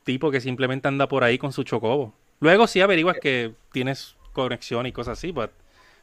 [0.05, 2.13] tipo que simplemente anda por ahí con su chocobo.
[2.41, 5.51] Luego sí averiguas que tienes conexión y cosas así, but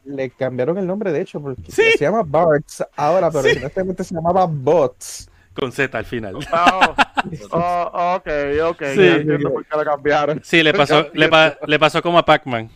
[0.04, 1.82] Le cambiaron el nombre, de hecho, porque Sí.
[1.96, 5.30] se llama Barts ahora, pero originalmente se llamaba Bots.
[5.54, 6.36] Con Z al final.
[7.50, 8.28] Oh, oh, ok,
[8.72, 8.96] ok, Sí.
[9.06, 10.40] ya entiendo por qué cambiaron.
[10.44, 12.68] Sí, le pasó, le, pa- le pasó como a Pac-Man.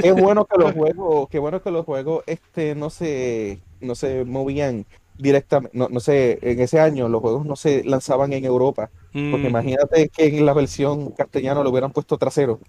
[0.00, 4.24] Qué bueno que los juegos, qué bueno que los juegos este no se no se
[4.24, 4.86] movían
[5.18, 9.46] directamente, no, no sé, en ese año los juegos no se lanzaban en Europa, porque
[9.46, 12.60] Mm, imagínate que en la versión castellana lo hubieran puesto trasero.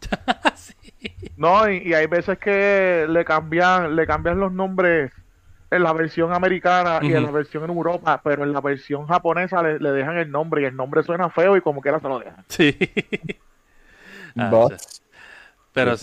[1.38, 5.12] No, y, y hay veces que le cambian, le cambian los nombres
[5.72, 9.62] en la versión americana y en la versión en Europa, pero en la versión japonesa
[9.64, 12.20] le, le dejan el nombre y el nombre suena feo y como quiera se lo
[12.20, 12.44] dejan.
[12.48, 12.78] sí.
[14.38, 14.68] Ah,
[15.72, 15.96] pero,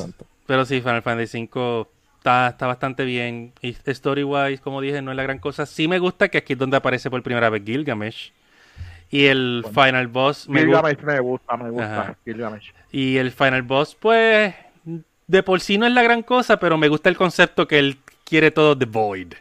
[0.47, 1.87] pero sí, Final Fantasy V
[2.19, 3.53] está, está bastante bien.
[3.61, 5.67] Y story-wise, como dije, no es la gran cosa.
[5.67, 8.33] Sí me gusta que aquí es donde aparece por primera vez Gilgamesh.
[9.11, 10.89] Y el Final Boss me gusta.
[10.89, 12.17] Gilgamesh me gusta, me gusta.
[12.25, 12.73] Gilgamesh.
[12.91, 14.55] Y el Final Boss, pues,
[15.27, 17.99] de por sí no es la gran cosa, pero me gusta el concepto que él
[18.25, 19.35] quiere todo The Void.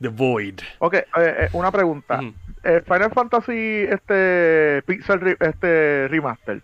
[0.00, 0.60] The Void.
[0.78, 2.20] Ok, eh, eh, una pregunta.
[2.64, 6.60] Eh, Final Fantasy este Pixel re- este remaster.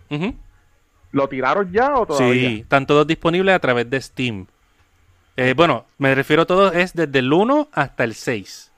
[1.11, 2.49] ¿lo tiraron ya o todavía?
[2.49, 4.45] Sí, están todos disponibles a través de Steam.
[5.55, 8.71] Bueno, me refiero a todos, es desde el 1 hasta el 6.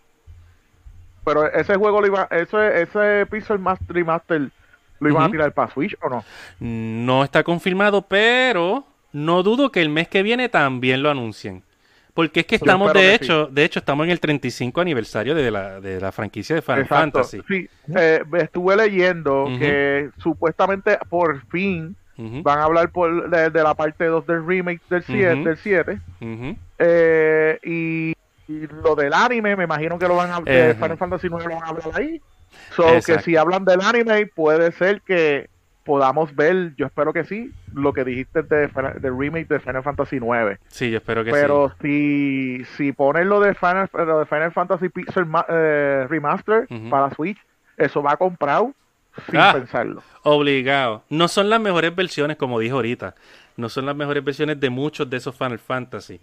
[1.25, 4.49] Pero ese juego lo iba, ese, ese Pixel Mas- Remaster
[4.99, 6.23] lo iban a tirar para Switch o no?
[6.59, 11.63] No está confirmado, pero no dudo que el mes que viene también lo anuncien.
[12.15, 15.81] Porque es que estamos, de hecho, de hecho, estamos en el 35 aniversario de la,
[15.81, 17.23] de la franquicia de Final Exacto.
[17.23, 17.41] Fantasy.
[17.47, 23.73] Sí, eh, estuve leyendo que supuestamente por fin van a hablar por, de, de la
[23.73, 25.43] parte 2 del remake del 7, Ujú.
[25.43, 26.57] del 7 ujú.
[26.79, 28.13] eh, y,
[28.47, 30.73] y lo del anime, me imagino que lo van a de.
[30.75, 32.21] Final Fantasy 9 lo van a hablar ahí.
[32.73, 35.49] So que si hablan del anime, puede ser que
[35.85, 38.67] podamos ver, yo espero que sí, lo que dijiste de,
[38.99, 40.57] del remake de Final Fantasy 9.
[40.67, 44.89] Sí, yo espero que Pero si, si ponen lo de Final, lo de Final Fantasy
[44.89, 47.37] Pixel eh, Remaster para Switch,
[47.77, 48.73] eso va comprado
[49.29, 49.53] sin Ah.
[49.53, 50.01] pensarlo.
[50.23, 51.03] Obligado.
[51.09, 53.15] No son las mejores versiones, como dije ahorita.
[53.55, 56.19] No son las mejores versiones de muchos de esos Final Fantasy.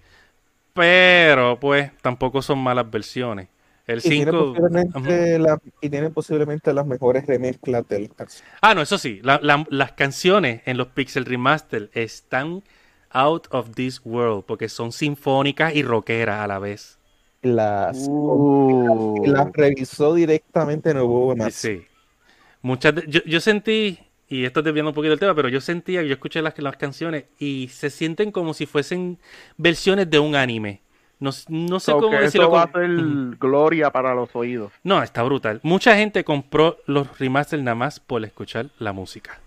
[0.75, 3.49] Pero, pues, tampoco son malas versiones.
[3.87, 4.55] El Y tiene, 5.
[4.55, 8.11] posiblemente la- y tiene posiblemente las mejores remezclas del
[8.61, 9.21] Ah, no, eso sí.
[9.23, 12.63] la- la- las canciones en los Pixel Remaster están
[13.11, 14.45] out of this world.
[14.47, 16.99] Porque son sinfónicas y rockeras a la vez.
[17.43, 19.21] Las, Uh.
[19.27, 21.55] las revisó directamente en el juego de Max.
[21.57, 21.83] Sí.
[22.63, 23.99] Muchas de- yo, yo sentí,
[24.29, 27.25] y esto desviando un poquito el tema, pero yo sentía, yo escuché las, las canciones
[27.41, 29.19] y se sienten como si fuesen
[29.57, 30.81] versiones de un anime.
[31.23, 32.47] No, no sé So cómo decirlo.
[32.47, 33.37] eso va a ser Ujú.
[33.39, 34.73] gloria para los oídos.
[34.83, 35.61] No, está brutal.
[35.63, 39.39] Mucha gente compró los remasters nada más por escuchar la música.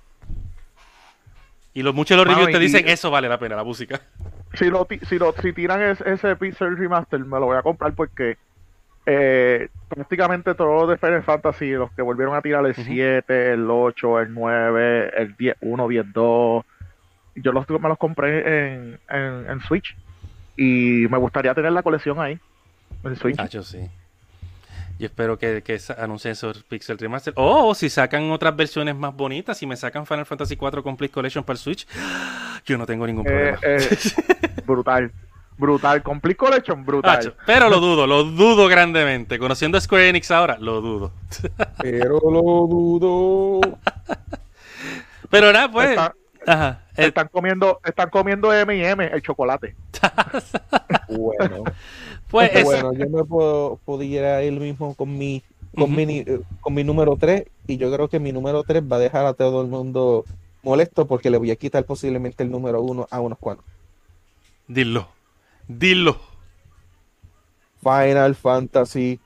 [1.74, 4.00] Y los, muchos de los reviews te dicen, eso vale la pena, la música.
[4.54, 7.92] Si lo, si lo si tiran es- ese Pixel Remaster, me lo voy a comprar
[7.94, 8.38] porque
[9.06, 12.82] eh, prácticamente todos los de Final Fantasy, los que volvieron a tirar el Ujú.
[12.84, 16.66] 7, el 8, el 9, el 10, 1, 10, 2,
[17.36, 19.94] yo los, me los compré en, en, en Switch
[20.58, 22.40] y me gustaría tener la colección ahí,
[23.04, 23.36] en Switch.
[23.40, 23.80] Ah, yo sí.
[24.98, 27.34] Yo espero que, que anuncien esos Pixel Remaster.
[27.36, 31.44] O si sacan otras versiones más bonitas, si me sacan Final Fantasy 4 Complete Collection
[31.44, 31.86] para el Switch,
[32.66, 33.60] yo no tengo ningún Eh, problema.
[33.84, 33.98] eh,
[34.66, 35.12] brutal,
[35.58, 37.36] brutal, Complete Collection, brutal.
[37.46, 39.38] Pero lo dudo, lo dudo grandemente.
[39.38, 41.12] Conociendo a Square Enix ahora, lo dudo.
[41.82, 43.60] Pero lo dudo.
[45.30, 45.90] Pero nada, pues.
[45.90, 46.14] Está-
[46.48, 46.84] Ajá.
[46.98, 49.76] eh, están comiendo, están comiendo M&M, el chocolate.
[51.08, 51.64] Bueno,
[52.30, 55.44] pues eso- bueno, yo me puedo, pudiera ir mismo con mi,
[55.76, 58.96] con, mi, eh, con mi número 3 y yo creo que mi número 3 va
[58.98, 60.26] a dejar a todo el mundo
[60.64, 63.66] molesto porque le voy a quitar posiblemente el número 1 a unos cuantos.
[64.68, 65.08] Dilo.
[65.68, 66.18] Dilo.
[67.84, 69.20] Final Fantasy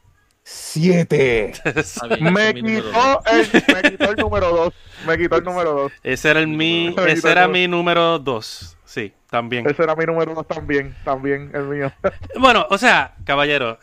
[0.52, 1.52] 7.
[1.76, 4.74] Está bien, Me quitó, el, me quitó el número 2.
[5.08, 5.92] Me quitó el número 2.
[6.04, 8.78] ese era el mi, ese era mi número 2.
[8.86, 9.70] Sí, también.
[9.70, 10.96] Ese era mi número 2 también.
[11.04, 11.92] También el mío.
[12.40, 13.78] Bueno, o sea, caballero,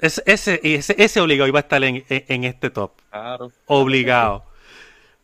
[0.00, 2.92] es- ese, ese, ese obligado iba a estar en, en- en este top.
[3.10, 3.52] Claro.
[3.66, 4.44] Obligado.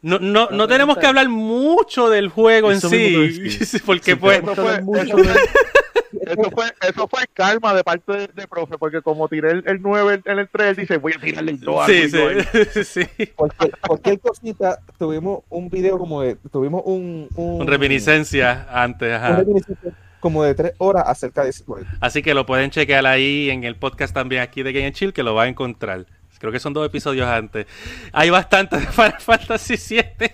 [0.01, 4.43] No, no, no tenemos que hablar mucho del juego en Eso sí, porque Sí, pues,
[4.43, 5.35] Eso fue, eso, fue,
[6.23, 9.83] eso, fue, eso fue karma de parte de, de profe, porque como tiré el, el
[9.83, 13.73] 9 en el 3, él dice, voy a tirarle el 2 sí, sí, sí, Cualquier,
[13.87, 19.37] cualquier cosita, tuvimos un video como de, tuvimos un, un, reminiscencia antes, un ajá.
[19.37, 21.87] reminiscencia como de 3 horas acerca de ese juego.
[22.01, 25.13] Así que lo pueden chequear ahí en el podcast también aquí de Game and Chill,
[25.13, 26.07] que lo va a encontrar.
[26.39, 27.67] Creo que son dos episodios antes.
[28.13, 30.31] Hay bastante de Final Fantasy VII.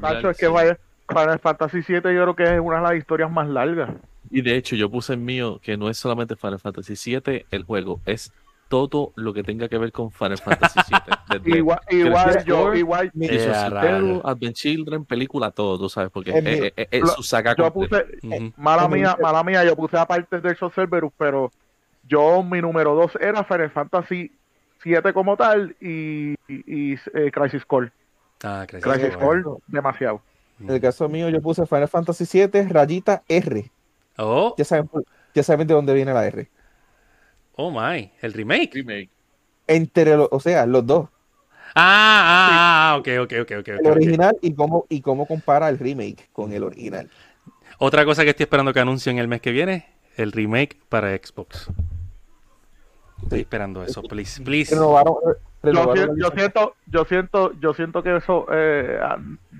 [0.00, 0.78] Nacho, es que vaya,
[1.08, 3.90] Final Fantasy 7 yo creo que es una de las historias más largas.
[4.30, 7.62] Y de hecho, yo puse en mío que no es solamente Final Fantasy VII el
[7.64, 8.32] juego, es
[8.68, 10.80] todo lo que tenga que ver con Final Fantasy
[11.44, 11.58] VII.
[11.58, 14.20] Igual, igual yo, Core, igual, Eh.
[14.24, 17.70] Advent Children, película, todo, tú sabes, porque Es es, es- es- Lo- su saga yo
[17.72, 18.06] completa.
[18.20, 18.52] puse, Ujú.
[18.56, 21.52] mala mía, mala mía, yo puse aparte de esos Cerberus, pero
[22.08, 24.32] yo mi número 2 era Final Fantasy
[24.84, 27.90] 7 como tal y, y, y, eh, Crisis Core.
[28.42, 28.64] Ah.
[28.68, 29.18] Crisis Bueno.
[29.18, 30.22] Core, demasiado.
[30.60, 33.70] En el caso mío, yo puse Final Fantasy 7, rayita R.
[34.18, 34.88] Oh, Ya saben,
[35.34, 36.48] ya saben de dónde viene la R.
[37.56, 38.70] oh my, el remake.
[38.74, 39.10] Remake.
[39.66, 41.08] Entre los, o sea, los dos.
[41.74, 43.68] Ah, ah, ah, ok, ok, ok, ok.
[43.68, 47.10] El original y cómo, y cómo compara el remake con el original.
[47.78, 49.86] Otra cosa que estoy esperando que anuncien el mes que viene,
[50.16, 51.68] el remake para Xbox.
[53.24, 54.74] Estoy esperando eso, please, please.
[54.74, 58.98] Renovaron, Yo, renovaron siento, yo siento, yo siento que eso eh,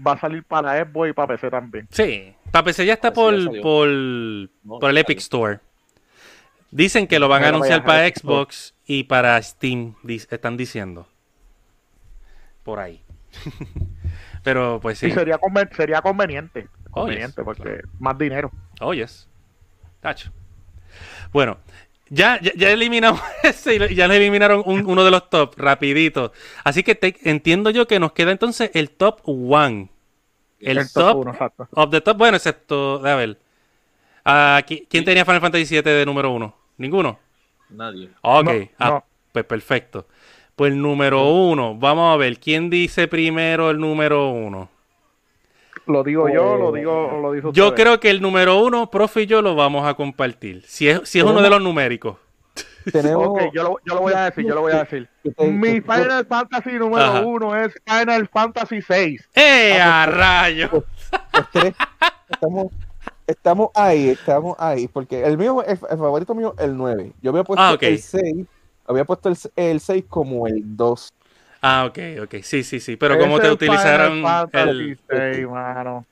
[0.07, 1.89] va a salir para Xbox y para PC también.
[1.91, 5.49] Sí, para PC ya está por, ya por, No, por el Epic salió.
[5.49, 5.61] Store.
[6.70, 8.74] Dicen que lo van a anunciar para Xbox.
[8.86, 11.07] Y para Steam, están diciendo.
[12.65, 13.03] Por ahí.
[14.43, 15.07] Pero pues sí.
[15.07, 16.69] Y sería, conven- sería conveniente.
[16.91, 17.89] Oh, Conveniente, yes, porque claro.
[17.99, 18.51] más dinero.
[18.81, 19.28] Oh, yes.
[20.01, 20.31] Tacho.
[21.32, 21.57] Bueno,
[22.09, 26.32] ya, ya, ya eliminamos ese y ya nos eliminaron un- uno de los top, rapidito.
[26.64, 29.89] Así que te- entiendo yo que nos queda entonces el top one.
[30.60, 31.68] El, top, uno, exacto.
[31.72, 33.39] of the top, bueno, excepto, a ver.
[34.24, 36.56] Ah, ¿qui- ¿Quién tenía Final Fantasy VII de número uno?
[36.78, 37.18] ¿Ninguno?
[37.68, 38.10] Nadie.
[38.22, 39.05] Ok, No, ah, no.
[39.32, 40.06] pues perfecto.
[40.56, 44.70] Pues el número uno, vamos a ver, ¿quién dice primero el número uno?
[45.86, 49.23] Lo digo yo, Pues, lo digo, lo dijo Yo creo que el número uno, profe
[49.23, 50.62] y yo lo vamos a compartir.
[50.66, 52.16] Si es, si es uno de los numéricos.
[52.93, 55.09] Tenemos, Ok, yo lo, yo lo voy a decir, yo lo voy a decir.
[55.39, 57.20] Mi Final Fantasy número Ajá.
[57.23, 59.28] uno es Final Fantasy 6.
[59.35, 60.69] ¡Eh, a rayo!
[60.73, 61.74] los tres,
[62.28, 62.66] estamos,
[63.27, 67.12] estamos ahí, estamos ahí, porque el mío, el, el favorito mío, el 9.
[67.23, 68.47] Yo había puesto Ah, el 6,
[68.86, 71.12] había puesto el, el 6 como el 2.
[71.66, 72.35] Ah, ok, ok.
[72.43, 72.97] Sí, sí, sí.
[72.97, 74.97] Pero como te utilizaron Final el...
[74.99, 76.05] Fantasy VI, mano.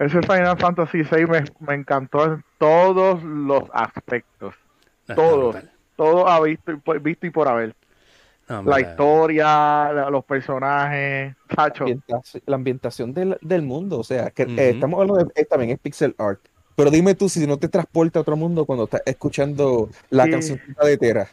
[0.00, 4.54] Ese Final Fantasy VI me, me encantó en todos los aspectos.
[5.08, 5.50] Ah, Todo.
[5.52, 5.70] brutal.
[5.96, 7.76] Todo ha visto y por, visto y por haber.
[8.48, 9.44] No, La historia,
[9.92, 11.36] la- los personajes.
[11.54, 11.84] Tacho.
[11.84, 14.00] ambientación- la ambientación del, del mundo.
[14.00, 16.40] O sea, que eh, estamos hablando de eh, también es pixel art.
[16.74, 20.30] Pero dime tú si no te transporta a otro mundo cuando estás escuchando la Sí.
[20.32, 21.28] canción de Tera.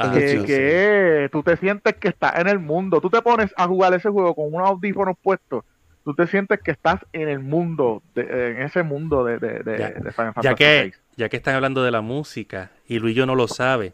[0.00, 0.44] Ah, que, sí, sí.
[0.46, 3.00] que tú te sientes que estás en el mundo.
[3.00, 5.64] Tú te pones a jugar ese juego con unos audífonos puestos.
[6.04, 9.78] Tú te sientes que estás en el mundo, de- en ese mundo de, de, de,
[9.78, 13.26] Ya- de Final Ya Fantasy que, ya que están hablando de la música y Luillo
[13.26, 13.92] no lo sabe,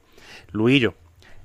[0.53, 0.95] Luillo,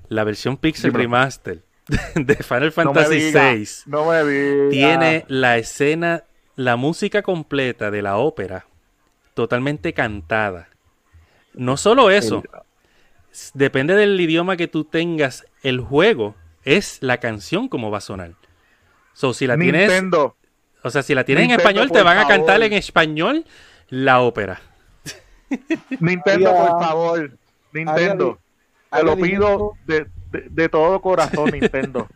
[0.10, 0.94] la versión Pixel.
[0.94, 1.64] Remaster
[2.16, 4.70] de Final No me Fantasy diga, VI No me digas.
[4.70, 6.24] tiene la escena,
[6.56, 8.66] la música completa de la ópera
[9.34, 10.68] totalmente cantada.
[11.54, 12.44] No solo eso,
[13.54, 18.32] depende del idioma que tú tengas, el juego es la canción como va a sonar.
[19.14, 20.36] So, si la tienes, Nintendo.
[20.84, 23.46] o sea, si la tienes en español, te van a cantar en español
[23.90, 24.62] la ópera.
[26.00, 27.32] Nintendo, por favor.
[27.74, 28.40] Nintendo.
[28.92, 32.08] Te lo pido de, de, de todo corazón, Nintendo.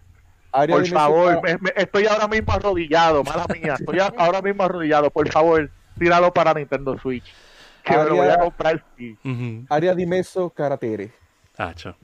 [0.52, 3.76] Aria Por favor, para- me- me- estoy ahora mismo arrodillado, mala mía.
[3.80, 5.10] Estoy ahora mismo arrodillado.
[5.10, 7.26] Por favor, tíralo para Nintendo Switch.
[7.84, 8.84] Que me lo voy a Aria- comprar.
[8.98, 9.18] sí.
[9.24, 9.66] Ujú.
[9.70, 11.12] Aria Dimeso Karatere.
[11.58, 11.96] Acho.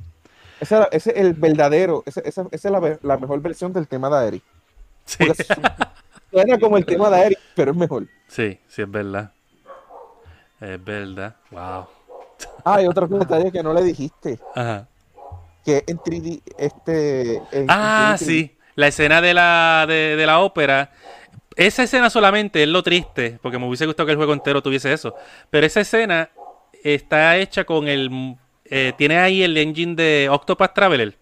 [0.59, 3.87] Ese, era- ese es el verdadero, ese- esa, esa es la, la mejor versión del
[3.87, 4.43] tema de Aeri.
[5.05, 5.25] Sí.
[6.31, 8.05] Suena como el tema de Aeri, pero es mejor.
[8.27, 9.31] sí, sí, es verdad.
[10.59, 11.35] Es verdad.
[11.51, 11.87] Wow.
[12.65, 14.85] Ah, hay otro detalle que no le dijiste, Ajá.
[15.65, 17.37] que en 3D, este...
[17.51, 18.57] en- Ah, en 3D, sí.
[18.75, 20.91] La escena de la, de, de la ópera.
[21.55, 24.93] Esa escena solamente es lo triste, porque me hubiese gustado que el juego entero tuviese
[24.93, 25.15] eso.
[25.49, 26.29] Pero esa escena
[26.83, 28.35] está hecha con el...
[28.65, 31.15] eh, tiene ahí el engine de Octopath Traveler.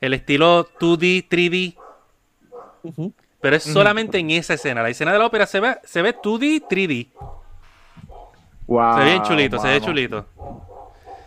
[0.00, 1.76] El estilo 2D, 3D.
[2.82, 3.12] Ujú.
[3.40, 4.82] Pero es solamente en esa escena.
[4.82, 7.08] La escena de la ópera se ve, se ve 2D, 3D.
[8.66, 10.26] Wow, Se ve bien chulito, se ve chulito.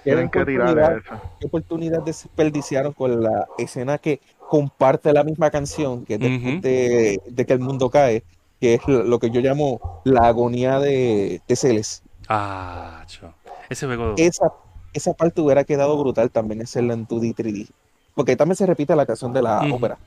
[0.03, 1.22] Tienen ¿Qué que tirar oportunidad- eso.
[1.40, 4.20] ¿Qué oportunidad desperdiciaron con la escena que
[4.50, 8.24] comparte la misma canción, que de, de que el mundo cae,
[8.60, 12.04] que es lo que yo llamo la agonía de, de Celes?
[12.28, 13.34] Ah, cho.
[13.70, 14.16] Ese juego.
[14.18, 14.52] Esa,
[14.94, 17.68] esa parte hubiera quedado brutal también hacerla en 2D, 3D.
[18.14, 19.98] Porque también se repite la canción de la ópera.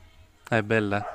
[0.49, 1.05] Es verdad.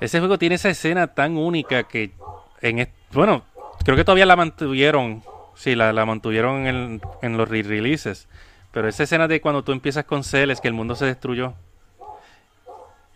[0.00, 2.12] Ese juego tiene esa escena tan única que
[2.60, 3.44] en bueno,
[3.84, 5.22] creo que todavía la mantuvieron.
[5.54, 8.26] Sí, la, la mantuvieron en, en los re-releases.
[8.72, 11.54] Pero esa escena de cuando tú empiezas con Celes, que el mundo se destruyó.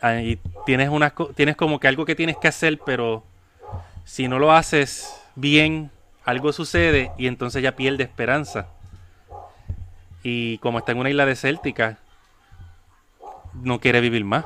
[0.00, 3.24] Ahí tienes unas tienes como que algo que tienes que hacer, pero
[4.04, 5.90] si no lo haces bien,
[6.24, 8.68] algo sucede y entonces ya pierde esperanza.
[10.22, 11.98] Y como está en una isla desértica,
[13.62, 14.44] no quiere vivir más.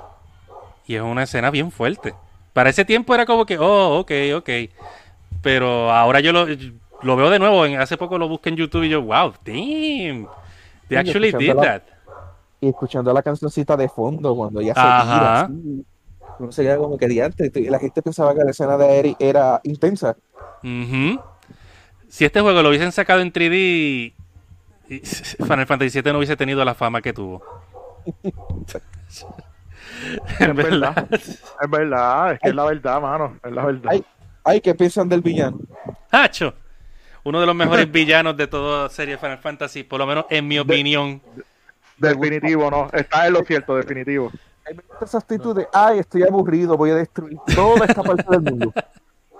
[0.87, 2.15] Y es una escena bien fuerte.
[2.53, 4.51] Para ese tiempo era como que, oh, ok, ok.
[5.43, 6.47] Pero ahora yo lo,
[7.03, 7.63] lo veo de nuevo.
[7.79, 10.27] Hace poco lo busqué en YouTube y yo, wow, damn.
[10.89, 11.83] They actually did that.
[12.61, 15.03] Y escuchando la cancioncita de fondo cuando ella se Ajá.
[15.05, 15.85] tira así,
[16.39, 17.51] uno se queda como que diante.
[17.71, 20.17] La gente pensaba que la escena de Eri era intensa.
[20.63, 21.21] Ujú.
[22.09, 24.13] Si este juego lo hubiesen sacado en 3D,
[24.89, 25.01] y-
[25.45, 27.43] Final Fantasy VII no hubiese tenido la fama que tuvo.
[30.39, 31.09] Es verdad.
[31.13, 33.37] Es verdad, es que es la verdad, mano.
[33.45, 33.91] Es la verdad.
[33.93, 34.05] Ay,
[34.45, 35.59] ay, ¿qué piensan del villano?
[36.11, 36.55] Hacho.
[37.25, 40.59] Uno de los mejores villanos de toda serie Final Fantasy, por lo menos en mi
[40.59, 41.21] opinión.
[42.01, 42.89] Definitivo, no.
[42.93, 44.33] Está en lo cierto, definitivo.
[44.67, 48.41] Me gusta esa actitud de, ay, estoy aburrido, voy a destruir toda esta parte del
[48.43, 48.73] mundo.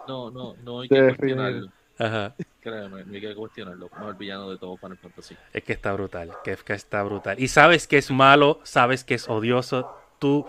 [0.09, 1.37] No, no, no hay que Definitivo.
[1.37, 1.71] cuestionarlo.
[1.99, 2.35] Ajá.
[2.61, 3.89] Créeme, no hay que cuestionarlo.
[3.97, 5.37] Mejor villano de todo Final Fantasy.
[5.53, 6.33] Es que está brutal.
[6.43, 7.39] Kefka está brutal.
[7.39, 9.89] Y sabes que es malo, sabes que es odioso.
[10.19, 10.47] Tú,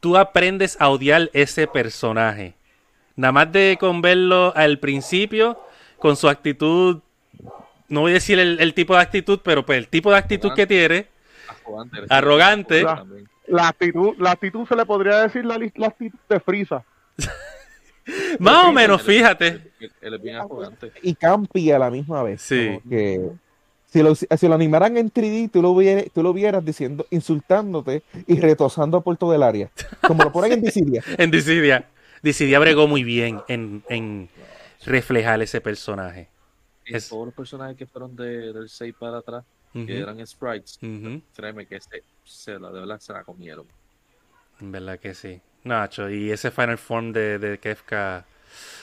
[0.00, 2.54] tú aprendes a odiar ese personaje.
[3.14, 5.56] Nada más de con verlo al principio,
[5.98, 6.98] con su actitud.
[7.88, 10.52] No voy a decir el, el tipo de actitud, pero pues el tipo de actitud
[10.54, 11.06] que tiene.
[12.08, 12.84] Arrogante.
[13.46, 15.54] La actitud, la actitud se le podría decir la,
[15.86, 16.84] actitud de Frisa.
[18.38, 19.72] Más o menos, fíjate.
[19.80, 20.92] Él, él es bien arrogante.
[21.02, 22.42] Y campi a la misma vez.
[22.42, 22.78] Sí.
[22.88, 23.30] que
[23.86, 28.04] si lo, si lo animaran en 3D, tú lo, vieras, tú lo vieras diciendo, insultándote
[28.28, 29.68] y retosando por todo el área.
[30.06, 31.02] Como lo ponen en Dissidia.
[31.18, 31.86] En Dissidia.
[32.22, 34.28] Dissidia bregó muy bien en, en
[34.84, 36.28] reflejar ese personaje.
[36.84, 41.22] Es- Todos los personajes que fueron de, del 6 para atrás, Que eran sprites, ujú.
[41.36, 43.64] créeme que se, se la, de verdad se la comieron.
[44.60, 45.40] En verdad que sí.
[45.62, 48.24] Nacho, y ese Final Form de, de Kefka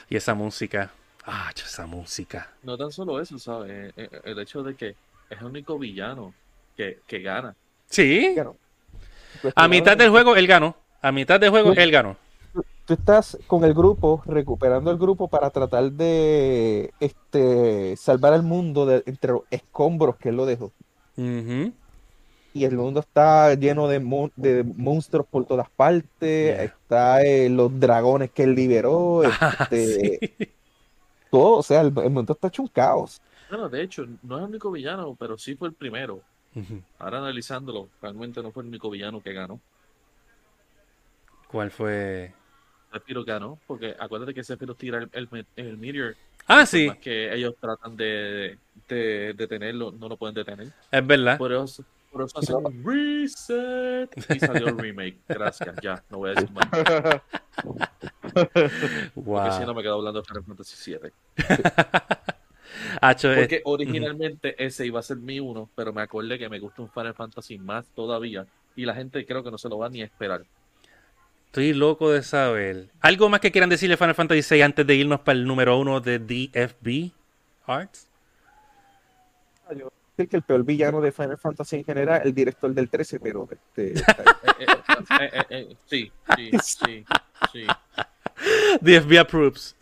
[0.09, 0.91] y esa música.
[1.26, 2.49] Ah, esa música.
[2.64, 3.69] No tan solo eso, ¿sabes?
[3.72, 4.95] Eh, eh, El hecho de que
[5.30, 6.34] es el único villano
[6.77, 7.53] que, que gana.
[7.89, 8.35] Sí.
[9.55, 10.77] A mitad del juego él ganó.
[11.01, 12.15] A mitad del juego él ganó.
[12.88, 18.85] Tú estás con el grupo, recuperando el grupo para tratar de este salvar al mundo
[18.85, 20.72] de, entre los escombros que él lo dejó.
[22.53, 26.55] Y el mundo está lleno de, mon- de monstruos por todas partes.
[26.55, 26.64] Yeah.
[26.64, 29.22] Está eh, los dragones que él liberó.
[29.41, 30.53] Ah, este, sí.
[31.30, 33.22] Todo, o sea, el, el mundo está hecho un caos.
[33.49, 36.22] Bueno, de hecho, no es el único villano, pero sí fue el primero.
[36.97, 39.61] Ahora analizándolo, realmente no fue el único villano que ganó.
[41.47, 42.34] ¿Cuál fue?
[42.91, 46.15] Sephiroth ganó, porque acuérdate que Sephiroth tira el, el, el meteor,
[46.49, 48.57] Ah, sí, más que ellos tratan de,
[48.88, 50.72] de detenerlo, no lo pueden detener.
[50.91, 51.38] es verdad.
[51.38, 55.18] Por eso, por eso hacen un reset y salió el remake.
[55.27, 56.68] Gracias, ya, no voy a decir más.
[58.34, 59.76] Porque si no Wow.
[59.76, 61.11] me quedo hablando de Final Fantasy VII.
[63.01, 66.81] Hacho, Porque originalmente ese iba a ser mi uno, pero me acordé que me gusta
[66.81, 68.45] un Final Fantasy más todavía.
[68.76, 70.43] Y la gente creo que no se lo va ni a esperar.
[71.57, 72.89] Estoy loco de saber.
[73.01, 75.99] ¿Algo más que quieran decirle Final Fantasy VI antes de irnos para el número uno
[75.99, 77.11] de DFB
[77.65, 78.07] Arts?
[80.17, 83.47] Es que el peor villano de Final Fantasy en general, el director del 13, pero
[83.51, 84.03] este, Eh,
[84.59, 84.65] eh,
[85.19, 87.05] eh, eh, eh, sí, sí, sí,
[87.51, 87.67] sí.
[88.81, 89.75] DFB approves.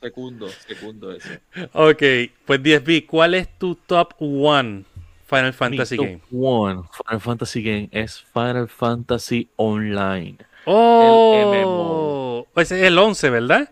[0.00, 1.40] Segundo, segundo ese.
[1.72, 4.84] Ok, pues DFB, ¿cuál es tu top one
[5.26, 6.18] Final Fantasy Mi game?
[6.18, 10.38] top One Final Fantasy Game es Final Fantasy Online.
[10.66, 13.70] Oh, ese es el 11, ¿verdad?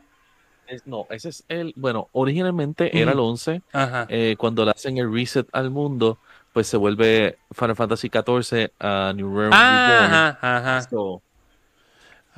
[0.66, 1.72] Es- no, ese es el.
[1.76, 3.62] Bueno, originalmente era el 11.
[3.72, 4.06] Ajá.
[4.10, 6.18] eh, cuando le hacen el reset al mundo,
[6.52, 10.14] pues se vuelve Final Fantasy XIV a New Realm Reborn.
[10.14, 10.82] Ajá, ajá.
[10.90, 11.22] So,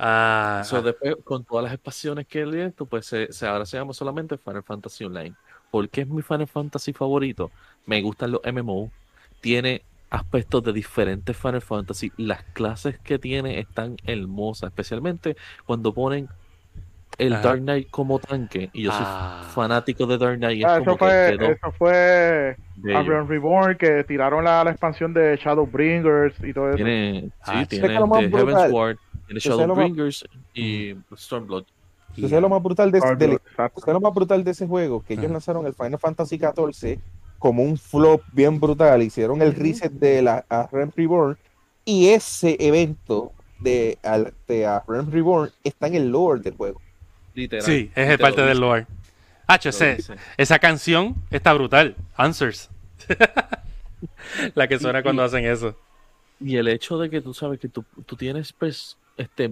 [0.03, 3.77] Ah, so después, con todas las expansiones que le esto, pues se, se- ahora se
[3.77, 5.35] llama solamente Final Fantasy Online.
[5.69, 7.51] ¿Por qué es mi Final Fantasy favorito?
[7.85, 8.91] Me gustan los MMO.
[9.41, 12.11] Tiene aspectos de diferentes Final Fantasy.
[12.17, 15.35] Las clases que tiene están hermosas, especialmente
[15.65, 16.27] cuando ponen
[17.17, 17.41] el Ajá.
[17.43, 18.69] Dark Knight como tanque.
[18.73, 19.43] Y yo soy Ah.
[19.53, 20.57] fanático de Dark Knight.
[20.59, 22.57] y es Ah, como eso que fue, eso fue.
[22.95, 26.75] Abrion Reborn, que tiraron la, la expansión de Shadowbringers y todo eso.
[26.77, 28.39] Tiene, sí, Ah, tiene ¿sabes qué es lo más brutal?
[28.47, 28.97] Heaven's Ward,
[29.27, 31.63] tiene ¿Sabes lo más- Shadowbringers y Stormblood.
[32.17, 33.79] Eso es lo más brutal de, Ah, del- exacto.
[33.79, 36.99] eso es lo más brutal de ese juego, que ellos lanzaron el Final Fantasy XIV
[37.41, 41.37] como un flop bien brutal, hicieron el reset de la a Realm Reborn
[41.83, 46.79] y ese evento de, al- de a Realm Reborn está en el lore del juego.
[47.33, 47.65] Literal.
[47.65, 48.85] Sí, es parte del lore.
[49.51, 49.97] Dice.
[50.37, 51.95] esa canción está brutal.
[52.15, 52.69] Answers.
[54.55, 55.75] La que suena Y- cuando y- hacen eso.
[56.39, 59.51] Y el hecho de que tú sabes que tú, tú tienes pues, este,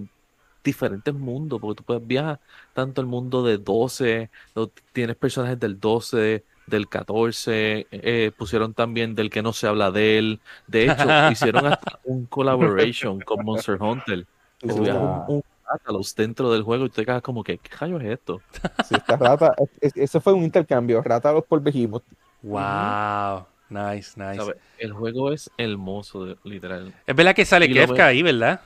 [0.64, 2.40] diferentes mundos, porque tú puedes viajar
[2.72, 9.14] tanto el mundo de 12, lo- tienes personajes del 12, del 14, eh, pusieron también
[9.14, 10.40] del que no se habla de él.
[10.66, 14.26] De hecho, hicieron hasta un collaboration con Monster Hunter.
[14.62, 18.10] Viajas un, un Rathalos dentro del juego y te quedas como que, ¿qué rayos es
[18.12, 18.42] esto?
[18.82, 22.04] Sí, esta rata, es- ese fue un intercambio, Rátalos por Behemoth.
[22.42, 23.46] Wow.
[23.70, 24.52] Nice, nice.
[24.78, 26.92] El juego es hermoso, de- literal.
[27.06, 28.60] Es verdad que sale Kefka ahí, ¿verdad?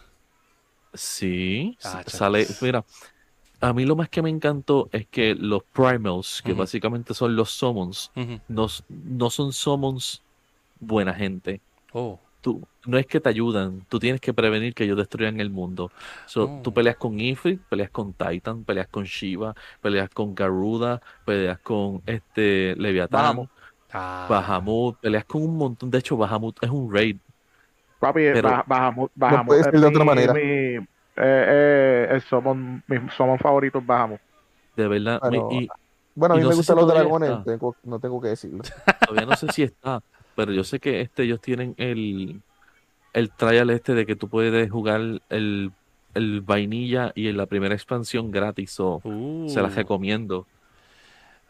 [0.95, 2.85] Sí, Ah, sale, mira,
[3.69, 7.51] a mí lo más que me encantó es que los primals, que básicamente son los
[7.51, 8.11] summons,
[8.49, 10.23] no, no son summons
[10.81, 11.61] buena gente.
[11.93, 12.19] Oh.
[12.41, 15.91] Tú, no es que te ayudan, tú tienes que prevenir que ellos destruyan el mundo.
[16.27, 16.61] So, Oh.
[16.62, 22.03] Tú peleas con Ifrit, peleas con Titan, peleas con Shiva, peleas con Garuda, peleas con
[22.05, 23.51] este Leviatán, Bahamut.
[23.93, 24.27] Ah.
[24.28, 25.91] Bahamut, peleas con un montón.
[25.91, 27.16] De hecho, Bahamut es un raid.
[27.99, 30.35] Papi, Pero- Bahamut, Bahamut puede es ser de otra mi- manera.
[30.35, 30.86] mi,
[31.16, 34.20] eh, eh, el summon- mi summon favorito es Bahamut.
[34.77, 35.20] De verdad.
[35.20, 35.69] Bueno, y
[36.16, 38.62] Bueno, a Y mí no me gustan si los dragones, tengo- no tengo que decirlo.
[39.09, 40.01] Todavía no sé si está,
[40.36, 42.41] pero yo sé que este ellos tienen el,
[43.12, 45.73] el trial este de que tú puedes jugar el,
[46.15, 49.49] el vainilla y en la primera expansión gratis, o Uh.
[49.49, 50.47] se las recomiendo.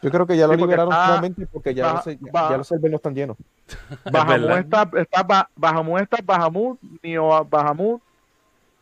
[0.02, 2.56] Yo creo que ya lo Sí, liberaron está- finalmente porque ya, los, ya, va- ya
[2.58, 3.36] los servers no están llenos.
[4.04, 4.58] Verdad.
[4.58, 8.02] está, está, Ba- Bahamut está, Bahamut, Neo Bahamut,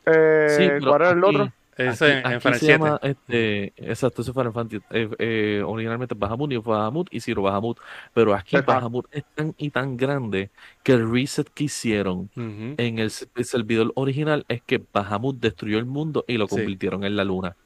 [0.06, 1.42] eh, Sí, pero ¿cuál era el aquí- otro?
[1.44, 2.72] Aquí- en, en aquí Final se 7.
[2.72, 7.78] llama, este, exacto, ese Final Fantasy, eh, eh, originalmente Bahamut, Neo Bahamut y Zero Bahamut,
[8.12, 8.72] pero aquí Exacto.
[8.72, 10.50] Bahamut es tan y tan grande
[10.82, 12.74] que el reset que hicieron Ujú.
[12.76, 16.56] en el, el servidor original es que Bahamut destruyó el mundo y lo Sí.
[16.56, 17.56] convirtieron en la luna.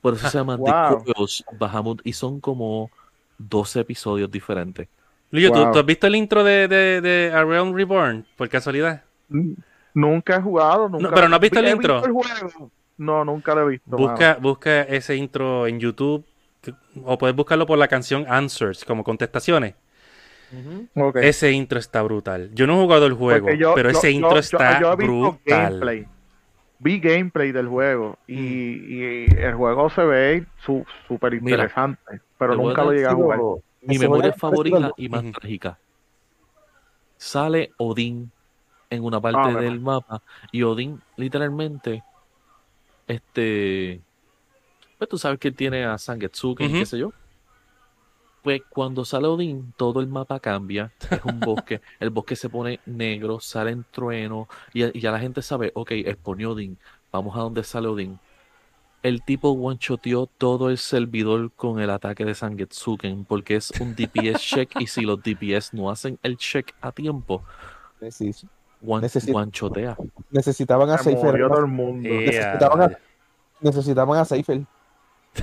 [0.00, 1.04] Por eso se llama Wow.
[1.04, 1.12] The
[1.56, 2.90] Bahamut y son como
[3.38, 4.88] 12 episodios diferentes.
[5.30, 5.72] Lillo, ¿tú, Wow.
[5.72, 8.26] tú has visto el intro de, de, de A Realm Reborn?
[8.36, 9.04] Por casualidad.
[9.94, 11.10] Nunca he jugado, nunca.
[11.14, 12.04] pero ¿no has visto el He intro?
[12.04, 12.70] el juego.
[12.98, 13.96] No, nunca lo he visto.
[13.96, 16.24] Busca, busca ese intro en YouTube
[16.60, 16.74] que-
[17.04, 19.74] o puedes buscarlo por la canción Answers, como contestaciones.
[21.16, 22.50] Ese intro está brutal.
[22.52, 24.92] Yo no he jugado el juego, yo- pero yo- ese yo- intro yo- está yo
[24.92, 25.38] he visto brutal.
[25.46, 26.06] gameplay.
[26.78, 30.46] Vi gameplay del juego y, y el juego se ve
[31.06, 33.38] súper Mira, interesante, pero nunca lo llegué a jugar.
[33.82, 35.78] Mi memoria favorita y más trágica.
[37.16, 38.30] Sale Odín
[38.92, 42.04] en una parte Ah, me del mapa y Odín literalmente
[43.06, 44.04] este
[44.98, 46.76] pues tú sabes que tiene a Sangetsuken y Ujú.
[46.76, 47.14] qué sé yo.
[48.40, 52.82] Pues cuando sale Odín, todo el mapa cambia, es un bosque, el bosque se pone
[52.86, 56.80] negro, salen truenos y, y ya la gente sabe, ok, expone Odín,
[57.12, 58.20] vamos a donde sale Odín.
[59.02, 64.42] El tipo one-shoteó todo el servidor con el ataque de Sangetsuken porque es un DPS
[64.44, 67.44] check y si los DPS no hacen el check a tiempo,
[68.10, 68.32] Sí,
[68.84, 69.96] one, one-shotea.
[70.30, 71.40] necesitaban a Se Seifer.
[71.40, 72.08] todo el mundo.
[72.08, 72.98] Eh, Necesitaban a-.
[73.60, 74.60] Necesitaban a Seifer.
[75.34, 75.42] Sí.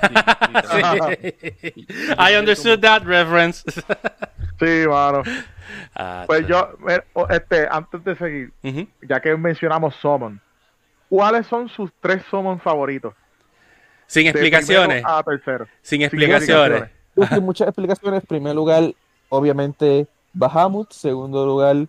[1.61, 1.85] Sí.
[2.17, 3.63] I understood that reference.
[4.59, 5.23] Sí, mano.
[5.95, 6.69] Ah, Pues yo,
[7.29, 8.87] este, antes de seguir, Ujú.
[9.07, 10.39] ya que mencionamos Summon,
[11.09, 13.13] ¿cuáles son sus tres Summon favoritos?
[14.05, 15.03] Sin explicaciones.
[15.05, 15.65] a tercero.
[15.81, 16.83] Sin Sin explicaciones.
[17.29, 18.21] Sin muchas explicaciones.
[18.23, 18.83] En primer lugar,
[19.29, 20.91] obviamente, Bahamut.
[20.91, 21.87] Segundo lugar,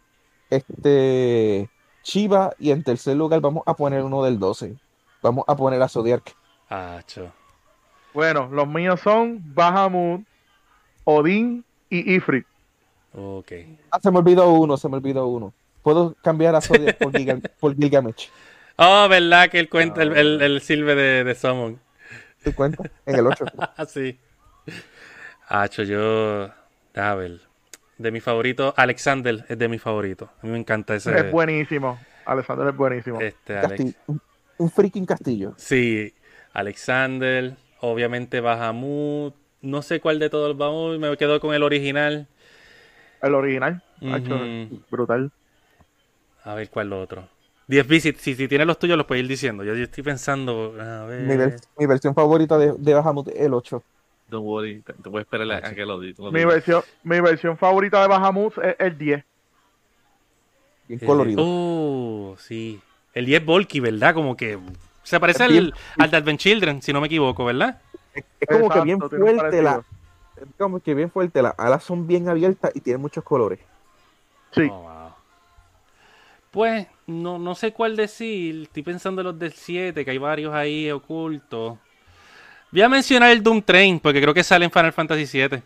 [0.50, 1.68] este
[2.02, 2.52] Chiva.
[2.58, 4.74] Y en tercer lugar, vamos a poner uno del 12.
[5.22, 6.34] Vamos a poner a Zodiac.
[6.68, 7.30] Ah, cho.
[8.14, 10.22] Bueno, los míos son Bahamut,
[11.04, 12.46] Odín y Ifrit.
[13.14, 13.52] Ok.
[13.90, 15.52] Ah, se me olvidó uno, se me olvidó uno.
[15.82, 18.30] Puedo cambiar a Zodiac por, Gilga- por Gilgamesh.
[18.76, 21.78] Oh, ¿verdad que él cuenta el, el, el silbe de, de Summon?
[22.42, 22.90] ¿Te cuenta?
[23.06, 23.44] En el 8.
[23.76, 24.18] Ah, sí.
[25.48, 26.48] Hacho, yo.
[26.94, 27.40] A ver.
[28.00, 30.30] De mi favorito, Alexander es de mi favorito.
[30.42, 31.14] A mí me encanta ese.
[31.14, 31.98] Es buenísimo.
[32.24, 33.20] Alessandro es buenísimo.
[33.20, 33.94] Este, Alex.
[34.06, 34.18] Un,
[34.56, 35.52] un freaking castillo.
[35.58, 36.14] Sí,
[36.54, 39.34] Alexander, obviamente Bahamut.
[39.60, 42.26] No sé cuál de todos vamos, me quedo con el original.
[43.20, 43.82] El original.
[44.00, 44.80] Hacho, Ujú.
[44.90, 45.30] brutal.
[46.44, 47.28] A ver cuál lo otro.
[47.66, 49.62] 10 visits, si, si tienes los tuyos los puedes ir diciendo.
[49.62, 51.20] Yo, yo estoy pensando, a ver.
[51.20, 53.82] Mi, vers- mi versión favorita de, de Bahamut es el 8.
[54.30, 56.82] Don't worry, te, te voy a esperar a, a que lo, di- lo Mi versión,
[57.02, 59.24] mi versión favorita de Bahamut es el 10.
[60.88, 61.42] Bien Eh, colorido.
[61.44, 62.80] Oh, sí.
[63.12, 64.14] El 10 Volky, ¿verdad?
[64.14, 64.58] Como que
[65.02, 65.64] se parece Es bien-
[65.98, 67.80] al, al de Advent Children, si no me equivoco, ¿verdad?
[68.14, 69.82] Es como que bien fuerte la.
[70.36, 73.58] es Como que bien fuerte, las alas son bien abiertas y tienen muchos colores.
[74.52, 74.68] Sí.
[74.70, 75.10] Oh, wow.
[76.50, 78.62] Pues, no, no sé cuál decir.
[78.62, 81.78] Estoy pensando en los del 7, que hay varios ahí ocultos.
[82.72, 85.62] Voy a mencionar el Doom Train, porque creo que sale en Final Fantasy 7.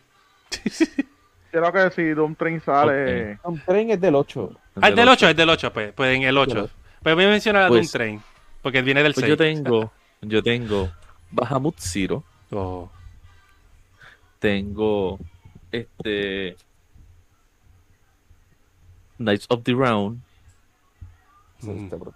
[1.50, 3.38] Creo que si Doom Train sale.
[3.44, 4.52] Un tren es del 8.
[4.80, 6.54] Ah, el del 8, es del 8, pues, pues en el 8.
[6.54, 6.70] Del
[7.02, 8.22] Pues voy a mencionar a Pues- Doom Train,
[8.62, 9.28] porque viene del Pues 6.
[9.30, 10.90] yo tengo, yo tengo
[11.30, 12.88] Bahamut Zero, Oh,
[14.38, 15.18] tengo
[15.72, 16.56] este
[19.18, 20.20] Knights of the Round,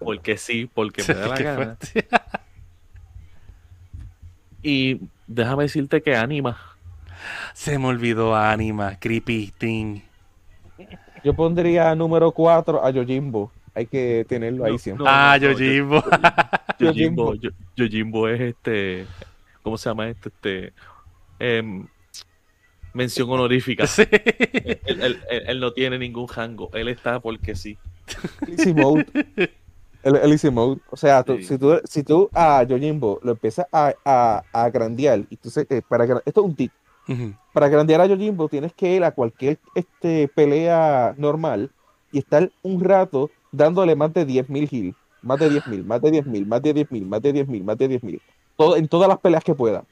[0.01, 1.79] porque sí, porque me da la gana.
[4.63, 6.59] Y déjame decirte que anima.
[7.53, 10.01] Se me olvidó Anima, Creepy Thing.
[11.25, 13.51] Yo pondría número 4 a Yojimbo.
[13.75, 15.05] Hay que tenerlo ahí No, siempre.
[15.05, 15.11] no.
[15.11, 16.03] ah, Yojimbo.
[16.79, 19.07] Yojimbo, Yo- Yojimbo es este,
[19.63, 20.31] ¿cómo se llama este?
[20.31, 20.73] este
[22.95, 23.87] mención honorífica.
[23.87, 24.03] Sí.
[24.11, 27.77] Él, él- él- él no tiene ningún rango, él está porque sí.
[30.09, 30.21] El Easy Mode.
[30.21, 30.81] El, el Easy Mode.
[30.91, 31.45] O sea, tú- Sí.
[31.45, 35.67] si, tú, si tú a Yojimbo lo empiezas a, a, a grandear, y tú se-
[35.69, 36.73] eh, para, esto es un tip.
[37.53, 41.71] Para grandear a Yojimbo tienes que ir a cualquier este, pelea normal
[42.13, 44.95] y estar un rato dándole más de 10.000 heal.
[45.23, 48.21] Más de 10.000, más de 10.000, más de 10.000, más de 10.000, más de 10.000.
[48.57, 49.85] Todo, en todas las peleas que pueda.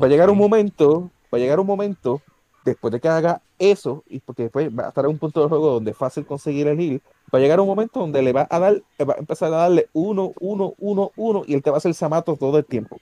[0.00, 2.22] Va a llegar un momento, va a llegar un momento,
[2.64, 5.48] después de que haga eso, y porque después va a estar en un punto del
[5.48, 8.46] juego donde es fácil conseguir el heal, va a llegar un momento donde le va
[8.50, 11.76] a dar, va a empezar a darle uno, uno, uno, uno, y él te va
[11.76, 12.98] a hacer Samato todo el tiempo.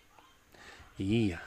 [0.99, 1.43] Ya.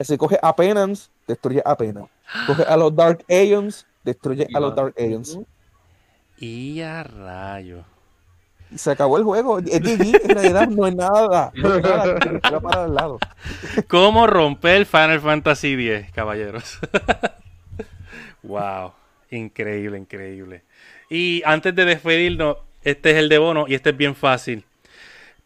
[0.00, 2.10] Si coge a Penance, destruye a Penance.
[2.46, 5.38] Coge a los Dark Aeons, destruye Y a los Dark Aeons.
[6.38, 7.84] Y a rayo.
[8.70, 9.58] Y se acabó el juego.
[9.58, 11.52] Es GG, en realidad no es nada.
[11.54, 12.18] No es nada.
[12.18, 13.18] Tira para al lado.
[13.86, 16.78] ¿Cómo romper Final Fantasy X, caballeros?
[18.42, 18.92] wow.
[19.30, 20.62] Increíble, increíble.
[21.10, 24.64] Y antes de despedirnos, este es el de bono y este es bien fácil.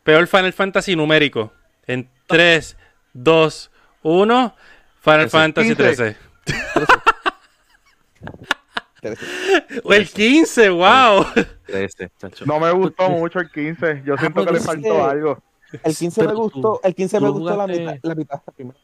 [0.03, 1.53] Peor Final Fantasy numérico.
[1.87, 2.77] En 3,
[3.13, 3.71] 2,
[4.03, 4.57] 1.
[5.01, 5.31] Final.
[5.31, 5.77] Fantasy 15.
[5.77, 6.17] 13.
[9.85, 11.25] O el 15, wow.
[12.19, 12.45] Chacho.
[12.47, 14.03] No me gustó mucho el 15.
[14.07, 15.39] Yo siento pero que le faltó que- algo.
[15.83, 18.75] El 15 me tú- gustó, el 15 me gustó la jugaste- mitad, la mitad la.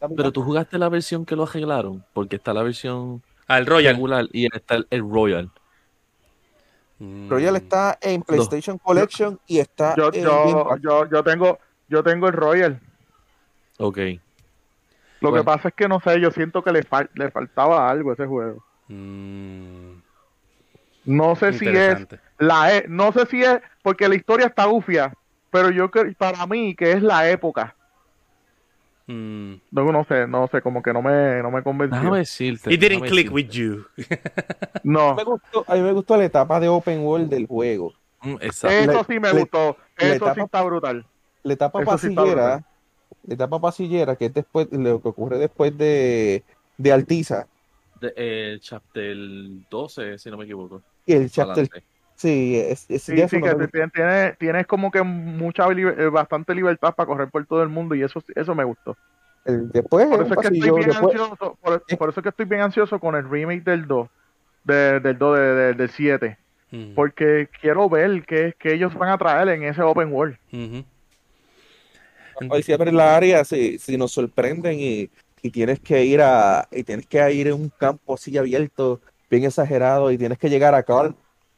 [0.00, 3.94] La Pero tú jugaste la versión que lo arreglaron, porque está la versión Al Royal.
[3.94, 5.50] regular y está el, el Royal.
[6.98, 7.28] Mm.
[7.28, 11.58] Royal está en PlayStation Collection y está Yo, en yo, yo, yo tengo,
[11.88, 12.80] yo tengo el Royal.
[13.78, 13.98] Ok.
[15.20, 15.36] Lo Bueno.
[15.36, 18.14] que pasa es que no sé, yo siento que le, fal- le faltaba algo a
[18.14, 18.64] ese juego.
[18.90, 20.02] Mm,
[21.04, 22.06] No sé si es
[22.38, 25.14] la e- no sé si es porque la historia está ufia,
[25.50, 27.76] pero yo creo para mí que es la época.
[29.06, 29.54] Mm.
[29.70, 31.98] No, no sé, no sé, como que no me, no me convenció.
[31.98, 32.72] Déjame decirte.
[32.72, 33.34] It didn't déjame click decirte.
[33.34, 33.84] with you.
[34.84, 37.46] No, A mí me gustó- a mí me gustó la etapa de open world del
[37.46, 37.92] juego.
[38.22, 38.92] Mm, exacto.
[38.92, 41.06] eso sí me le- gustó, le eso sí está brutal.
[41.42, 42.62] La etapa Eso pasillera,
[43.26, 46.44] la etapa pasillera, que es después, lo que ocurre después de,
[46.76, 47.46] de Altiza,
[48.00, 49.16] De- el chapter
[49.70, 50.82] 12, si no me equivoco.
[51.06, 51.82] y el chapter, Adelante.
[52.14, 56.08] sí, es, es- Sí, sí, no que me tienes, tienes, tienes como que mucha eh,
[56.08, 58.96] bastante libertad para correr por todo el mundo y eso eso me gustó.
[59.44, 62.22] El- después Por es eso es que estoy bien después- ansioso, por, por eso es
[62.22, 64.08] que estoy bien ansioso con el remake del 2,
[64.64, 66.38] de- del 2 de- de- del 7,
[66.70, 70.36] Mm, porque quiero ver qué, qué ellos van a traer en ese open world.
[70.52, 70.84] ujú.
[72.48, 75.10] Hoy siempre la área, si, si nos sorprenden y,
[75.42, 79.00] y tienes que ir a y tienes que ir a un campo así abierto,
[79.30, 81.14] bien exagerado, y tienes que llegar a Carl,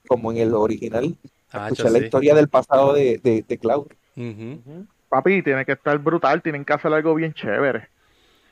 [0.08, 1.16] como en el original,
[1.52, 2.04] Ah, escuchar la sí.
[2.04, 3.86] historia del pasado de, de, de Cloud.
[5.08, 7.88] Papi, tiene que estar brutal, tienen que hacer algo bien chévere.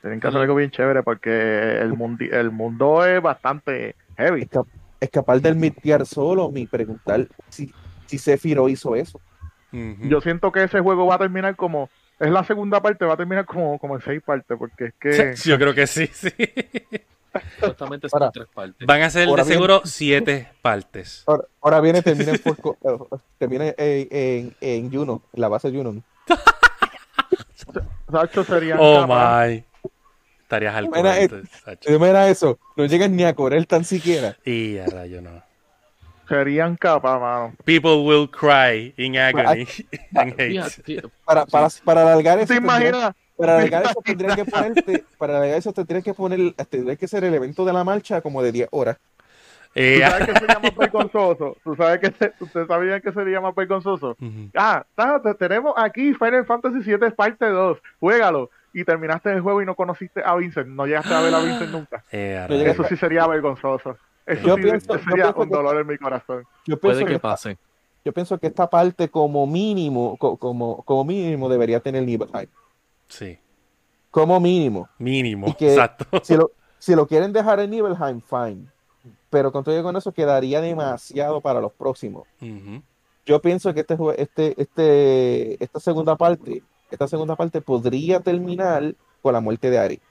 [0.01, 4.41] Tienen que hacer algo bien chévere porque el, mundi el mundo es bastante heavy.
[4.41, 4.65] Esca-
[4.99, 7.73] escapar del midgar solo, mi preguntar si,
[8.05, 9.19] si Sephiroth hizo eso.
[10.09, 11.89] Yo siento que ese juego va a terminar como,
[12.21, 15.35] es la segunda parte, va a terminar como, como en seis partes, porque es que
[15.49, 16.29] Yo creo que sí, sí.
[17.59, 18.85] Supuestamente son Ahora, tres partes.
[18.87, 21.23] Van a ser Ahora de seguro siete partes.
[21.25, 22.97] Ahora, ahora viene, termina en, eh,
[23.37, 26.01] termina en, en, en Juno, en la base Juno.
[28.11, 29.63] Sacho serían Oh capaz- my.
[30.43, 30.89] Estarías al
[31.63, 31.89] Sacho.
[31.89, 34.35] Si mira eso, no llegan ni a correr tan siquiera.
[34.43, 35.41] Y a rayo no.
[36.31, 37.53] Serían capaz, mano.
[37.65, 39.67] People will cry in agony
[40.15, 41.01] and hate.
[41.25, 43.13] Para, para, para alargar eso, ¿Te imaginas?
[43.37, 47.23] para alargar eso tendrían que ponerte, para alargar eso tendrían que poner, tendría que ser
[47.23, 48.97] el evento de la marcha como de 10 horas.
[49.73, 51.57] Eh, ¿Tú sabes que sería más vergonzoso?
[51.63, 54.11] ¿Tú sabes que se- ¿Ustedes sabían que sería más vergonzoso?
[54.19, 54.49] ujú.
[54.55, 58.49] Ah, ta- te- tenemos aquí Final Fantasy VII parte 2, juégalo.
[58.73, 61.71] Y terminaste el juego y no conociste a Vincent, no llegaste a ver a Vincent
[61.71, 62.05] nunca.
[62.09, 63.97] Eh, Eso sí sería vergonzoso.
[64.25, 66.45] Eso Yo sí pienso- yo sería pienso un que- dolor en mi corazón.
[66.65, 67.57] Yo puede pienso, que que, pase.
[68.05, 72.47] yo pienso que esta parte como mínimo, co- como, como mínimo debería tener Nibelheim.
[73.07, 73.37] Sí,
[74.11, 74.87] Como mínimo.
[74.99, 75.55] mínimo.
[75.57, 76.05] Que- Exacto.
[76.23, 78.67] Si lo, si lo quieren dejar en Nibelheim, fine.
[79.29, 82.27] Pero con todo y con eso quedaría demasiado para los próximos.
[83.25, 89.33] Yo pienso que este, este, este, esta segunda parte, esta segunda parte podría terminar con
[89.33, 90.01] la muerte de Ari.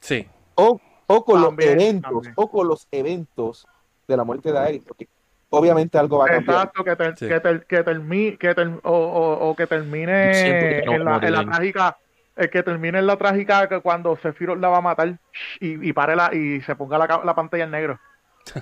[0.00, 0.26] Sí.
[0.54, 2.34] O, o con También, los eventos, también.
[2.36, 3.66] o con los eventos
[4.08, 5.08] de la muerte de Ari, porque
[5.50, 6.56] obviamente algo va a cambiar.
[6.56, 7.28] Exacto, que, ter- Sí.
[7.28, 11.32] que, ter- que, termi- que ter- o, o- o que termine no en la, en
[11.32, 11.96] la trágica,
[12.36, 15.18] eh, que termine en la trágica que cuando Sephiroth la va a matar
[15.60, 18.00] y, y pare la, y se ponga la, la pantalla en negro.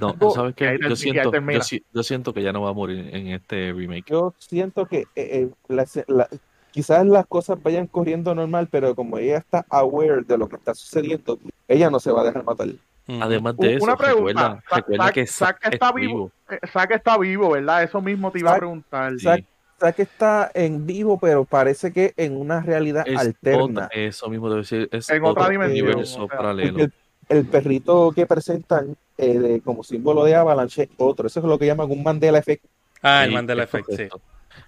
[0.01, 0.79] No, ¿tú sabes qué?
[0.81, 1.61] Yo siento, yo,
[1.93, 4.05] yo siento que ya no va a morir en este remake.
[4.11, 6.29] Yo siento que eh, eh, la- la-
[6.73, 10.75] quizás las cosas vayan corriendo normal, pero como ella está aware de lo que está
[10.75, 11.39] sucediendo,
[11.69, 12.69] ella no se va a dejar matar.
[13.21, 16.31] Además de eso, Una pregunta, recuerda, que está está vivo.
[16.51, 16.59] Eh,
[16.91, 17.83] está vivo, ¿verdad?
[17.83, 19.13] Eso mismo te iba a preguntar.
[19.19, 19.27] Sí.
[19.27, 19.45] Zack-
[19.81, 23.63] Zack está en vivo, pero parece que en una realidad Es alterna.
[23.87, 26.79] otra- eso mismo debe decir, es En otra dimensión, universo o sea, paralelo.
[26.79, 26.93] El,
[27.29, 31.27] el perrito que presentan eh, de- como símbolo de Avalanche es otro.
[31.27, 32.65] Eso es lo que llaman un Mandela Effect.
[33.03, 34.09] Ah, el Sí, Mandela es Effect, sí.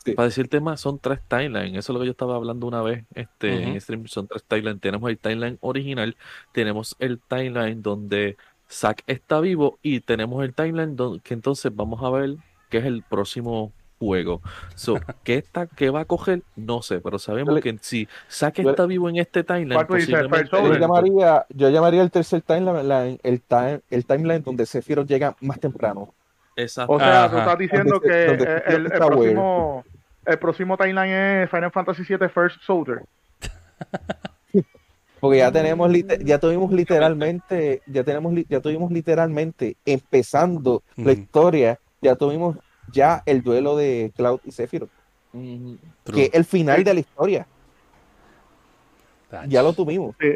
[0.04, 0.12] Sí.
[0.12, 1.78] Para decirte más, son tres timelines.
[1.78, 4.06] Eso es lo que yo estaba hablando una vez este, en stream.
[4.06, 4.80] Son tres timelines.
[4.80, 6.16] Tenemos el timeline original,
[6.52, 8.36] tenemos el timeline donde
[8.70, 12.36] Zack está vivo y tenemos el timeline donde, que entonces vamos a ver
[12.70, 14.42] que es el próximo juego.
[14.74, 16.42] So, ¿qué, está, ¿Qué va a coger?
[16.56, 19.78] No sé, pero sabemos que si Zack está vivo en este timeline.
[20.50, 25.60] Yo llamaría, yo llamaría el tercer timeline el, time- el timeline donde Sephiroth llega más
[25.60, 26.12] temprano.
[26.56, 26.92] Exacto.
[26.92, 27.30] O sea, Ajá.
[27.30, 29.16] tú estás diciendo Donde- que donde el, el está aware.
[29.16, 29.84] próximo
[30.26, 31.12] el próximo timeline
[31.42, 33.02] es Final Fantasy VII First Soldier.
[35.20, 35.90] Porque ya tenemos
[36.22, 42.56] ya tuvimos literalmente, ya tenemos li- ya tuvimos literalmente empezando la historia, ya tuvimos
[42.92, 44.90] ya el duelo de Cloud y Sephiroth,
[45.32, 47.46] que es el final de la historia.
[49.48, 50.14] Ya lo tuvimos.
[50.20, 50.28] Sí.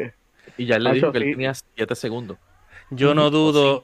[0.57, 2.37] Y ya le dijo que él tenía 7 segundos.
[2.91, 3.83] Yo no dudo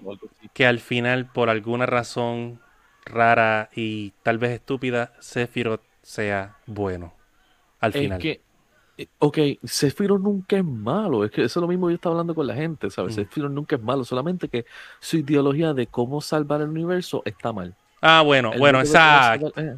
[0.53, 2.60] que al final, por alguna razón
[3.06, 7.14] rara y tal vez estúpida, Sephiroth sea bueno.
[7.80, 8.19] Al Es final.
[8.19, 8.41] que
[8.98, 12.14] Eh, Ok, Sephiroth nunca es malo, es que eso es lo mismo que yo estaba
[12.14, 13.11] hablando con la gente, ¿sabes?
[13.11, 13.15] Mm.
[13.15, 14.65] Sephiroth nunca es malo, solamente que
[15.02, 17.76] su ideología de cómo salvar el universo está mal.
[18.02, 19.52] Ah, bueno, bueno, exacto.
[19.53, 19.77] salvar- eh.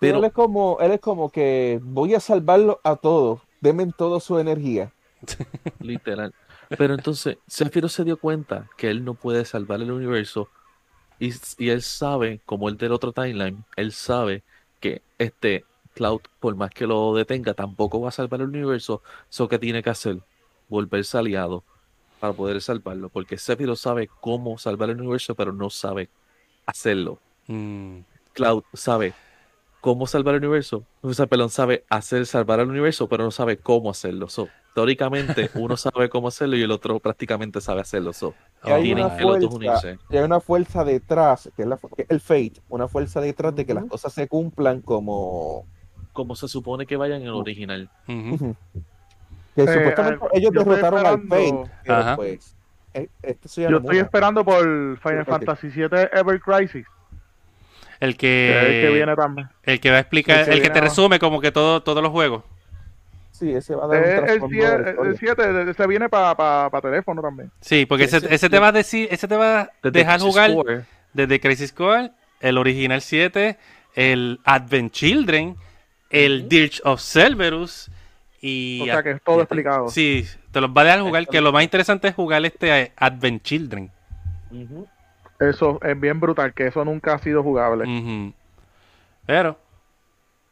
[0.00, 3.40] Pero él es como, él es como que voy a salvarlo a todos.
[3.60, 4.92] Denme toda su energía.
[5.80, 6.32] Literal.
[6.76, 10.48] Pero entonces, Sephiroth se dio cuenta que él no puede salvar el universo
[11.18, 14.42] y, y él sabe, como el del otro timeline, él sabe
[14.80, 15.64] que este
[15.94, 19.02] Cloud, por más que lo detenga, tampoco va a salvar el universo.
[19.30, 20.18] So, ¿qué tiene que hacer?
[20.68, 21.64] Volverse aliado
[22.20, 23.08] para poder salvarlo.
[23.08, 26.10] Porque Sephiroth sabe cómo salvar el universo, pero no sabe
[26.66, 27.18] hacerlo.
[27.46, 28.00] Mm,
[28.34, 29.14] Cloud sabe
[29.80, 30.84] cómo salvar el universo.
[31.00, 34.28] O sea, perdón, sabe hacer salvar al universo, pero no sabe cómo hacerlo.
[34.28, 38.12] So, teóricamente, uno sabe cómo hacerlo y el otro prácticamente sabe hacerlo.
[38.12, 39.56] So, Y hay tienen una que los dos fuerza,
[39.88, 39.98] unirse.
[40.10, 43.56] y hay una fuerza detrás, que es, la, que es el fate, una fuerza detrás
[43.56, 45.64] de que las cosas se cumplan como
[46.12, 47.88] Como se supone que vayan en el original.
[48.06, 52.16] que Eh, supuestamente eh, ellos derrotaron al esperando- Fate, pero Ajá.
[52.16, 52.54] pues
[52.92, 55.24] eh, este soy Yo estoy esperando por Final.
[55.24, 56.86] Fantasy VII Ever Crisis,
[58.00, 59.48] El que el que viene también.
[59.62, 62.02] el que va a explicar, el que el que te resume como que todo, todos
[62.02, 62.42] los juegos.
[63.38, 65.10] Sí, ese va a dar un Eh, el trasfondo de la 7, historia.
[65.10, 67.50] el 7 se viene para teléfono también.
[67.60, 68.50] Sí, porque Sí, ese, sí, ese sí.
[68.50, 72.12] te va a decir, ese te va a dejar Crisis jugar Core, desde Crisis Core,
[72.40, 73.58] el original 7,
[73.94, 75.56] el Advent Children,
[76.10, 76.48] el Ujú.
[76.48, 77.90] Dirge of Cerberus
[78.40, 79.88] y O sea que es todo y- explicado.
[79.88, 82.92] Sí, te los va a dejar jugar, que lo más interesante es jugar este eh,
[82.96, 83.90] Advent Children.
[85.38, 87.84] Eso es bien brutal, que eso nunca ha sido jugable.
[89.26, 89.58] Pero,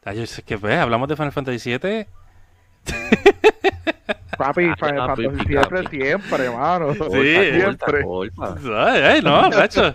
[0.04, 2.06] ay, yo sé que ves, hablamos de Final Fantasy VII.
[4.36, 6.92] Papi, Ah, Final papi, siempre, siempre, mano.
[6.92, 7.00] Sí.
[7.54, 8.02] siempre.
[8.02, 8.56] Porfa.
[8.92, 9.94] Ay, ay, no, macho.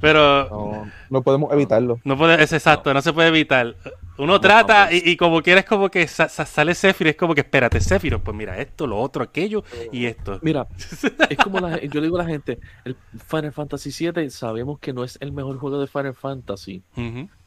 [0.00, 2.00] Pero No, no podemos evitarlo.
[2.02, 3.76] no puede, es exacto, no, se puede evitar.
[4.18, 4.94] Uno trata vamos.
[4.94, 8.22] y, y como quieres como que sa- sa- sale Sephiroth, es como que espérate, Sephiroth,
[8.22, 9.62] pues mira esto, lo otro, aquello
[9.92, 10.40] y esto.
[10.42, 10.66] Mira,
[11.30, 12.96] es como la, yo le digo a la gente, el
[13.28, 16.82] Final Fantasy VII sabemos que no es el mejor juego de Final Fantasy,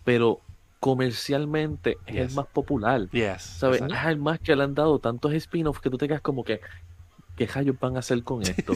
[0.06, 0.40] pero
[0.86, 2.36] comercialmente es el Yes.
[2.36, 3.10] más popular.
[3.12, 3.42] Yes.
[3.42, 3.82] ¿Sabes?
[3.82, 6.62] Es el más que le han dado tantos spin-offs que tú te quedas como que,
[7.36, 8.74] ¿qué rayos van a hacer con esto?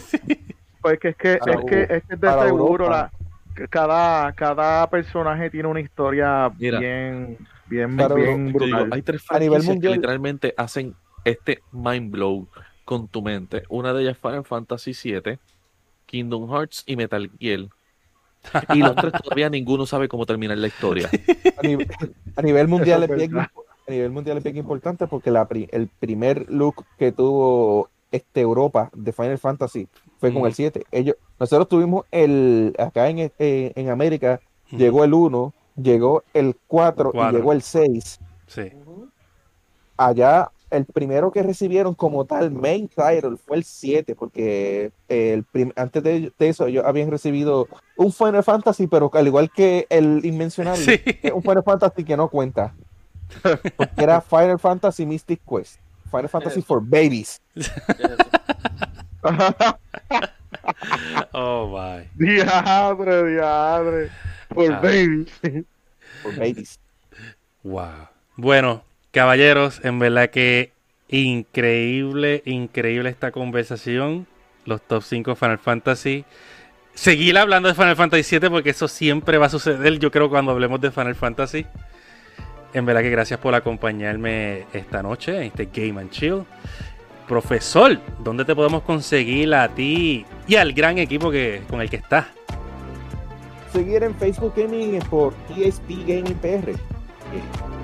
[0.82, 3.12] Pues que es que, Para es que, es que de para seguro Europa.
[3.56, 6.80] la, cada, cada personaje tiene una historia Mira.
[6.80, 7.38] bien,
[7.68, 8.54] bien, Para bien.
[8.54, 8.90] Te digo, brutal.
[8.92, 10.96] hay tres A nivel franquicias que mundial- literalmente hacen
[11.26, 12.48] este mind blow
[12.86, 13.62] con tu mente.
[13.70, 15.38] Una de ellas es Final Fantasy VII,
[16.08, 17.68] Kingdom Hearts y Metal Gear.
[18.74, 21.10] Y los tres todavía ninguno sabe cómo terminar la historia.
[21.58, 21.88] A nivel,
[22.36, 23.50] a nivel mundial es bien, a
[23.88, 29.12] nivel mundial es bien importante porque la el primer look que tuvo este Europa de
[29.12, 29.88] Final Fantasy
[30.20, 30.86] fue con el 7.
[30.92, 34.42] Ellos, nosotros tuvimos el acá en, eh, en América
[34.72, 38.20] llegó el 1, llegó el 4 y llegó el 6.
[38.48, 38.72] Sí.
[39.98, 45.74] Allá el primero que recibieron como tal main title fue el 7 porque el prim-
[45.76, 47.68] antes de, de eso ellos habían recibido
[47.98, 51.02] un Final Fantasy pero al igual que el inmencionable Sí.
[51.24, 52.74] es un Final Fantasy que no cuenta.
[53.78, 55.80] Porque era Final Fantasy Mystic Quest.
[56.12, 57.40] Final Fantasy for Babies.
[61.34, 62.08] Oh my.
[62.16, 64.10] diadre, diadre.
[64.50, 64.80] Por Ah.
[64.82, 65.26] baby.
[66.24, 66.80] For babies.
[67.64, 68.08] Wow.
[68.36, 70.72] Bueno, caballeros, en verdad que
[71.10, 74.28] increíble, increíble esta conversación.
[74.66, 76.26] Los top 5 Final Fantasy.
[76.94, 80.52] Seguir hablando de Final Fantasy 7 porque eso siempre va a suceder, yo creo, cuando
[80.52, 81.66] hablemos de Final Fantasy.
[82.74, 86.44] En verdad que gracias por acompañarme esta noche en este Game and Chill.
[87.28, 91.98] Profesor, ¿dónde te podemos conseguir a ti y al gran equipo que, con el que
[91.98, 92.26] estás?
[93.72, 96.74] Seguir en Facebook Gaming por ESP Gaming PR.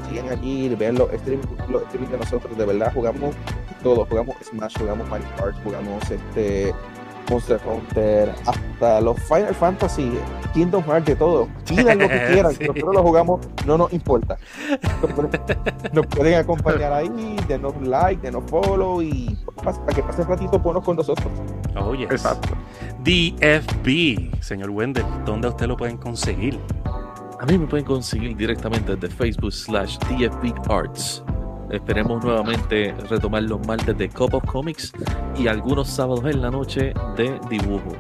[0.10, 2.58] Sigan allí, vean los streams, los streams de nosotros.
[2.58, 3.36] De verdad, jugamos
[3.84, 4.06] todo.
[4.06, 6.74] Jugamos Smash, jugamos Mario Kart, jugamos este
[7.30, 10.12] Monster Hunter, hasta los Final Fantasy,
[10.54, 11.48] Kingdom Hearts, de todo.
[11.68, 12.66] Pidan lo que quieran, Sí.
[12.68, 14.38] nosotros lo jugamos, no nos importa.
[15.92, 20.98] Nos pueden, acompañar ahí, denos like, denos follow y para que pasen ratito buenos con
[20.98, 21.28] nosotros.
[21.76, 22.12] Oh, yes.
[22.12, 22.50] Exacto.
[23.04, 26.60] DFB, señor Wendell, ¿dónde usted lo pueden conseguir?
[27.46, 31.24] A mí me pueden conseguir directamente desde Facebook slash DFB Arts.
[31.70, 34.92] Esperemos nuevamente retomar los martes de Cup of Comics
[35.38, 37.96] y algunos sábados en la noche de dibujo.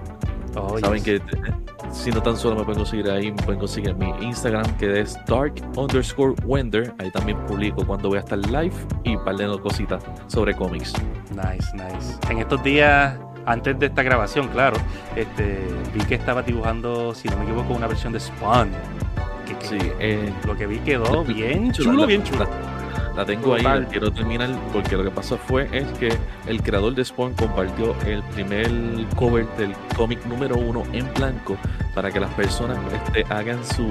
[0.55, 1.03] Oh, Saben yes.
[1.03, 1.53] que eh,
[1.91, 5.01] si no tan solo me pueden conseguir ahí, me pueden conseguir en mi Instagram que
[5.01, 6.91] es dark underscore wender.
[6.97, 8.73] Ahí también publico cuando voy a estar live
[9.03, 10.91] y par de cositas sobre cómics.
[11.29, 12.17] Nice, nice.
[12.31, 13.15] En estos días,
[13.45, 14.77] antes de esta grabación, claro,
[15.15, 15.59] este,
[15.93, 18.71] vi que estaba dibujando, si no me equivoco, una versión de Spawn.
[19.45, 22.39] Que, que- Sí, eh, lo que vi quedó bien Chula, chulo, la- bien chulo.
[22.45, 22.75] la-
[23.15, 23.83] La tengo ahí, Brutal.
[23.83, 26.09] la quiero terminar porque lo que pasó fue es que
[26.47, 28.69] el creador de Spawn compartió el primer
[29.15, 31.55] cover del cómic número uno en blanco
[31.93, 33.87] para que las personas este, hagan su,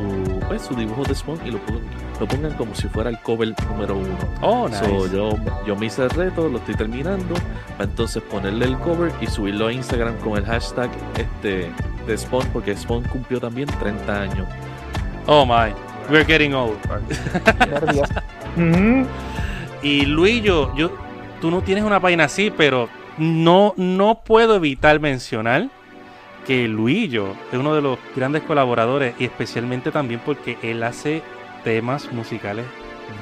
[0.47, 1.85] pues, su dibujo de Spawn y lo pongan,
[2.20, 4.18] lo pongan como si fuera el cover número uno.
[4.43, 4.85] Oh, nice.
[4.85, 5.31] So, yo,
[5.66, 7.35] yo me hice el reto, lo estoy terminando,
[7.78, 11.70] para entonces ponerle el cover y subirlo a Instagram con el hashtag este,
[12.06, 14.47] de Spawn porque Spawn cumplió también 30 años.
[15.26, 15.72] Oh my,
[16.10, 16.76] we're getting old.
[19.82, 20.90] Y Luis, yo, yo,
[21.42, 22.88] tú no tienes una página así, pero
[23.18, 25.68] no, no puedo evitar mencionar
[26.46, 31.22] que Luillo es uno de los grandes colaboradores y especialmente también porque él hace
[31.64, 32.64] temas musicales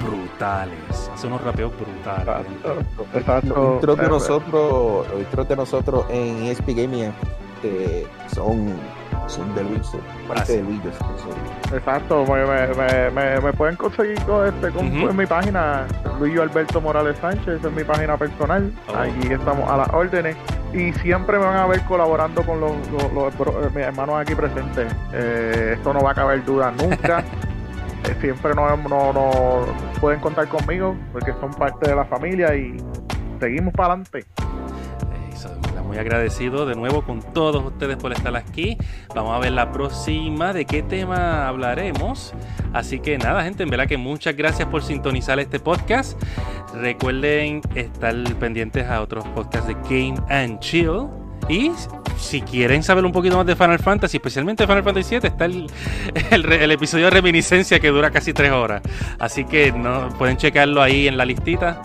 [0.00, 2.46] brutales, hace unos rapeos brutales.
[2.62, 3.06] Exacto.
[3.14, 3.54] Exacto.
[3.54, 7.12] Los intros de Eh, nosotros, los intros de nosotros en ESP Gaming
[7.56, 8.72] este, son,
[9.26, 10.58] son de Luis, son Ah, parte sí.
[10.58, 10.80] de Luis.
[11.72, 15.86] Exacto, me, me, me, me, pueden conseguir con este, con, en mi página,
[16.18, 18.96] Luis Alberto Morales Sánchez, es mi página personal, Oh.
[18.98, 20.36] allí estamos a las órdenes
[20.72, 22.72] y siempre me van a ver colaborando con los,
[23.14, 24.92] los, eh, mis hermanos aquí presentes.
[25.12, 27.24] Eh, esto no va a caber duda nunca.
[28.04, 29.60] Eh, siempre no, no, no
[30.00, 32.76] pueden contar conmigo porque son parte de la familia y
[33.38, 34.24] seguimos para adelante.
[35.92, 38.78] Muy agradecido de nuevo con todos ustedes por estar aquí.
[39.14, 42.32] Vamos a ver la próxima de qué tema hablaremos.
[42.72, 46.18] Así que nada, gente, en verdad que muchas gracias por sintonizar este podcast.
[46.72, 51.08] Recuerden estar pendientes a otros podcasts de Game and Chill.
[51.50, 51.72] Y
[52.16, 55.66] si quieren saber un poquito más de Final Fantasy, especialmente Final Fantasy VII, está el,
[56.30, 58.80] el el episodio de reminiscencia que dura casi tres horas.
[59.18, 61.82] Así que no, pueden checarlo ahí en la listita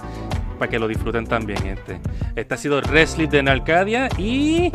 [0.58, 2.00] para que lo disfruten también, gente.
[2.36, 4.72] Este ha sido Wrestling de Neoarcadia y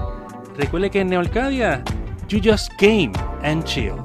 [0.57, 1.83] recuerde que en Neoarcadia,
[2.29, 3.97] you just game and chill.